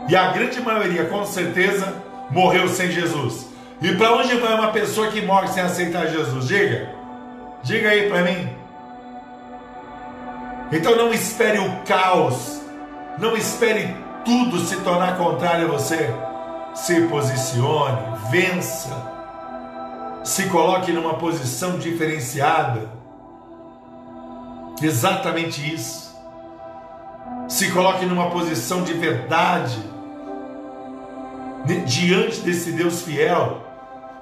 E 0.07 0.15
a 0.15 0.31
grande 0.31 0.61
maioria, 0.61 1.05
com 1.05 1.25
certeza, 1.25 1.93
morreu 2.29 2.67
sem 2.69 2.91
Jesus. 2.91 3.47
E 3.81 3.95
para 3.95 4.13
onde 4.13 4.35
vai 4.35 4.53
uma 4.53 4.71
pessoa 4.71 5.07
que 5.07 5.21
morre 5.21 5.47
sem 5.47 5.63
aceitar 5.63 6.07
Jesus? 6.07 6.47
Diga. 6.47 6.89
Diga 7.63 7.89
aí 7.89 8.09
para 8.09 8.21
mim. 8.23 8.60
Então 10.71 10.95
não 10.95 11.13
espere 11.13 11.59
o 11.59 11.81
caos. 11.83 12.61
Não 13.17 13.35
espere 13.35 13.95
tudo 14.23 14.59
se 14.59 14.77
tornar 14.77 15.17
contrário 15.17 15.67
a 15.67 15.71
você 15.71 16.13
se 16.73 17.01
posicione, 17.01 17.97
vença, 18.29 18.89
se 20.23 20.47
coloque 20.49 20.91
numa 20.91 21.15
posição 21.15 21.77
diferenciada. 21.77 22.89
Exatamente 24.81 25.73
isso. 25.73 26.11
Se 27.47 27.71
coloque 27.71 28.05
numa 28.05 28.29
posição 28.29 28.83
de 28.83 28.93
verdade 28.93 29.77
diante 31.85 32.41
desse 32.41 32.71
Deus 32.71 33.01
fiel. 33.01 33.67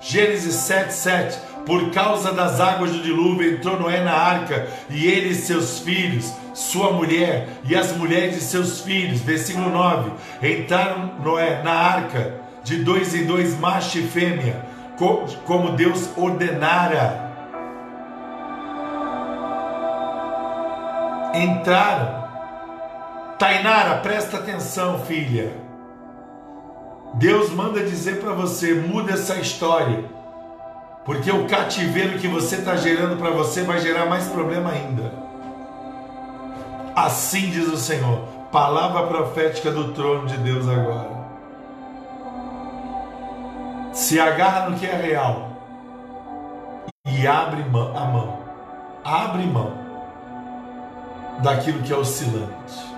Gênesis 0.01 0.55
7, 0.55 0.93
7. 0.93 1.39
Por 1.65 1.91
causa 1.91 2.33
das 2.33 2.59
águas 2.59 2.91
do 2.91 3.01
dilúvio 3.01 3.53
entrou 3.53 3.79
Noé 3.79 4.03
na 4.03 4.13
arca, 4.13 4.67
e 4.89 5.05
ele 5.05 5.29
e 5.29 5.35
seus 5.35 5.79
filhos, 5.79 6.33
sua 6.59 6.91
mulher 6.91 7.47
e 7.63 7.75
as 7.75 7.95
mulheres 7.95 8.35
de 8.35 8.41
seus 8.41 8.81
filhos. 8.81 9.21
Versículo 9.21 9.69
9. 9.69 10.11
Entraram 10.41 11.13
Noé 11.23 11.61
na 11.63 11.71
arca, 11.71 12.41
de 12.63 12.83
dois 12.83 13.15
em 13.15 13.25
dois, 13.25 13.57
macho 13.59 13.99
e 13.99 14.03
fêmea, 14.07 14.65
como 15.45 15.71
Deus 15.71 16.09
ordenara. 16.17 17.29
Entraram. 21.33 22.19
Tainara, 23.37 23.97
presta 23.99 24.37
atenção, 24.37 24.99
filha. 25.05 25.53
Deus 27.13 27.51
manda 27.51 27.83
dizer 27.83 28.19
para 28.19 28.33
você: 28.33 28.73
muda 28.73 29.13
essa 29.13 29.35
história 29.35 30.03
porque 31.05 31.31
o 31.31 31.47
cativeiro 31.47 32.19
que 32.19 32.27
você 32.27 32.57
está 32.57 32.75
gerando 32.75 33.17
para 33.17 33.31
você 33.31 33.63
vai 33.63 33.79
gerar 33.79 34.05
mais 34.05 34.27
problema 34.27 34.71
ainda. 34.71 35.28
Assim 37.05 37.49
diz 37.49 37.65
o 37.69 37.77
Senhor. 37.77 38.19
Palavra 38.51 39.03
profética 39.03 39.71
do 39.71 39.93
trono 39.93 40.27
de 40.27 40.35
Deus 40.37 40.67
agora. 40.67 41.17
Se 43.93 44.19
agarra 44.19 44.69
no 44.69 44.77
que 44.77 44.85
é 44.85 44.95
real 44.95 45.49
e 47.05 47.25
abre 47.25 47.61
a 47.61 48.03
mão. 48.03 48.39
Abre 49.01 49.43
mão 49.43 49.71
daquilo 51.41 51.81
que 51.83 51.93
é 51.93 51.95
oscilante. 51.95 52.89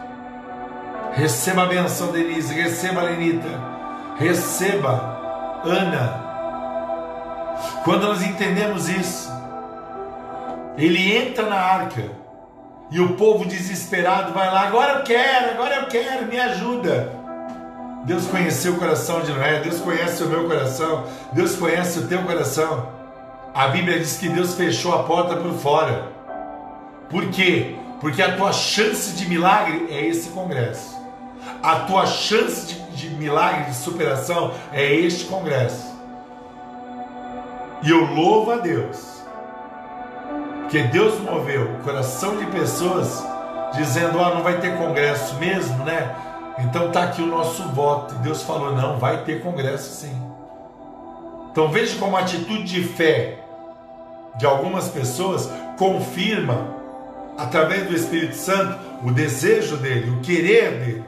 Receba 1.14 1.64
a 1.64 1.68
benção, 1.68 2.12
Denise. 2.12 2.56
Receba 2.56 3.04
Lenita. 3.04 3.50
Receba, 4.18 5.62
Ana. 5.64 6.32
Quando 7.84 8.08
nós 8.08 8.24
entendemos 8.24 8.90
isso, 8.90 9.32
ele 10.76 11.16
entra 11.16 11.46
na 11.46 11.58
arca 11.58 12.21
e 12.92 13.00
o 13.00 13.14
povo 13.14 13.46
desesperado 13.46 14.34
vai 14.34 14.52
lá, 14.52 14.68
agora 14.68 15.00
eu 15.00 15.04
quero, 15.04 15.52
agora 15.52 15.76
eu 15.78 15.86
quero, 15.88 16.28
me 16.28 16.38
ajuda. 16.38 17.10
Deus 18.04 18.28
conheceu 18.28 18.74
o 18.74 18.78
coração 18.78 19.22
de 19.22 19.32
Noé, 19.32 19.62
Deus 19.62 19.80
conhece 19.80 20.22
o 20.24 20.28
meu 20.28 20.46
coração, 20.46 21.06
Deus 21.32 21.56
conhece 21.56 22.00
o 22.00 22.08
teu 22.08 22.22
coração. 22.24 22.90
A 23.54 23.68
Bíblia 23.68 23.98
diz 23.98 24.18
que 24.18 24.28
Deus 24.28 24.56
fechou 24.56 24.94
a 24.94 25.04
porta 25.04 25.38
por 25.38 25.54
fora. 25.54 26.10
Por 27.10 27.30
quê? 27.30 27.76
Porque 28.02 28.22
a 28.22 28.36
tua 28.36 28.52
chance 28.52 29.14
de 29.14 29.28
milagre 29.30 29.88
é 29.90 30.06
esse 30.08 30.30
congresso. 30.30 31.00
A 31.64 31.82
tua 31.82 32.06
chance 32.06 32.68
de, 32.68 33.08
de 33.08 33.10
milagre, 33.16 33.66
de 33.66 33.76
superação 33.76 34.54
é 34.74 34.92
este 34.94 35.26
congresso. 35.26 35.92
E 37.84 37.90
eu 37.90 38.06
louvo 38.06 38.52
a 38.52 38.58
Deus, 38.58 39.11
que 40.72 40.82
Deus 40.84 41.20
moveu 41.20 41.64
o 41.64 41.84
coração 41.84 42.38
de 42.38 42.46
pessoas 42.46 43.22
dizendo: 43.76 44.20
Ah, 44.22 44.34
não 44.34 44.42
vai 44.42 44.60
ter 44.62 44.78
congresso 44.78 45.36
mesmo, 45.36 45.84
né? 45.84 46.16
Então 46.60 46.90
tá 46.92 47.04
aqui 47.04 47.22
o 47.22 47.28
nosso 47.28 47.62
voto. 47.70 48.16
E 48.16 48.18
Deus 48.20 48.42
falou: 48.42 48.74
Não, 48.74 48.98
vai 48.98 49.24
ter 49.26 49.42
congresso 49.42 49.92
sim. 49.92 50.16
Então 51.52 51.68
veja 51.70 52.00
como 52.00 52.16
a 52.16 52.22
atitude 52.22 52.64
de 52.64 52.84
fé 52.86 53.40
de 54.38 54.46
algumas 54.46 54.88
pessoas 54.88 55.52
confirma, 55.78 56.74
através 57.38 57.86
do 57.88 57.94
Espírito 57.94 58.36
Santo, 58.36 58.80
o 59.04 59.12
desejo 59.12 59.76
dele, 59.76 60.10
o 60.10 60.22
querer 60.22 60.72
dele, 60.80 61.04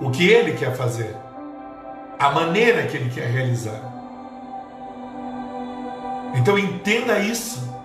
o 0.00 0.10
que 0.10 0.26
ele 0.26 0.52
quer 0.52 0.74
fazer, 0.74 1.14
a 2.18 2.30
maneira 2.30 2.84
que 2.84 2.96
ele 2.96 3.10
quer 3.10 3.28
realizar. 3.28 3.82
Então 6.34 6.58
entenda 6.58 7.18
isso 7.18 7.75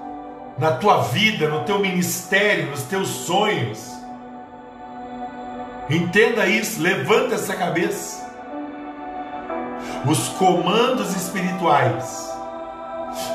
na 0.61 0.73
tua 0.73 1.01
vida, 1.01 1.49
no 1.49 1.63
teu 1.63 1.79
ministério, 1.79 2.69
nos 2.69 2.83
teus 2.83 3.07
sonhos. 3.07 3.79
Entenda 5.89 6.45
isso, 6.45 6.79
levanta 6.79 7.33
essa 7.33 7.55
cabeça. 7.55 8.29
Os 10.07 10.29
comandos 10.29 11.15
espirituais, 11.15 12.31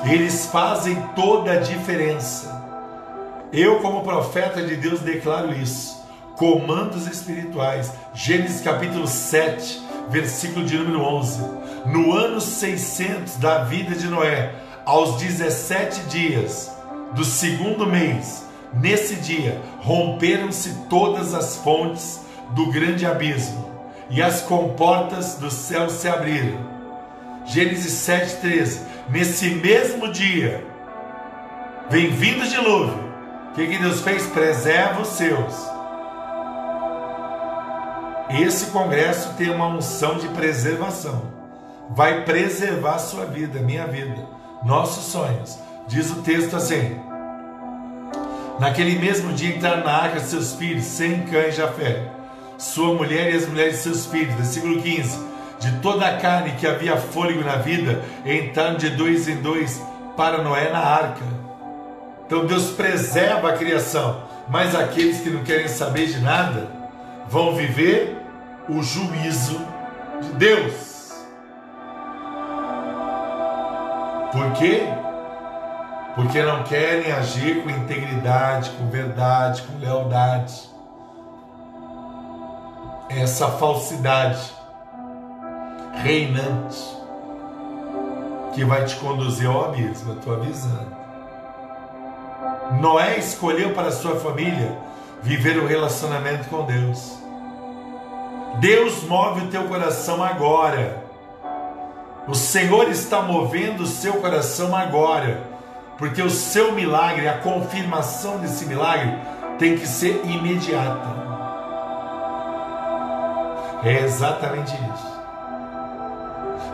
eles 0.05 0.47
fazem 0.47 0.95
toda 1.17 1.55
a 1.55 1.59
diferença. 1.59 2.65
Eu, 3.53 3.81
como 3.81 4.05
profeta 4.05 4.63
de 4.63 4.77
Deus, 4.77 5.01
declaro 5.01 5.53
isso. 5.53 6.07
Comandos 6.37 7.09
espirituais. 7.09 7.93
Gênesis 8.15 8.61
capítulo 8.61 9.09
7, 9.09 9.83
versículo 10.11 10.65
de 10.65 10.79
número 10.79 11.03
11. 11.03 11.41
No 11.87 12.13
ano 12.13 12.41
600 12.41 13.39
da 13.39 13.65
vida 13.65 13.97
de 13.97 14.07
Noé, 14.07 14.55
aos 14.85 15.17
17 15.17 16.03
dias 16.03 16.76
do 17.17 17.25
segundo 17.25 17.87
mês, 17.87 18.47
nesse 18.75 19.17
dia, 19.17 19.59
romperam-se 19.81 20.85
todas 20.89 21.33
as 21.33 21.57
fontes 21.57 22.21
do 22.51 22.71
grande 22.71 23.07
abismo 23.07 23.75
e 24.11 24.23
as 24.23 24.43
comportas 24.43 25.37
do 25.37 25.51
céu 25.51 25.89
se 25.89 26.07
abriram. 26.07 26.59
Gênesis 27.47 28.07
7,13. 28.07 28.81
Nesse 29.09 29.49
mesmo 29.49 30.13
dia, 30.13 30.63
vem 31.89 32.11
vindo 32.11 32.45
o 32.45 32.49
dilúvio. 32.49 33.07
O 33.51 33.55
que, 33.55 33.79
Deus 33.79 34.03
fez? 34.03 34.27
Preserva 34.27 35.01
os 35.01 35.09
seus. 35.09 35.55
Esse 38.29 38.67
congresso 38.67 39.33
tem 39.39 39.49
uma 39.49 39.69
unção 39.69 40.19
de 40.19 40.29
preservação. 40.29 41.23
Vai 41.89 42.25
preservar 42.25 42.99
sua 42.99 43.25
vida, 43.25 43.61
minha 43.61 43.87
vida, 43.87 44.23
nossos 44.63 45.05
sonhos. 45.05 45.66
Diz 45.87 46.11
o 46.11 46.23
texto 46.23 46.57
assim: 46.57 46.99
Naquele 48.59 48.99
mesmo 48.99 49.33
dia 49.33 49.57
entraram 49.57 49.85
na 49.85 49.93
arca 49.93 50.21
seus 50.21 50.55
filhos, 50.55 50.85
sem 50.85 51.23
cães 51.23 51.55
e 51.55 51.59
Jafé 51.59 52.17
sua 52.59 52.95
mulher 52.95 53.33
e 53.33 53.37
as 53.37 53.47
mulheres 53.47 53.77
de 53.77 53.83
seus 53.83 54.07
filhos. 54.07 54.35
Versículo 54.35 54.81
15: 54.81 55.19
De 55.61 55.73
toda 55.81 56.07
a 56.07 56.17
carne 56.19 56.53
que 56.53 56.67
havia 56.67 56.97
fôlego 56.97 57.45
na 57.45 57.57
vida, 57.57 58.03
entraram 58.25 58.77
de 58.77 58.91
dois 58.91 59.29
em 59.29 59.37
dois 59.37 59.83
para 60.17 60.43
Noé 60.43 60.71
na 60.71 60.81
arca. 60.81 61.25
Então 62.27 62.47
Deus 62.47 62.71
preserva 62.71 63.51
a 63.51 63.57
criação, 63.57 64.23
mas 64.49 64.75
aqueles 64.75 65.21
que 65.21 65.31
não 65.31 65.45
querem 65.45 65.69
saber 65.69 66.07
de 66.07 66.19
nada 66.21 66.69
vão 67.29 67.55
viver 67.55 68.17
o 68.69 68.83
juízo 68.83 69.61
de 70.21 70.29
Deus. 70.31 70.87
Por 74.33 74.53
quê? 74.55 74.83
Porque 76.17 76.43
não 76.43 76.65
querem 76.65 77.13
agir 77.13 77.63
com 77.63 77.71
integridade, 77.71 78.71
com 78.71 78.89
verdade, 78.89 79.63
com 79.63 79.79
lealdade 79.79 80.77
essa 83.09 83.49
falsidade 83.49 84.53
reinante 86.03 86.97
que 88.53 88.65
vai 88.65 88.85
te 88.85 88.97
conduzir 88.97 89.49
ao 89.49 89.67
abismo, 89.67 90.13
eu 90.13 90.19
estou 90.19 90.35
avisando. 90.35 90.97
Noé 92.81 93.19
escolheu 93.19 93.75
para 93.75 93.93
sua 93.93 94.17
família 94.17 94.77
viver 95.23 95.59
o 95.59 95.67
relacionamento 95.67 96.49
com 96.49 96.65
Deus. 96.65 97.19
Deus 98.61 99.03
move 99.05 99.43
o 99.43 99.49
teu 99.49 99.65
coração 99.65 100.23
agora. 100.23 101.05
O 102.27 102.35
Senhor 102.35 102.91
está 102.91 103.23
movendo 103.23 103.85
o 103.85 103.87
seu 103.87 104.15
coração 104.15 104.75
agora, 104.75 105.43
porque 105.99 106.23
o 106.23 106.31
seu 106.31 106.73
milagre, 106.73 107.29
a 107.29 107.39
confirmação 107.39 108.39
desse 108.39 108.67
milagre, 108.67 109.17
tem 109.59 109.77
que 109.79 109.87
ser 109.87 110.21
imediata. 110.25 111.27
É 113.83 114.03
exatamente 114.05 114.75
isso. 114.75 115.17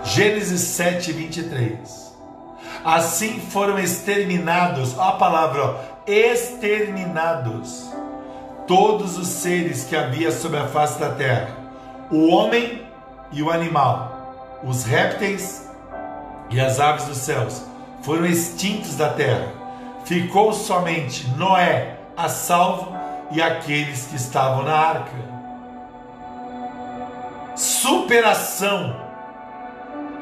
Gênesis 0.04 0.60
7, 0.60 1.12
23. 1.12 2.12
Assim 2.84 3.38
foram 3.38 3.78
exterminados, 3.78 4.98
a 4.98 5.12
palavra, 5.12 5.64
ó, 5.64 5.74
exterminados, 6.06 7.92
todos 8.66 9.16
os 9.16 9.28
seres 9.28 9.84
que 9.84 9.94
havia 9.94 10.32
sobre 10.32 10.58
a 10.58 10.66
face 10.66 10.98
da 10.98 11.10
terra: 11.10 11.50
o 12.10 12.28
homem 12.28 12.82
e 13.30 13.42
o 13.42 13.50
animal, 13.50 14.60
os 14.64 14.84
répteis 14.84 15.70
e 16.50 16.60
as 16.60 16.80
aves 16.80 17.04
dos 17.04 17.18
céus, 17.18 17.62
foram 18.02 18.26
extintos 18.26 18.96
da 18.96 19.08
terra. 19.08 19.52
Ficou 20.04 20.52
somente 20.52 21.28
Noé 21.36 21.96
a 22.16 22.28
salvo 22.28 22.94
e 23.30 23.40
aqueles 23.40 24.06
que 24.06 24.16
estavam 24.16 24.64
na 24.64 24.74
arca 24.74 25.32
superação. 27.56 28.96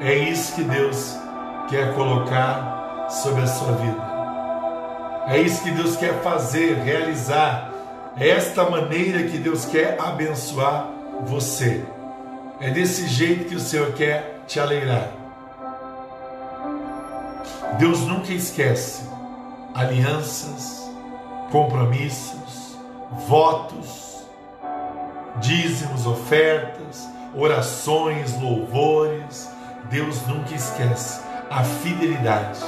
É 0.00 0.14
isso 0.14 0.54
que 0.54 0.62
Deus 0.62 1.16
quer 1.68 1.94
colocar 1.94 3.06
sobre 3.10 3.42
a 3.42 3.46
sua 3.46 3.72
vida. 3.72 4.10
É 5.28 5.38
isso 5.38 5.62
que 5.62 5.70
Deus 5.70 5.96
quer 5.96 6.22
fazer, 6.22 6.76
realizar. 6.78 7.70
É 8.16 8.28
esta 8.28 8.68
maneira 8.68 9.22
que 9.24 9.38
Deus 9.38 9.64
quer 9.64 9.98
abençoar 10.00 10.88
você. 11.22 11.84
É 12.60 12.70
desse 12.70 13.06
jeito 13.06 13.44
que 13.44 13.54
o 13.54 13.60
Senhor 13.60 13.92
quer 13.92 14.40
te 14.46 14.58
alegrar. 14.58 15.19
Deus 17.78 18.00
nunca 18.00 18.32
esquece 18.32 19.02
alianças, 19.74 20.90
compromissos, 21.50 22.76
votos, 23.28 24.26
dízimos, 25.36 26.06
ofertas, 26.06 27.08
orações, 27.34 28.38
louvores. 28.40 29.50
Deus 29.88 30.26
nunca 30.26 30.54
esquece 30.54 31.20
a 31.50 31.64
fidelidade. 31.64 32.60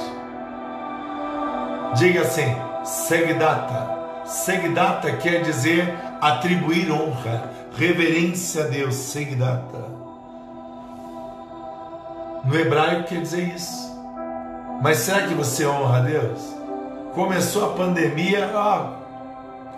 Diga 1.95 2.21
assim: 2.21 2.55
Segdata. 2.83 4.01
Segdata 4.25 5.11
quer 5.17 5.41
dizer 5.41 5.93
atribuir 6.21 6.89
honra, 6.91 7.51
reverência 7.75 8.63
a 8.63 8.67
Deus. 8.67 8.95
Segdata. 8.95 9.93
No 12.43 12.55
hebraico 12.57 13.09
quer 13.09 13.21
dizer 13.21 13.53
isso. 13.55 13.92
Mas 14.83 14.97
será 14.97 15.25
que 15.25 15.33
você 15.33 15.65
honra 15.65 15.97
a 15.97 16.01
Deus? 16.01 16.39
Começou 17.15 17.71
a 17.71 17.73
pandemia, 17.73 18.51
ó, 18.53 18.87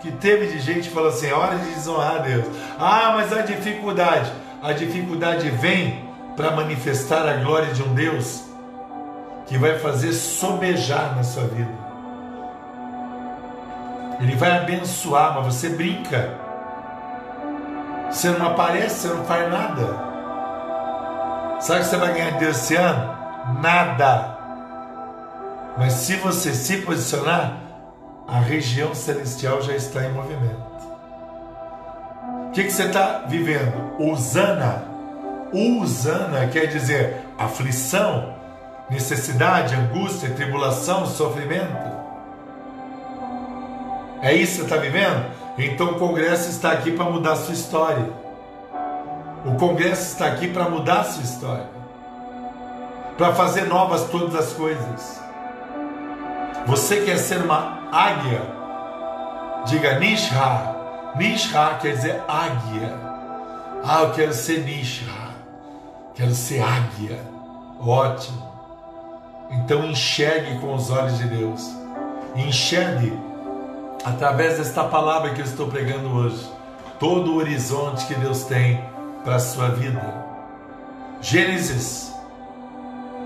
que 0.00 0.10
teve 0.10 0.48
de 0.48 0.58
gente 0.58 0.90
falou 0.90 1.08
assim: 1.08 1.30
hora 1.30 1.56
de 1.56 1.74
desonrar 1.74 2.16
a 2.16 2.18
Deus. 2.18 2.44
Ah, 2.78 3.12
mas 3.14 3.32
a 3.32 3.40
dificuldade 3.40 4.30
a 4.62 4.72
dificuldade 4.72 5.48
vem 5.48 6.04
para 6.36 6.50
manifestar 6.50 7.28
a 7.28 7.34
glória 7.34 7.72
de 7.72 7.84
um 7.84 7.94
Deus 7.94 8.44
que 9.46 9.56
vai 9.56 9.78
fazer 9.78 10.12
sobejar 10.12 11.14
na 11.14 11.22
sua 11.22 11.44
vida. 11.44 11.70
Ele 14.18 14.34
vai 14.34 14.58
abençoar, 14.58 15.34
mas 15.36 15.54
você 15.54 15.68
brinca. 15.68 16.34
Você 18.10 18.30
não 18.30 18.48
aparece, 18.48 19.06
você 19.06 19.14
não 19.14 19.24
faz 19.24 19.52
nada. 19.52 20.06
Sabe 21.60 21.80
o 21.80 21.82
que 21.84 21.90
você 21.90 21.96
vai 21.96 22.12
ganhar 22.12 22.32
de 22.32 22.38
Deus 22.38 22.56
esse 22.56 22.74
ano? 22.74 23.14
Nada. 23.62 24.35
Mas 25.76 25.92
se 25.92 26.16
você 26.16 26.54
se 26.54 26.78
posicionar, 26.78 27.60
a 28.26 28.40
região 28.40 28.94
celestial 28.94 29.62
já 29.62 29.74
está 29.74 30.04
em 30.04 30.12
movimento 30.12 30.76
que, 32.56 32.64
que 32.64 32.70
você 32.70 32.84
está 32.84 33.24
vivendo? 33.28 33.92
Usana. 33.98 34.82
Usana 35.52 36.46
quer 36.46 36.66
dizer 36.68 37.18
aflição, 37.36 38.34
necessidade, 38.88 39.74
angústia, 39.74 40.30
tribulação, 40.30 41.04
sofrimento. 41.04 41.94
É 44.22 44.32
isso 44.32 44.52
que 44.52 44.56
você 44.60 44.62
está 44.62 44.76
vivendo? 44.78 45.26
Então 45.58 45.90
o 45.90 45.98
Congresso 45.98 46.48
está 46.48 46.72
aqui 46.72 46.92
para 46.92 47.04
mudar 47.04 47.32
a 47.32 47.36
sua 47.36 47.52
história. 47.52 48.08
O 49.44 49.54
Congresso 49.56 50.12
está 50.12 50.26
aqui 50.26 50.48
para 50.48 50.66
mudar 50.70 51.00
a 51.00 51.04
sua 51.04 51.22
história. 51.22 51.68
Para 53.18 53.34
fazer 53.34 53.66
novas 53.66 54.04
todas 54.04 54.34
as 54.34 54.54
coisas. 54.54 55.25
Você 56.66 57.02
quer 57.02 57.16
ser 57.18 57.42
uma 57.42 57.78
águia? 57.92 58.42
Diga 59.66 59.98
Nishra. 60.00 60.74
Nishra 61.16 61.78
quer 61.80 61.94
dizer 61.94 62.22
águia. 62.26 62.92
Ah, 63.84 64.02
eu 64.02 64.12
quero 64.12 64.32
ser 64.32 64.64
Nishra. 64.64 65.12
Quero 66.14 66.34
ser 66.34 66.60
águia. 66.60 67.20
Ótimo. 67.80 68.44
Então 69.50 69.84
enxergue 69.84 70.58
com 70.58 70.74
os 70.74 70.90
olhos 70.90 71.18
de 71.18 71.28
Deus. 71.28 71.70
Enxergue 72.34 73.16
através 74.04 74.58
desta 74.58 74.84
palavra 74.84 75.30
que 75.30 75.40
eu 75.40 75.44
estou 75.44 75.68
pregando 75.68 76.12
hoje 76.12 76.56
todo 76.98 77.32
o 77.32 77.36
horizonte 77.36 78.06
que 78.06 78.14
Deus 78.14 78.44
tem 78.44 78.82
para 79.24 79.36
a 79.36 79.40
sua 79.40 79.68
vida. 79.68 80.02
Gênesis, 81.20 82.12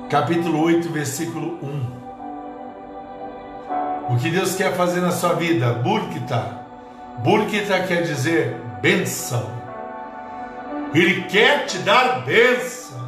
capítulo 0.09 0.63
8, 0.63 0.91
versículo 0.91 1.59
1. 1.63 2.00
O 4.09 4.17
que 4.17 4.31
Deus 4.31 4.55
quer 4.55 4.75
fazer 4.75 5.01
na 5.01 5.11
sua 5.11 5.35
vida? 5.35 5.73
Burkita. 5.75 6.61
Burkita 7.19 7.81
quer 7.81 8.03
dizer 8.03 8.57
bênção. 8.81 9.45
Ele 10.95 11.23
quer 11.23 11.67
te 11.67 11.79
dar 11.79 12.25
bênção. 12.25 12.99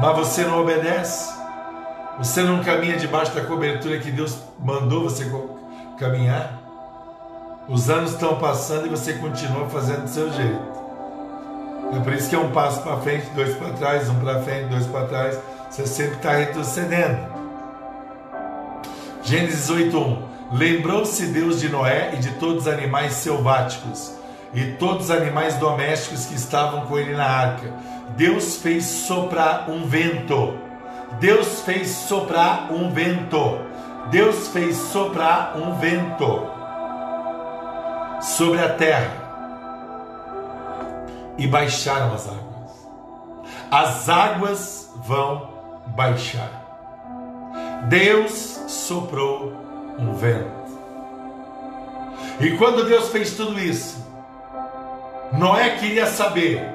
Mas 0.00 0.16
você 0.16 0.44
não 0.44 0.60
obedece. 0.60 1.32
Você 2.18 2.42
não 2.42 2.62
caminha 2.62 2.96
debaixo 2.96 3.34
da 3.34 3.42
cobertura 3.42 3.98
que 3.98 4.10
Deus 4.10 4.38
mandou 4.58 5.04
você 5.04 5.30
caminhar. 5.98 6.58
Os 7.68 7.88
anos 7.88 8.12
estão 8.12 8.36
passando 8.36 8.86
e 8.86 8.88
você 8.90 9.14
continua 9.14 9.68
fazendo 9.68 10.02
do 10.02 10.10
seu 10.10 10.30
jeito. 10.32 10.80
É 11.96 12.00
por 12.00 12.12
isso 12.12 12.28
que 12.28 12.36
é 12.36 12.38
um 12.38 12.50
passo 12.50 12.82
para 12.82 12.98
frente, 12.98 13.26
dois 13.34 13.54
para 13.56 13.70
trás, 13.70 14.08
um 14.08 14.20
para 14.20 14.40
frente, 14.42 14.68
dois 14.68 14.86
para 14.86 15.06
trás. 15.06 15.38
Você 15.70 15.86
sempre 15.86 16.16
está 16.16 16.32
retrocedendo. 16.32 17.39
Gênesis 19.30 19.70
8:1 19.70 20.24
Lembrou-se 20.50 21.24
Deus 21.26 21.60
de 21.60 21.68
Noé 21.68 22.14
e 22.14 22.16
de 22.16 22.32
todos 22.32 22.66
os 22.66 22.68
animais 22.68 23.12
selváticos 23.12 24.12
e 24.52 24.72
todos 24.72 25.04
os 25.04 25.10
animais 25.12 25.54
domésticos 25.54 26.26
que 26.26 26.34
estavam 26.34 26.80
com 26.86 26.98
ele 26.98 27.14
na 27.14 27.26
arca. 27.26 27.72
Deus 28.16 28.56
fez 28.56 28.84
soprar 28.84 29.70
um 29.70 29.86
vento. 29.86 30.58
Deus 31.20 31.60
fez 31.60 31.90
soprar 31.90 32.72
um 32.72 32.90
vento. 32.90 33.60
Deus 34.10 34.48
fez 34.48 34.76
soprar 34.76 35.56
um 35.56 35.74
vento 35.74 36.50
sobre 38.20 38.60
a 38.60 38.70
terra 38.70 39.12
e 41.38 41.46
baixaram 41.46 42.12
as 42.12 42.26
águas. 42.26 42.88
As 43.70 44.08
águas 44.08 44.90
vão 44.96 45.48
baixar. 45.86 46.59
Deus 47.88 48.32
soprou 48.68 49.52
um 49.98 50.12
vento. 50.14 50.60
E 52.40 52.56
quando 52.56 52.84
Deus 52.84 53.08
fez 53.08 53.36
tudo 53.36 53.58
isso, 53.58 54.04
Noé 55.32 55.70
queria 55.78 56.06
saber. 56.06 56.66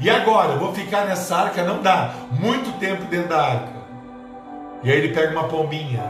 E 0.00 0.10
agora, 0.10 0.56
vou 0.56 0.74
ficar 0.74 1.06
nessa 1.06 1.36
arca? 1.36 1.62
Não 1.62 1.80
dá. 1.80 2.14
Muito 2.30 2.78
tempo 2.78 3.04
dentro 3.04 3.28
da 3.28 3.40
arca. 3.40 3.82
E 4.82 4.90
aí 4.90 4.98
ele 4.98 5.14
pega 5.14 5.32
uma 5.32 5.48
pombinha. 5.48 6.02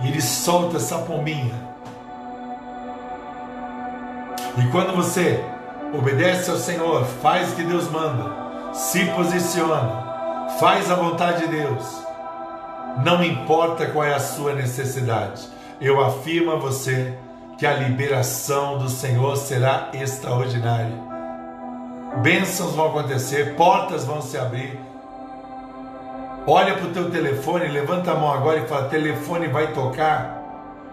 E 0.00 0.08
ele 0.08 0.20
solta 0.20 0.76
essa 0.76 0.98
pombinha. 0.98 1.74
E 4.58 4.66
quando 4.70 4.94
você 4.94 5.42
obedece 5.92 6.50
ao 6.50 6.56
Senhor, 6.56 7.04
faz 7.22 7.52
o 7.52 7.56
que 7.56 7.62
Deus 7.62 7.90
manda, 7.90 8.72
se 8.72 9.04
posiciona, 9.06 10.48
faz 10.60 10.90
a 10.90 10.94
vontade 10.94 11.42
de 11.42 11.56
Deus, 11.56 12.03
não 13.02 13.22
importa 13.24 13.86
qual 13.86 14.04
é 14.04 14.14
a 14.14 14.20
sua 14.20 14.52
necessidade, 14.52 15.48
eu 15.80 16.02
afirmo 16.04 16.52
a 16.52 16.56
você 16.56 17.14
que 17.58 17.66
a 17.66 17.74
liberação 17.74 18.78
do 18.78 18.88
Senhor 18.88 19.36
será 19.36 19.90
extraordinária. 19.92 20.94
Bênçãos 22.22 22.74
vão 22.74 22.88
acontecer, 22.88 23.54
portas 23.54 24.04
vão 24.04 24.20
se 24.20 24.36
abrir. 24.38 24.78
Olha 26.46 26.74
para 26.74 26.86
o 26.86 26.92
teu 26.92 27.10
telefone, 27.10 27.68
levanta 27.68 28.12
a 28.12 28.14
mão 28.14 28.32
agora 28.32 28.60
e 28.60 28.66
fala: 28.66 28.88
telefone 28.88 29.48
vai 29.48 29.72
tocar 29.72 30.42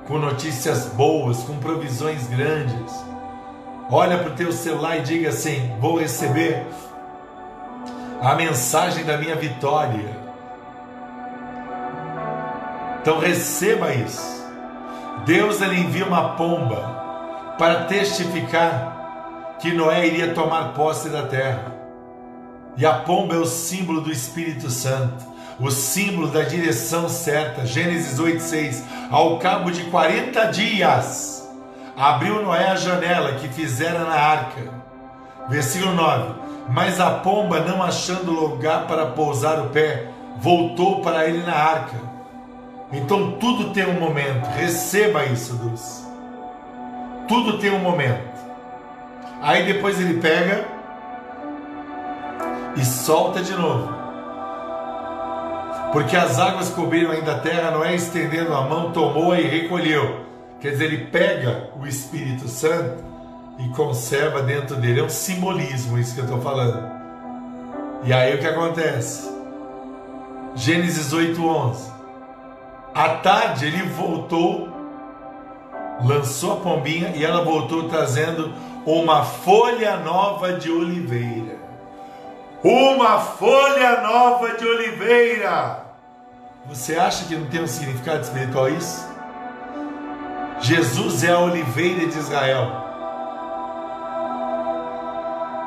com 0.07 0.17
notícias 0.17 0.87
boas, 0.87 1.43
com 1.43 1.57
provisões 1.57 2.27
grandes 2.27 3.11
Olha 3.93 4.17
para 4.19 4.31
o 4.31 4.35
teu 4.35 4.53
celular 4.53 4.99
e 4.99 5.01
diga 5.01 5.29
assim: 5.29 5.75
vou 5.81 5.99
receber 5.99 6.65
a 8.21 8.33
mensagem 8.35 9.03
da 9.03 9.17
minha 9.17 9.35
vitória. 9.35 10.20
Então 13.01 13.19
receba 13.19 13.93
isso. 13.93 14.41
Deus 15.25 15.61
ele 15.61 15.79
envia 15.79 16.05
uma 16.05 16.35
pomba 16.35 17.55
para 17.57 17.85
testificar 17.85 19.55
que 19.59 19.73
Noé 19.73 20.07
iria 20.07 20.33
tomar 20.33 20.73
posse 20.73 21.09
da 21.09 21.23
terra. 21.23 21.75
E 22.77 22.85
a 22.85 22.93
pomba 22.93 23.35
é 23.35 23.37
o 23.37 23.45
símbolo 23.45 24.01
do 24.01 24.11
Espírito 24.11 24.69
Santo, 24.69 25.25
o 25.59 25.69
símbolo 25.69 26.27
da 26.27 26.43
direção 26.43 27.09
certa. 27.09 27.65
Gênesis 27.65 28.19
8:6. 28.19 28.83
Ao 29.11 29.37
cabo 29.37 29.69
de 29.69 29.83
40 29.85 30.45
dias, 30.45 31.41
Abriu 32.01 32.41
Noé 32.41 32.69
a 32.69 32.75
janela 32.75 33.33
que 33.33 33.47
fizera 33.49 33.99
na 33.99 34.15
arca. 34.15 34.61
Versículo 35.49 35.93
9: 35.93 36.33
Mas 36.69 36.99
a 36.99 37.11
pomba, 37.11 37.59
não 37.59 37.83
achando 37.83 38.31
lugar 38.31 38.87
para 38.87 39.07
pousar 39.07 39.59
o 39.59 39.69
pé, 39.69 40.07
voltou 40.39 41.01
para 41.01 41.27
ele 41.27 41.43
na 41.43 41.53
arca. 41.53 42.10
Então 42.91 43.33
tudo 43.33 43.73
tem 43.73 43.87
um 43.87 43.99
momento, 43.99 44.45
receba 44.47 45.25
isso, 45.25 45.53
Deus. 45.55 46.05
Tudo 47.27 47.57
tem 47.59 47.71
um 47.71 47.79
momento. 47.79 48.31
Aí 49.41 49.65
depois 49.65 49.99
ele 49.99 50.19
pega 50.19 50.65
e 52.75 52.83
solta 52.83 53.41
de 53.41 53.53
novo. 53.53 54.01
Porque 55.91 56.15
as 56.15 56.39
águas 56.39 56.69
cobriram 56.69 57.11
ainda 57.11 57.33
a 57.33 57.39
terra, 57.39 57.71
Noé 57.71 57.95
estendendo 57.95 58.53
a 58.53 58.61
mão, 58.61 58.91
tomou 58.91 59.35
e 59.35 59.41
recolheu. 59.41 60.25
Quer 60.59 60.71
dizer, 60.71 60.85
ele 60.85 61.05
pega 61.05 61.69
o 61.81 61.87
Espírito 61.87 62.47
Santo 62.47 63.03
e 63.59 63.67
conserva 63.69 64.41
dentro 64.41 64.75
dele. 64.75 65.01
É 65.01 65.03
um 65.03 65.09
simbolismo 65.09 65.97
isso 65.97 66.13
que 66.13 66.21
eu 66.21 66.25
estou 66.25 66.41
falando. 66.41 67.01
E 68.03 68.13
aí 68.13 68.35
o 68.35 68.39
que 68.39 68.47
acontece? 68.47 69.29
Gênesis 70.55 71.13
8:11. 71.13 72.00
À 72.93 73.09
tarde 73.09 73.67
ele 73.67 73.83
voltou, 73.83 74.69
lançou 76.03 76.53
a 76.53 76.55
pombinha 76.57 77.13
e 77.15 77.23
ela 77.23 77.43
voltou 77.43 77.87
trazendo 77.87 78.53
uma 78.85 79.23
folha 79.23 79.97
nova 79.97 80.53
de 80.53 80.69
oliveira. 80.69 81.57
Uma 82.63 83.19
folha 83.19 84.01
nova 84.01 84.57
de 84.57 84.67
oliveira. 84.67 85.85
Você 86.67 86.95
acha 86.95 87.25
que 87.25 87.35
não 87.35 87.47
tem 87.47 87.63
um 87.63 87.67
significado 87.67 88.21
espiritual 88.21 88.69
isso? 88.69 89.09
Jesus 90.59 91.23
é 91.23 91.31
a 91.31 91.39
oliveira 91.39 92.07
de 92.07 92.17
Israel. 92.17 92.80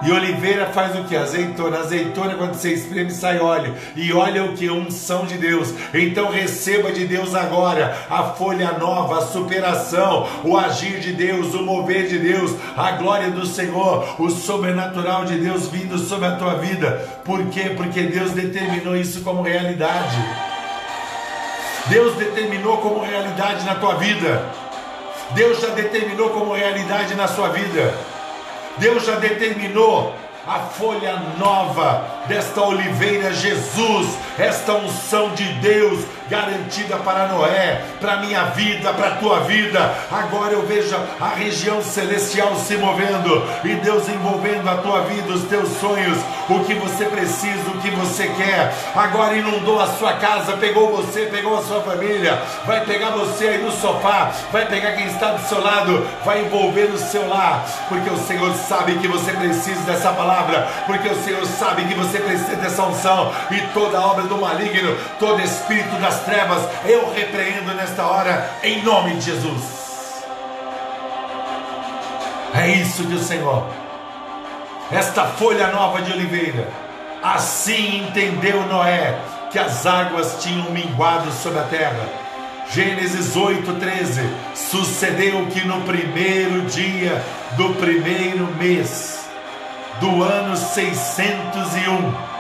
E 0.05 0.13
oliveira 0.13 0.67
faz 0.67 0.95
o 0.99 1.05
que? 1.05 1.17
Azeitona. 1.17 1.79
Azeitona, 1.79 2.35
quando 2.35 2.55
você 2.55 2.73
espreme, 2.73 3.11
sai 3.11 3.39
óleo. 3.39 3.75
E 3.97 4.11
é 4.11 4.43
o 4.43 4.53
que? 4.53 4.69
Unção 4.69 5.25
de 5.25 5.39
Deus. 5.39 5.73
Então 5.95 6.31
receba 6.31 6.93
de 6.93 7.07
Deus 7.07 7.35
agora 7.35 7.97
a 8.11 8.23
folha 8.25 8.73
nova, 8.73 9.19
a 9.19 9.27
superação, 9.27 10.29
o 10.45 10.57
agir 10.59 11.01
de 11.01 11.13
Deus, 11.13 11.55
o 11.55 11.63
mover 11.63 12.07
de 12.07 12.19
Deus, 12.19 12.55
a 12.77 12.93
glória 12.93 13.31
do 13.31 13.47
Senhor, 13.47 14.21
o 14.21 14.29
sobrenatural 14.29 15.25
de 15.25 15.39
Deus 15.39 15.69
vindo 15.69 15.99
sobre 15.99 16.27
a 16.27 16.37
tua 16.37 16.55
vida. 16.55 17.21
Por 17.25 17.47
quê? 17.47 17.73
Porque 17.77 18.03
Deus 18.03 18.33
determinou 18.33 18.97
isso 18.97 19.23
como 19.23 19.43
realidade. 19.43 20.17
Deus 21.87 22.15
determinou 22.17 22.79
como 22.79 23.01
realidade 23.01 23.65
na 23.65 23.75
tua 23.75 23.95
vida. 23.95 24.43
Deus 25.31 25.61
já 25.61 25.69
determinou 25.69 26.31
como 26.31 26.53
realidade 26.53 27.15
na 27.15 27.27
sua 27.27 27.49
vida. 27.49 28.14
Deus 28.79 29.07
já 29.07 29.17
determinou 29.17 30.15
a 30.47 30.59
folha 30.59 31.17
nova 31.39 32.14
desta 32.27 32.61
oliveira, 32.63 33.33
Jesus, 33.33 34.09
esta 34.39 34.73
unção 34.75 35.31
de 35.31 35.45
Deus 35.55 36.05
garantida 36.29 36.97
para 36.97 37.29
Noé, 37.29 37.83
para 38.01 38.17
minha 38.17 38.45
vida, 38.47 38.93
para 38.93 39.17
tua 39.17 39.41
vida. 39.41 39.95
Agora 40.11 40.53
eu 40.53 40.63
vejo 40.63 40.97
a 41.21 41.29
região 41.29 41.83
celestial 41.83 42.55
se 42.57 42.77
movendo 42.77 43.47
e 43.65 43.75
Deus 43.77 44.09
envolvendo 44.09 44.69
a 44.69 44.77
tua 44.77 45.03
vida, 45.03 45.33
os 45.33 45.45
teus 45.45 45.69
sonhos, 45.79 46.19
o 46.49 46.65
que 46.65 46.75
você 46.75 47.05
precisa, 47.07 47.71
o 47.71 47.81
que 47.81 47.91
você 47.91 48.29
quer. 48.29 48.73
Agora 48.95 49.37
inundou 49.37 49.81
a 49.81 49.87
sua 49.87 50.15
casa, 50.15 50.57
pegou 50.57 50.91
você, 50.97 51.27
pegou 51.27 51.59
a 51.59 51.63
sua 51.63 51.81
família, 51.83 52.41
vai 52.67 52.85
pegar 52.85 53.11
você 53.11 53.49
aí 53.49 53.63
no 53.63 53.73
sofá, 53.73 54.33
vai 54.51 54.67
pegar 54.67 54.93
quem 54.93 55.07
está 55.07 55.33
do 55.33 55.47
seu 55.47 55.63
lado, 55.63 56.07
vai 56.25 56.41
envolver 56.41 56.89
no 56.89 56.99
seu 56.99 57.29
lar, 57.29 57.65
porque 57.89 58.11
o 58.11 58.19
Senhor 58.19 58.53
sabe 58.55 58.99
que 58.99 59.09
você 59.09 59.33
precisa 59.33 59.81
dessa 59.83 60.13
palavra, 60.13 60.67
porque 60.87 61.09
o 61.09 61.23
Senhor 61.23 61.45
sabe 61.47 61.85
que 61.85 61.95
você 61.95 62.14
precisa 62.19 62.57
dessa 62.57 62.83
unção 62.85 63.33
e 63.51 63.61
toda 63.73 64.01
obra 64.01 64.25
do 64.25 64.37
maligno, 64.39 64.97
todo 65.19 65.41
espírito 65.43 65.97
das 66.01 66.21
trevas, 66.21 66.63
eu 66.85 67.13
repreendo 67.13 67.75
nesta 67.75 68.05
hora 68.07 68.51
em 68.63 68.83
nome 68.83 69.15
de 69.15 69.23
Jesus. 69.23 69.85
É 72.55 72.69
isso 72.69 73.05
que 73.05 73.15
o 73.15 73.19
Senhor, 73.19 73.67
esta 74.93 75.25
folha 75.25 75.69
nova 75.69 76.01
de 76.03 76.13
oliveira, 76.13 76.69
assim 77.23 78.05
entendeu 78.05 78.63
Noé 78.67 79.19
que 79.51 79.59
as 79.59 79.87
águas 79.87 80.37
tinham 80.41 80.71
minguado 80.71 81.31
sobre 81.33 81.59
a 81.61 81.65
terra. 81.65 82.09
Gênesis 82.73 83.37
8:13. 83.37 84.21
Sucedeu 84.55 85.47
que 85.47 85.67
no 85.67 85.81
primeiro 85.83 86.63
dia 86.63 87.23
do 87.57 87.75
primeiro 87.75 88.47
mês 88.57 89.14
do 90.01 90.23
ano 90.23 90.57
601 90.57 92.35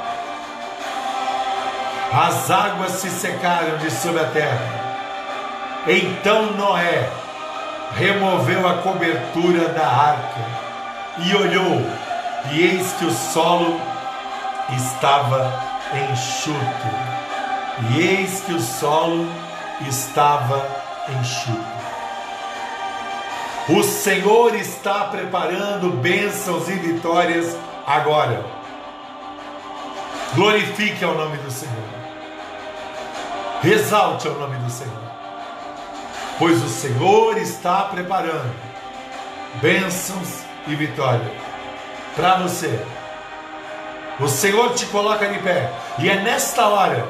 as 2.16 2.48
águas 2.48 2.92
se 2.92 3.11
secaram 3.11 3.76
de 3.78 3.90
sobre 3.90 4.20
a 4.20 4.26
terra. 4.26 4.84
Então 5.84 6.52
Noé 6.52 7.11
removeu 7.96 8.68
a 8.68 8.74
cobertura 8.74 9.68
da 9.70 9.84
arca 9.84 10.40
e 11.18 11.34
olhou, 11.34 11.84
e 12.52 12.61
eis 12.61 12.92
que 12.92 13.05
o 13.05 13.11
solo 13.11 13.80
estava 14.76 15.61
enxuto. 16.12 16.55
E 17.90 18.00
eis 18.00 18.42
que 18.42 18.52
o 18.52 18.61
solo 18.61 19.28
estava 19.80 20.64
enxuto. 21.20 21.74
O 23.66 23.82
Senhor 23.82 24.54
está 24.54 25.04
preparando 25.04 25.88
bênçãos 25.88 26.68
e 26.68 26.72
vitórias 26.72 27.56
agora. 27.86 28.44
Glorifique 30.34 31.02
ao 31.02 31.14
nome 31.14 31.38
do 31.38 31.50
Senhor. 31.50 31.72
Exalte 33.64 34.28
ao 34.28 34.34
nome 34.34 34.56
do 34.58 34.70
Senhor. 34.70 35.00
Pois 36.38 36.62
o 36.62 36.68
Senhor 36.68 37.38
está 37.38 37.84
preparando 37.84 38.54
bênçãos 39.62 40.40
e 40.66 40.74
vitória 40.74 41.32
para 42.14 42.36
você. 42.36 42.84
O 44.20 44.28
Senhor 44.28 44.74
te 44.74 44.84
coloca 44.86 45.26
de 45.26 45.38
pé. 45.38 45.72
E 45.98 46.10
é 46.10 46.16
nesta 46.16 46.68
hora, 46.68 47.08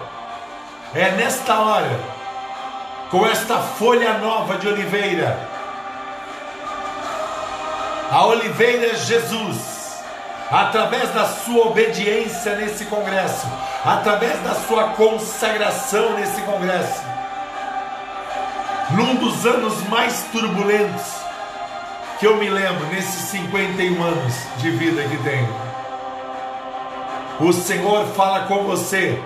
é 0.95 1.11
nesta 1.11 1.59
hora, 1.59 1.99
com 3.11 3.27
esta 3.27 3.59
folha 3.59 4.19
nova 4.19 4.57
de 4.57 4.69
oliveira, 4.69 5.54
a 8.11 8.27
oliveira 8.27 8.95
Jesus, 8.95 10.03
através 10.51 11.11
da 11.11 11.27
sua 11.27 11.69
obediência 11.69 12.55
nesse 12.57 12.85
congresso, 12.87 13.47
através 13.85 14.39
da 14.43 14.55
sua 14.55 14.91
consagração 14.91 16.15
nesse 16.15 16.41
congresso, 16.43 17.03
num 18.91 19.17
dos 19.17 19.47
anos 19.47 19.83
mais 19.89 20.25
turbulentos 20.31 21.25
que 22.19 22.27
eu 22.27 22.37
me 22.37 22.49
lembro 22.49 22.87
nesses 22.87 23.23
51 23.31 24.03
anos 24.03 24.35
de 24.59 24.71
vida 24.71 25.03
que 25.09 25.17
tenho. 25.23 25.65
O 27.41 27.53
Senhor 27.53 28.07
fala 28.15 28.47
com 28.47 28.63
você 28.65 29.21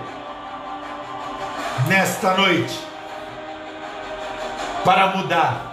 nesta 1.87 2.35
noite 2.35 2.79
para 4.85 5.09
mudar 5.09 5.69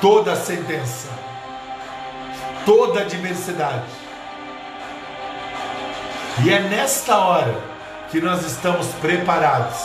toda 0.00 0.32
a 0.32 0.36
sentença, 0.36 1.08
toda 2.64 3.00
a 3.00 3.04
diversidade. 3.04 3.84
E 6.44 6.52
é 6.52 6.60
nesta 6.60 7.18
hora 7.18 7.54
que 8.10 8.20
nós 8.20 8.44
estamos 8.44 8.86
preparados 9.00 9.78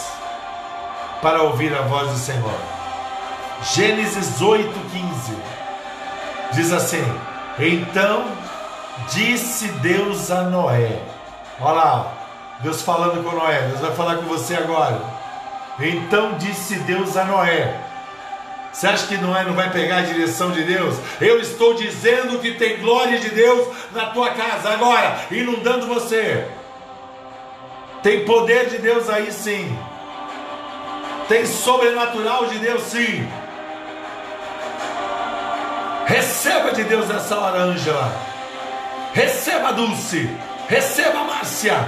para 1.22 1.44
ouvir 1.44 1.76
a 1.76 1.82
voz 1.82 2.12
do 2.12 2.18
Senhor. 2.18 2.60
Gênesis 3.74 4.40
8,15 4.42 5.36
diz 6.54 6.72
assim: 6.72 7.04
Então 7.60 8.26
Disse 9.14 9.68
Deus 9.68 10.32
a 10.32 10.44
Noé. 10.44 11.02
Olha 11.60 11.74
lá, 11.74 12.14
Deus 12.62 12.82
falando 12.82 13.24
com 13.24 13.36
Noé. 13.36 13.68
Deus 13.68 13.82
vai 13.82 13.92
falar 13.92 14.16
com 14.16 14.24
você 14.24 14.56
agora. 14.56 15.00
Então 15.80 16.38
disse 16.38 16.76
Deus 16.80 17.18
a 17.18 17.26
Noé. 17.26 17.78
Você 18.76 18.88
acha 18.88 19.08
que 19.08 19.16
Noé 19.16 19.46
não 19.46 19.54
vai 19.54 19.72
pegar 19.72 20.00
a 20.00 20.02
direção 20.02 20.52
de 20.52 20.62
Deus? 20.64 20.98
Eu 21.22 21.40
estou 21.40 21.76
dizendo 21.76 22.40
que 22.40 22.56
tem 22.56 22.78
glória 22.78 23.18
de 23.18 23.30
Deus 23.30 23.74
na 23.94 24.08
tua 24.08 24.32
casa 24.32 24.70
agora, 24.70 25.18
inundando 25.32 25.88
você. 25.88 26.46
Tem 28.04 28.26
poder 28.26 28.68
de 28.68 28.80
Deus 28.80 29.10
aí 29.10 29.32
sim. 29.32 29.80
Tem 31.30 31.46
sobrenatural 31.46 32.48
de 32.48 32.60
Deus 32.60 32.82
sim. 32.84 33.26
Receba 36.06 36.74
de 36.74 36.84
Deus 36.84 37.10
essa 37.10 37.40
hora, 37.40 37.60
Ângela. 37.60 38.12
Receba, 39.14 39.72
Dulce. 39.72 40.30
Receba, 40.68 41.24
Márcia. 41.24 41.88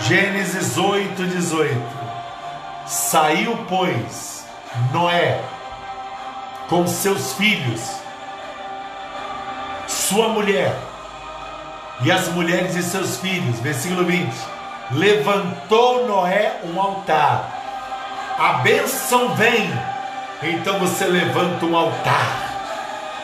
Gênesis 0.00 0.76
8, 0.76 1.26
18. 1.26 1.91
Saiu, 2.86 3.56
pois, 3.68 4.44
Noé 4.92 5.40
com 6.68 6.86
seus 6.86 7.34
filhos, 7.34 7.80
sua 9.86 10.28
mulher 10.28 10.74
e 12.02 12.10
as 12.10 12.28
mulheres 12.28 12.74
de 12.74 12.82
seus 12.82 13.18
filhos. 13.18 13.60
Versículo 13.60 14.04
20. 14.04 14.32
Levantou 14.92 16.06
Noé 16.06 16.60
um 16.64 16.80
altar. 16.80 18.34
A 18.38 18.54
bênção 18.54 19.34
vem. 19.34 19.70
Então 20.42 20.78
você 20.78 21.04
levanta 21.04 21.66
um 21.66 21.76
altar 21.76 22.52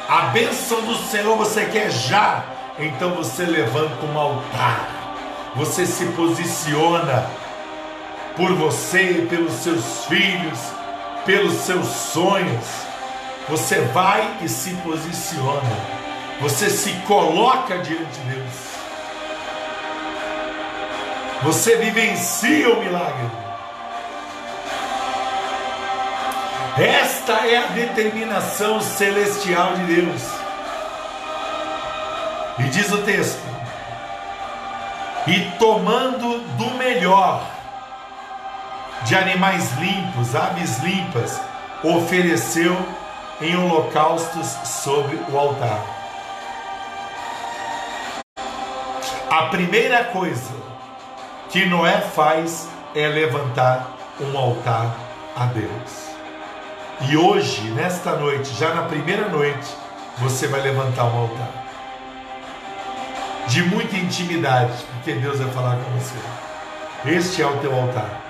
a 0.08 0.22
bênção 0.28 0.80
do 0.80 0.94
Senhor 0.94 1.36
você 1.36 1.66
quer 1.66 1.90
já, 1.90 2.42
então 2.78 3.10
você 3.10 3.44
levanta 3.44 4.06
um 4.06 4.18
altar, 4.18 4.88
você 5.54 5.84
se 5.84 6.06
posiciona 6.12 7.26
por 8.38 8.54
você, 8.54 9.26
pelos 9.28 9.52
seus 9.54 10.06
filhos, 10.06 10.58
pelos 11.26 11.54
seus 11.54 11.86
sonhos. 11.88 12.64
Você 13.48 13.80
vai 13.80 14.38
e 14.42 14.48
se 14.48 14.74
posiciona, 14.76 15.76
você 16.40 16.70
se 16.70 16.92
coloca 17.06 17.78
diante 17.78 18.20
de 18.20 18.34
Deus, 18.34 18.54
você 21.42 21.76
vivencia 21.76 22.70
o 22.70 22.80
milagre. 22.80 23.30
Esta 26.76 27.32
é 27.46 27.56
a 27.56 27.66
determinação 27.68 28.80
celestial 28.80 29.74
de 29.74 29.94
Deus. 29.94 30.22
E 32.58 32.64
diz 32.64 32.92
o 32.92 32.98
texto: 32.98 33.40
E 35.26 35.40
tomando 35.58 36.38
do 36.56 36.70
melhor 36.74 37.57
de 39.04 39.14
animais 39.14 39.72
limpos, 39.78 40.34
aves 40.34 40.78
limpas, 40.78 41.40
ofereceu 41.82 42.76
em 43.40 43.56
holocaustos 43.56 44.46
sobre 44.64 45.16
o 45.30 45.38
altar. 45.38 45.80
A 49.30 49.42
primeira 49.50 50.04
coisa 50.04 50.52
que 51.50 51.64
Noé 51.66 52.00
faz 52.00 52.68
é 52.94 53.06
levantar 53.06 53.90
um 54.20 54.36
altar 54.36 54.94
a 55.36 55.44
Deus. 55.46 56.08
E 57.08 57.16
hoje, 57.16 57.62
nesta 57.70 58.16
noite, 58.16 58.52
já 58.54 58.74
na 58.74 58.82
primeira 58.82 59.28
noite, 59.28 59.68
você 60.18 60.48
vai 60.48 60.60
levantar 60.60 61.04
um 61.04 61.20
altar. 61.20 61.64
De 63.46 63.62
muita 63.62 63.96
intimidade, 63.96 64.72
porque 64.94 65.12
Deus 65.12 65.38
vai 65.38 65.50
falar 65.52 65.76
com 65.76 65.90
você. 65.98 66.16
Este 67.06 67.40
é 67.40 67.46
o 67.46 67.56
teu 67.58 67.72
altar. 67.74 68.27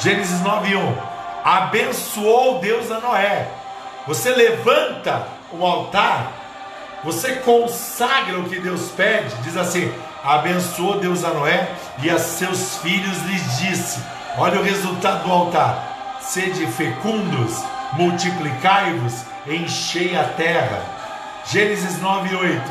Gênesis 0.00 0.40
9:1. 0.40 0.96
Abençoou 1.44 2.58
Deus 2.58 2.90
a 2.90 3.00
Noé. 3.00 3.48
Você 4.06 4.30
levanta 4.30 5.26
o 5.52 5.64
altar, 5.64 6.32
você 7.04 7.36
consagra 7.36 8.38
o 8.38 8.48
que 8.48 8.58
Deus 8.58 8.90
pede, 8.90 9.34
diz 9.42 9.56
assim: 9.56 9.92
abençoou 10.24 10.98
Deus 10.98 11.24
a 11.24 11.30
Noé 11.30 11.68
e 12.02 12.10
a 12.10 12.18
seus 12.18 12.78
filhos 12.78 13.22
lhes 13.22 13.58
disse: 13.58 14.00
Olha 14.38 14.60
o 14.60 14.64
resultado 14.64 15.24
do 15.24 15.32
altar 15.32 15.90
sede 16.20 16.66
fecundos, 16.66 17.64
multiplicai-vos, 17.94 19.24
enchei 19.46 20.16
a 20.16 20.24
terra. 20.24 20.82
Gênesis 21.46 22.00
9, 22.00 22.36
8. 22.36 22.62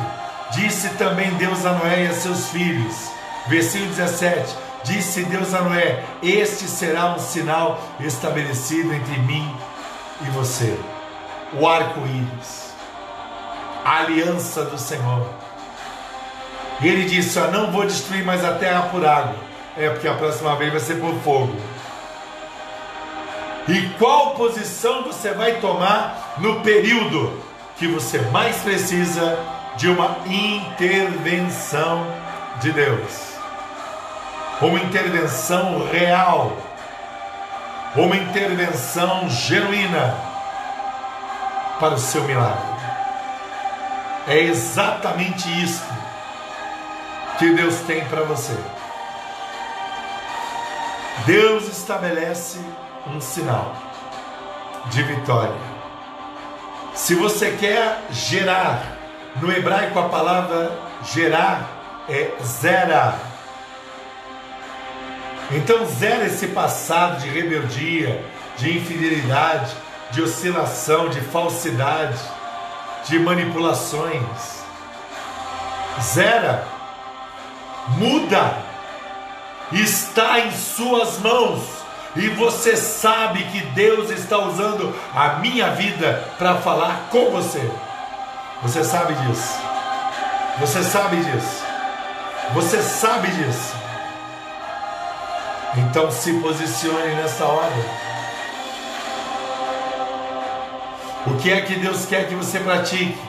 Disse 0.52 0.88
também 0.90 1.30
Deus 1.34 1.66
a 1.66 1.72
Noé 1.72 2.04
e 2.04 2.06
a 2.08 2.14
seus 2.14 2.48
filhos. 2.50 3.10
Versículo 3.48 3.90
17. 3.90 4.56
Disse 4.84 5.24
Deus 5.24 5.52
a 5.54 5.62
Noé: 5.62 6.02
Este 6.22 6.66
será 6.66 7.14
um 7.14 7.18
sinal 7.18 7.80
estabelecido 8.00 8.92
entre 8.92 9.18
mim 9.20 9.54
e 10.22 10.30
você. 10.30 10.78
O 11.52 11.66
arco-íris, 11.66 12.74
a 13.84 13.98
aliança 13.98 14.64
do 14.64 14.78
Senhor. 14.78 15.26
E 16.80 16.88
ele 16.88 17.04
disse: 17.04 17.38
Eu 17.38 17.50
não 17.50 17.70
vou 17.70 17.84
destruir 17.86 18.24
mais 18.24 18.44
a 18.44 18.54
terra 18.54 18.82
por 18.90 19.04
água. 19.04 19.36
É 19.76 19.88
porque 19.90 20.08
a 20.08 20.14
próxima 20.14 20.56
vez 20.56 20.70
vai 20.70 20.80
ser 20.80 20.94
por 20.96 21.14
fogo. 21.20 21.54
E 23.68 23.88
qual 23.98 24.34
posição 24.34 25.04
você 25.04 25.32
vai 25.32 25.60
tomar 25.60 26.34
no 26.38 26.60
período 26.60 27.40
que 27.76 27.86
você 27.86 28.18
mais 28.32 28.56
precisa 28.56 29.38
de 29.76 29.88
uma 29.88 30.16
intervenção 30.26 32.06
de 32.60 32.72
Deus? 32.72 33.29
Uma 34.60 34.78
intervenção 34.78 35.88
real, 35.90 36.56
uma 37.96 38.16
intervenção 38.16 39.28
genuína 39.28 40.14
para 41.78 41.94
o 41.94 41.98
seu 41.98 42.22
milagre. 42.24 42.70
É 44.28 44.38
exatamente 44.38 45.48
isso 45.62 45.84
que 47.38 47.52
Deus 47.54 47.80
tem 47.80 48.04
para 48.04 48.22
você. 48.22 48.56
Deus 51.24 51.68
estabelece 51.68 52.58
um 53.06 53.20
sinal 53.20 53.74
de 54.86 55.02
vitória. 55.02 55.70
Se 56.94 57.14
você 57.14 57.52
quer 57.52 58.02
gerar, 58.10 58.82
no 59.36 59.50
hebraico 59.50 59.98
a 59.98 60.08
palavra 60.08 60.70
gerar 61.02 61.62
é 62.08 62.32
zera. 62.42 63.29
Então 65.52 65.84
zera 65.86 66.26
esse 66.26 66.48
passado 66.48 67.20
de 67.20 67.28
rebeldia, 67.28 68.24
de 68.56 68.76
infidelidade, 68.76 69.74
de 70.10 70.22
oscilação, 70.22 71.08
de 71.08 71.20
falsidade, 71.20 72.18
de 73.08 73.18
manipulações. 73.18 74.60
Zera, 76.00 76.64
muda 77.88 78.70
está 79.72 80.40
em 80.40 80.52
suas 80.52 81.18
mãos. 81.18 81.80
E 82.16 82.28
você 82.28 82.76
sabe 82.76 83.44
que 83.44 83.60
Deus 83.66 84.10
está 84.10 84.38
usando 84.38 84.92
a 85.14 85.34
minha 85.34 85.70
vida 85.70 86.24
para 86.38 86.56
falar 86.56 87.08
com 87.10 87.30
você. 87.30 87.70
Você 88.62 88.82
sabe 88.82 89.14
disso. 89.14 89.54
Você 90.58 90.82
sabe 90.82 91.16
disso. 91.16 91.64
Você 92.52 92.82
sabe 92.82 93.28
disso. 93.28 93.79
Então 95.76 96.10
se 96.10 96.32
posicione 96.40 97.14
nessa 97.14 97.44
hora. 97.44 98.10
O 101.26 101.36
que 101.36 101.52
é 101.52 101.60
que 101.60 101.76
Deus 101.76 102.06
quer 102.06 102.28
que 102.28 102.34
você 102.34 102.58
pratique? 102.58 103.20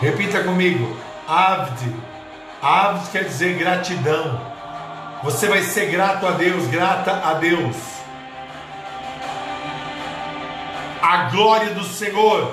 Repita 0.00 0.42
comigo. 0.42 0.96
Avd. 1.28 1.94
Avd 2.62 3.10
quer 3.10 3.24
dizer 3.24 3.58
gratidão. 3.58 4.40
Você 5.22 5.46
vai 5.48 5.62
ser 5.62 5.90
grato 5.90 6.26
a 6.26 6.32
Deus, 6.32 6.66
grata 6.68 7.20
a 7.24 7.34
Deus. 7.34 7.76
A 11.02 11.30
glória 11.30 11.74
do 11.74 11.84
Senhor 11.84 12.52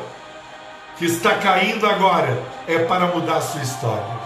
que 0.98 1.06
está 1.06 1.36
caindo 1.36 1.88
agora 1.88 2.44
é 2.68 2.80
para 2.80 3.08
mudar 3.08 3.38
a 3.38 3.42
sua 3.42 3.62
história, 3.62 4.20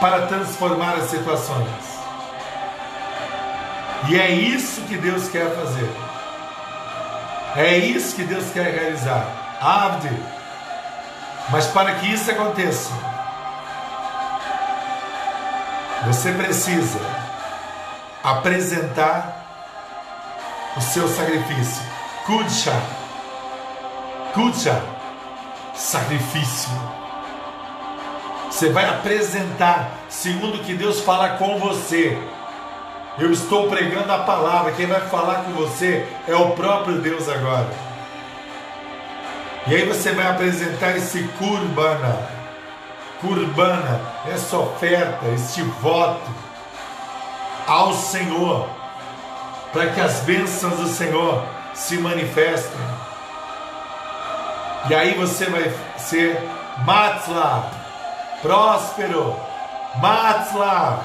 para 0.00 0.26
transformar 0.26 0.94
as 0.94 1.04
situações. 1.04 1.89
E 4.08 4.18
é 4.18 4.30
isso 4.30 4.82
que 4.82 4.96
Deus 4.96 5.28
quer 5.28 5.54
fazer. 5.54 5.90
É 7.56 7.76
isso 7.76 8.14
que 8.14 8.24
Deus 8.24 8.50
quer 8.52 8.72
realizar. 8.72 9.26
Avde. 9.60 10.10
Mas 11.50 11.66
para 11.66 11.94
que 11.96 12.12
isso 12.12 12.30
aconteça, 12.30 12.92
você 16.06 16.32
precisa 16.32 16.98
apresentar 18.22 19.36
o 20.76 20.80
seu 20.80 21.08
sacrifício. 21.08 21.82
Kudsha. 22.24 22.72
Kudsha. 24.32 24.80
Sacrifício. 25.74 26.70
Você 28.50 28.70
vai 28.70 28.88
apresentar 28.88 29.90
segundo 30.08 30.56
o 30.56 30.64
que 30.64 30.74
Deus 30.74 31.00
fala 31.00 31.30
com 31.30 31.58
você. 31.58 32.16
Eu 33.18 33.30
estou 33.32 33.68
pregando 33.68 34.12
a 34.12 34.18
palavra. 34.18 34.72
Quem 34.72 34.86
vai 34.86 35.00
falar 35.00 35.44
com 35.44 35.52
você 35.52 36.06
é 36.26 36.34
o 36.34 36.52
próprio 36.52 37.00
Deus 37.00 37.28
agora. 37.28 37.68
E 39.66 39.74
aí 39.74 39.86
você 39.86 40.12
vai 40.12 40.26
apresentar 40.26 40.96
esse 40.96 41.22
kurbana 41.38 42.40
Curbana, 43.20 44.00
essa 44.32 44.56
oferta, 44.56 45.26
este 45.34 45.62
voto 45.62 46.30
ao 47.66 47.92
Senhor, 47.92 48.66
para 49.72 49.88
que 49.90 50.00
as 50.00 50.20
bênçãos 50.20 50.78
do 50.78 50.88
Senhor 50.88 51.44
se 51.74 51.98
manifestem. 51.98 52.80
E 54.88 54.94
aí 54.94 55.14
você 55.14 55.44
vai 55.50 55.70
ser 55.98 56.40
Matzla, 56.78 57.70
próspero, 58.40 59.36
Matzla, 59.96 61.04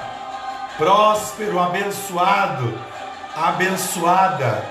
próspero, 0.77 1.59
abençoado, 1.59 2.77
abençoada. 3.35 4.65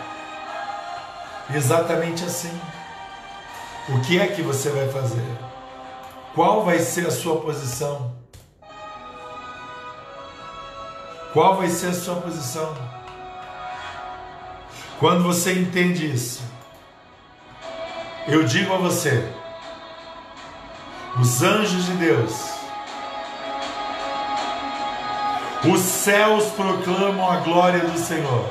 Exatamente 1.55 2.25
assim. 2.25 2.61
O 3.89 4.01
que 4.01 4.19
é 4.19 4.27
que 4.29 4.43
você 4.43 4.71
vai 4.71 4.89
fazer? 4.89 5.27
Qual 6.35 6.65
vai 6.65 6.79
ser 6.79 7.07
a 7.07 7.11
sua 7.11 7.41
posição? 7.41 8.15
Qual 11.33 11.57
vai 11.57 11.69
ser 11.69 11.89
a 11.89 11.95
sua 11.95 12.17
posição? 12.17 12.75
Quando 14.99 15.25
você 15.25 15.53
entende 15.53 16.11
isso, 16.11 16.43
eu 18.27 18.45
digo 18.45 18.73
a 18.73 18.79
você: 18.79 19.29
os 21.21 21.43
anjos 21.43 21.87
de 21.87 21.93
Deus, 21.95 22.53
os 25.67 25.81
céus 25.81 26.45
proclamam 26.51 27.31
a 27.31 27.37
glória 27.37 27.81
do 27.81 27.99
Senhor. 27.99 28.45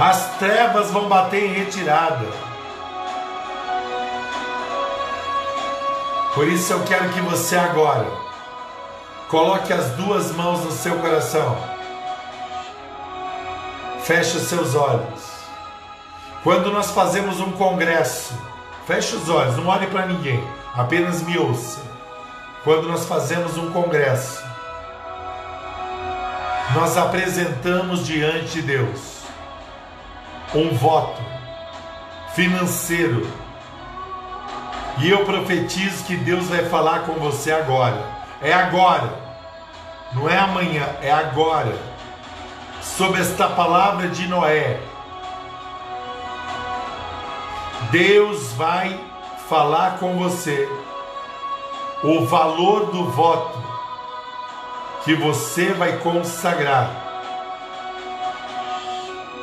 As 0.00 0.36
trevas 0.38 0.90
vão 0.90 1.08
bater 1.08 1.44
em 1.44 1.52
retirada. 1.52 2.26
Por 6.34 6.48
isso 6.48 6.72
eu 6.72 6.82
quero 6.82 7.10
que 7.10 7.20
você 7.20 7.56
agora 7.56 8.06
coloque 9.28 9.72
as 9.72 9.90
duas 9.90 10.32
mãos 10.32 10.64
no 10.64 10.72
seu 10.72 10.98
coração. 10.98 11.56
Feche 14.02 14.36
os 14.36 14.48
seus 14.48 14.74
olhos. 14.74 15.34
Quando 16.42 16.72
nós 16.72 16.90
fazemos 16.90 17.40
um 17.40 17.52
congresso, 17.52 18.34
feche 18.86 19.14
os 19.14 19.28
olhos, 19.30 19.56
não 19.56 19.68
olhe 19.68 19.86
para 19.86 20.06
ninguém, 20.06 20.42
apenas 20.74 21.22
me 21.22 21.38
ouça. 21.38 21.93
Quando 22.64 22.88
nós 22.88 23.04
fazemos 23.04 23.58
um 23.58 23.70
congresso, 23.70 24.42
nós 26.74 26.96
apresentamos 26.96 28.06
diante 28.06 28.52
de 28.52 28.62
Deus 28.62 29.20
um 30.54 30.74
voto 30.74 31.20
financeiro 32.34 33.30
e 34.98 35.10
eu 35.10 35.26
profetizo 35.26 36.04
que 36.04 36.16
Deus 36.16 36.46
vai 36.46 36.64
falar 36.64 37.00
com 37.00 37.14
você 37.14 37.52
agora. 37.52 38.02
É 38.40 38.52
agora. 38.52 39.12
Não 40.14 40.26
é 40.26 40.38
amanhã, 40.38 40.88
é 41.02 41.12
agora. 41.12 41.76
Sobre 42.80 43.20
esta 43.20 43.48
palavra 43.48 44.08
de 44.08 44.26
Noé. 44.26 44.80
Deus 47.90 48.52
vai 48.52 48.98
falar 49.48 49.98
com 49.98 50.16
você 50.16 50.66
o 52.04 52.24
valor 52.26 52.92
do 52.92 53.04
voto 53.10 53.58
que 55.04 55.14
você 55.14 55.72
vai 55.72 55.98
consagrar 55.98 56.90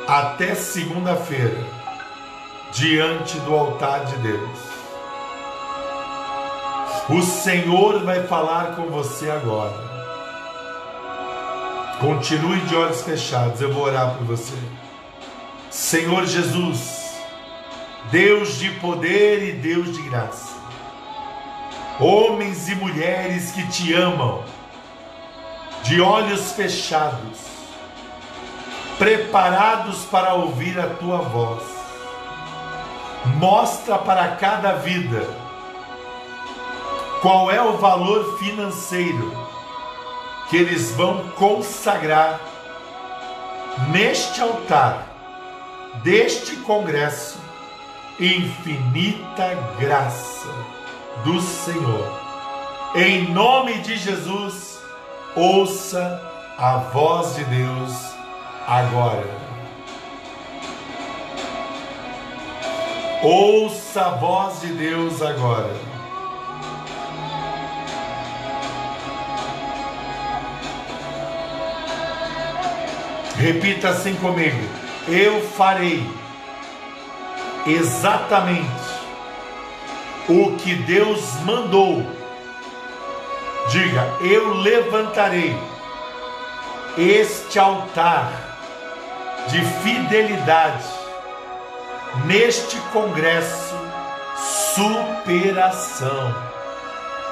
até 0.06 0.54
segunda-feira 0.54 1.62
diante 2.72 3.38
do 3.40 3.54
altar 3.54 4.04
de 4.06 4.16
Deus. 4.18 4.58
O 7.08 7.20
Senhor 7.20 8.04
vai 8.04 8.26
falar 8.26 8.76
com 8.76 8.86
você 8.86 9.28
agora. 9.30 9.90
Continue 12.00 12.60
de 12.60 12.76
olhos 12.76 13.02
fechados, 13.02 13.60
eu 13.60 13.72
vou 13.72 13.84
orar 13.84 14.14
por 14.16 14.24
você. 14.24 14.56
Senhor 15.70 16.26
Jesus, 16.26 17.16
Deus 18.10 18.58
de 18.58 18.70
poder 18.72 19.48
e 19.48 19.52
Deus 19.52 19.92
de 19.96 20.02
graça, 20.02 20.51
homens 22.02 22.68
e 22.68 22.74
mulheres 22.74 23.52
que 23.52 23.64
te 23.68 23.94
amam, 23.94 24.42
de 25.84 26.00
olhos 26.00 26.52
fechados, 26.52 27.38
preparados 28.98 30.04
para 30.04 30.34
ouvir 30.34 30.78
a 30.80 30.88
tua 30.88 31.18
voz, 31.18 31.62
mostra 33.36 33.98
para 33.98 34.36
cada 34.36 34.72
vida 34.72 35.24
qual 37.20 37.50
é 37.50 37.62
o 37.62 37.76
valor 37.78 38.36
financeiro 38.38 39.32
que 40.50 40.56
eles 40.56 40.90
vão 40.92 41.28
consagrar 41.36 42.40
neste 43.90 44.40
altar 44.40 45.06
deste 46.02 46.56
congresso. 46.56 47.38
Infinita 48.20 49.54
graça 49.78 50.81
do 51.24 51.40
Senhor 51.40 52.20
Em 52.94 53.32
nome 53.32 53.78
de 53.78 53.96
Jesus, 53.96 54.80
ouça 55.34 56.20
a 56.58 56.76
voz 56.76 57.34
de 57.36 57.44
Deus 57.44 58.12
agora. 58.66 59.42
Ouça 63.22 64.06
a 64.06 64.10
voz 64.10 64.60
de 64.60 64.68
Deus 64.68 65.22
agora. 65.22 65.74
Repita 73.36 73.88
assim 73.88 74.14
comigo: 74.16 74.68
Eu 75.08 75.40
farei 75.40 76.04
exatamente 77.66 78.91
o 80.28 80.56
que 80.56 80.74
Deus 80.74 81.20
mandou. 81.44 82.04
Diga: 83.70 84.08
Eu 84.20 84.54
levantarei 84.54 85.56
este 86.98 87.58
altar 87.58 88.30
de 89.48 89.64
fidelidade 89.82 90.84
neste 92.26 92.76
congresso 92.92 93.74
superação 94.74 96.34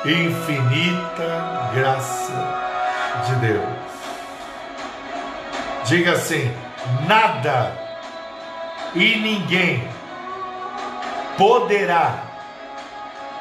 infinita 0.04 1.70
graça 1.74 3.24
de 3.26 3.34
Deus. 3.36 3.80
Diga 5.84 6.12
assim: 6.12 6.50
nada 7.06 7.76
e 8.94 9.16
ninguém 9.16 9.88
poderá 11.36 12.29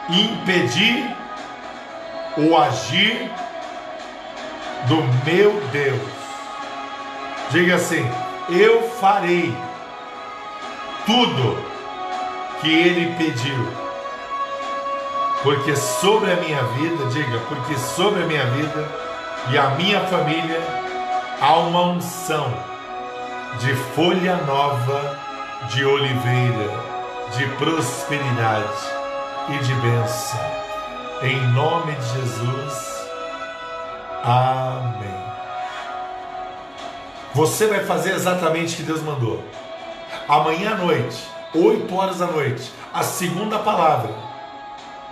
impedir 0.09 1.15
o 2.37 2.57
agir 2.57 3.29
do 4.87 4.97
meu 5.25 5.61
Deus. 5.71 6.01
Diga 7.51 7.75
assim: 7.75 8.09
eu 8.49 8.89
farei 8.89 9.55
tudo 11.05 11.57
que 12.61 12.71
ele 12.71 13.15
pediu. 13.15 13.79
Porque 15.43 15.75
sobre 15.75 16.31
a 16.31 16.35
minha 16.35 16.61
vida, 16.63 17.05
diga, 17.05 17.39
porque 17.47 17.77
sobre 17.77 18.23
a 18.23 18.25
minha 18.25 18.45
vida 18.47 18.87
e 19.51 19.57
a 19.57 19.69
minha 19.69 20.01
família 20.01 20.61
há 21.39 21.55
uma 21.59 21.81
unção 21.81 22.53
de 23.59 23.73
folha 23.95 24.35
nova 24.45 25.17
de 25.69 25.85
oliveira, 25.85 26.69
de 27.37 27.47
prosperidade 27.55 28.98
e 29.51 29.57
de 29.63 29.73
bênção. 29.75 30.39
Em 31.23 31.39
nome 31.53 31.93
de 31.93 32.13
Jesus. 32.13 33.07
Amém. 34.23 35.29
Você 37.33 37.67
vai 37.67 37.83
fazer 37.85 38.13
exatamente 38.13 38.73
o 38.73 38.77
que 38.77 38.83
Deus 38.83 39.01
mandou. 39.01 39.43
Amanhã 40.27 40.73
à 40.73 40.75
noite, 40.75 41.17
8 41.53 41.95
horas 41.95 42.17
da 42.19 42.27
noite, 42.27 42.71
a 42.93 43.03
segunda 43.03 43.59
palavra. 43.59 44.13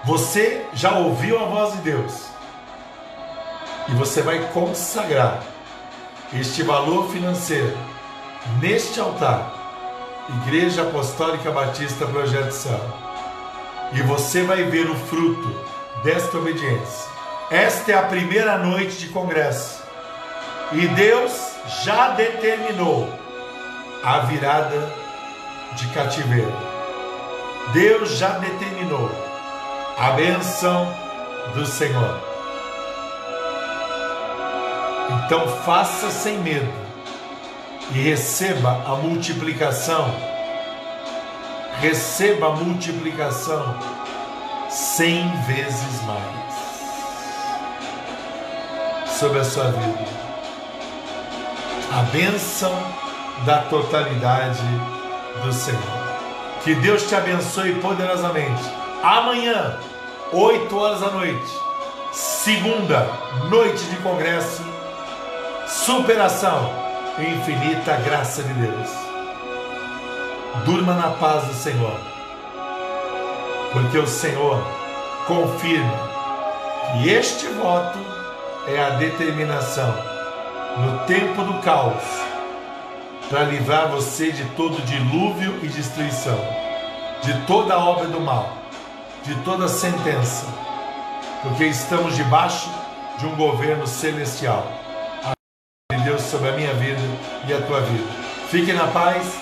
Você 0.03 0.65
já 0.73 0.97
ouviu 0.97 1.39
a 1.39 1.45
voz 1.45 1.73
de 1.73 1.79
Deus. 1.79 2.27
E 3.89 3.91
você 3.93 4.21
vai 4.21 4.39
consagrar 4.53 5.41
este 6.33 6.61
valor 6.61 7.09
financeiro 7.09 7.75
neste 8.59 8.99
altar, 8.99 9.53
Igreja 10.45 10.83
Apostólica 10.83 11.49
Batista 11.51 12.05
Projeto 12.05 12.51
Céu. 12.51 13.06
E 13.93 14.01
você 14.01 14.43
vai 14.43 14.63
ver 14.63 14.89
o 14.89 14.95
fruto 14.95 15.55
desta 16.03 16.38
obediência. 16.38 17.07
Esta 17.49 17.91
é 17.91 17.95
a 17.95 18.03
primeira 18.03 18.57
noite 18.57 18.97
de 18.97 19.07
congresso. 19.07 19.81
E 20.73 20.88
Deus 20.88 21.31
já 21.85 22.09
determinou 22.09 23.09
a 24.03 24.19
virada 24.19 24.91
de 25.75 25.88
cativeiro. 25.88 26.53
Deus 27.73 28.17
já 28.17 28.29
determinou 28.38 29.09
a 29.97 30.11
benção 30.11 30.93
do 31.53 31.65
Senhor. 31.65 32.19
Então 35.25 35.47
faça 35.63 36.09
sem 36.11 36.38
medo 36.39 36.71
e 37.93 38.01
receba 38.01 38.83
a 38.85 38.95
multiplicação. 38.95 40.36
Receba 41.80 42.47
a 42.47 42.51
multiplicação 42.51 43.78
cem 44.69 45.30
vezes 45.47 46.01
mais 46.03 46.55
sobre 49.09 49.39
a 49.39 49.43
sua 49.43 49.71
vida. 49.71 50.05
A 51.91 52.01
bênção 52.11 52.73
da 53.45 53.59
totalidade 53.63 54.63
do 55.43 55.53
Senhor. 55.53 55.82
Que 56.63 56.75
Deus 56.75 57.07
te 57.07 57.15
abençoe 57.15 57.75
poderosamente. 57.75 58.63
Amanhã, 59.03 59.78
8 60.34 60.78
horas 60.78 61.01
da 61.01 61.11
noite, 61.11 61.51
segunda 62.11 63.07
noite 63.49 63.84
de 63.86 63.95
congresso 63.97 64.78
superação 65.67 66.69
e 67.17 67.23
infinita 67.23 67.95
graça 67.97 68.43
de 68.43 68.53
Deus. 68.53 69.06
Durma 70.65 70.93
na 70.93 71.11
paz 71.11 71.45
do 71.45 71.53
Senhor, 71.53 71.99
porque 73.71 73.97
o 73.97 74.07
Senhor 74.07 74.61
confirma 75.27 76.09
que 76.91 77.09
este 77.09 77.47
voto 77.47 77.99
é 78.67 78.83
a 78.83 78.89
determinação 78.91 79.93
no 80.77 80.99
tempo 81.05 81.43
do 81.43 81.61
caos 81.61 82.03
para 83.29 83.43
livrar 83.43 83.89
você 83.89 84.31
de 84.31 84.45
todo 84.55 84.81
dilúvio 84.85 85.59
e 85.63 85.67
destruição, 85.67 86.39
de 87.23 87.33
toda 87.45 87.77
obra 87.77 88.07
do 88.07 88.19
mal, 88.19 88.57
de 89.23 89.35
toda 89.41 89.67
sentença, 89.67 90.45
porque 91.43 91.65
estamos 91.65 92.15
debaixo 92.15 92.69
de 93.19 93.25
um 93.25 93.35
governo 93.35 93.85
celestial 93.85 94.65
Deus 96.07 96.21
sobre 96.21 96.47
a 96.47 96.51
minha 96.53 96.73
vida 96.73 97.01
e 97.49 97.53
a 97.53 97.61
tua 97.63 97.81
vida. 97.81 98.09
Fique 98.49 98.71
na 98.71 98.87
paz, 98.87 99.41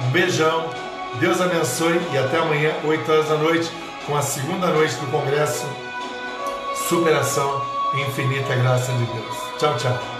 um 0.00 0.10
beijão, 0.10 0.68
Deus 1.18 1.40
abençoe 1.40 2.00
e 2.12 2.18
até 2.18 2.38
amanhã, 2.38 2.72
8 2.84 3.10
horas 3.10 3.28
da 3.28 3.36
noite, 3.36 3.70
com 4.06 4.16
a 4.16 4.22
segunda 4.22 4.68
noite 4.68 4.94
do 4.96 5.06
Congresso 5.10 5.66
Superação 6.88 7.62
Infinita 7.94 8.54
Graça 8.56 8.92
de 8.92 9.04
Deus. 9.04 9.36
Tchau, 9.58 9.76
tchau. 9.76 10.19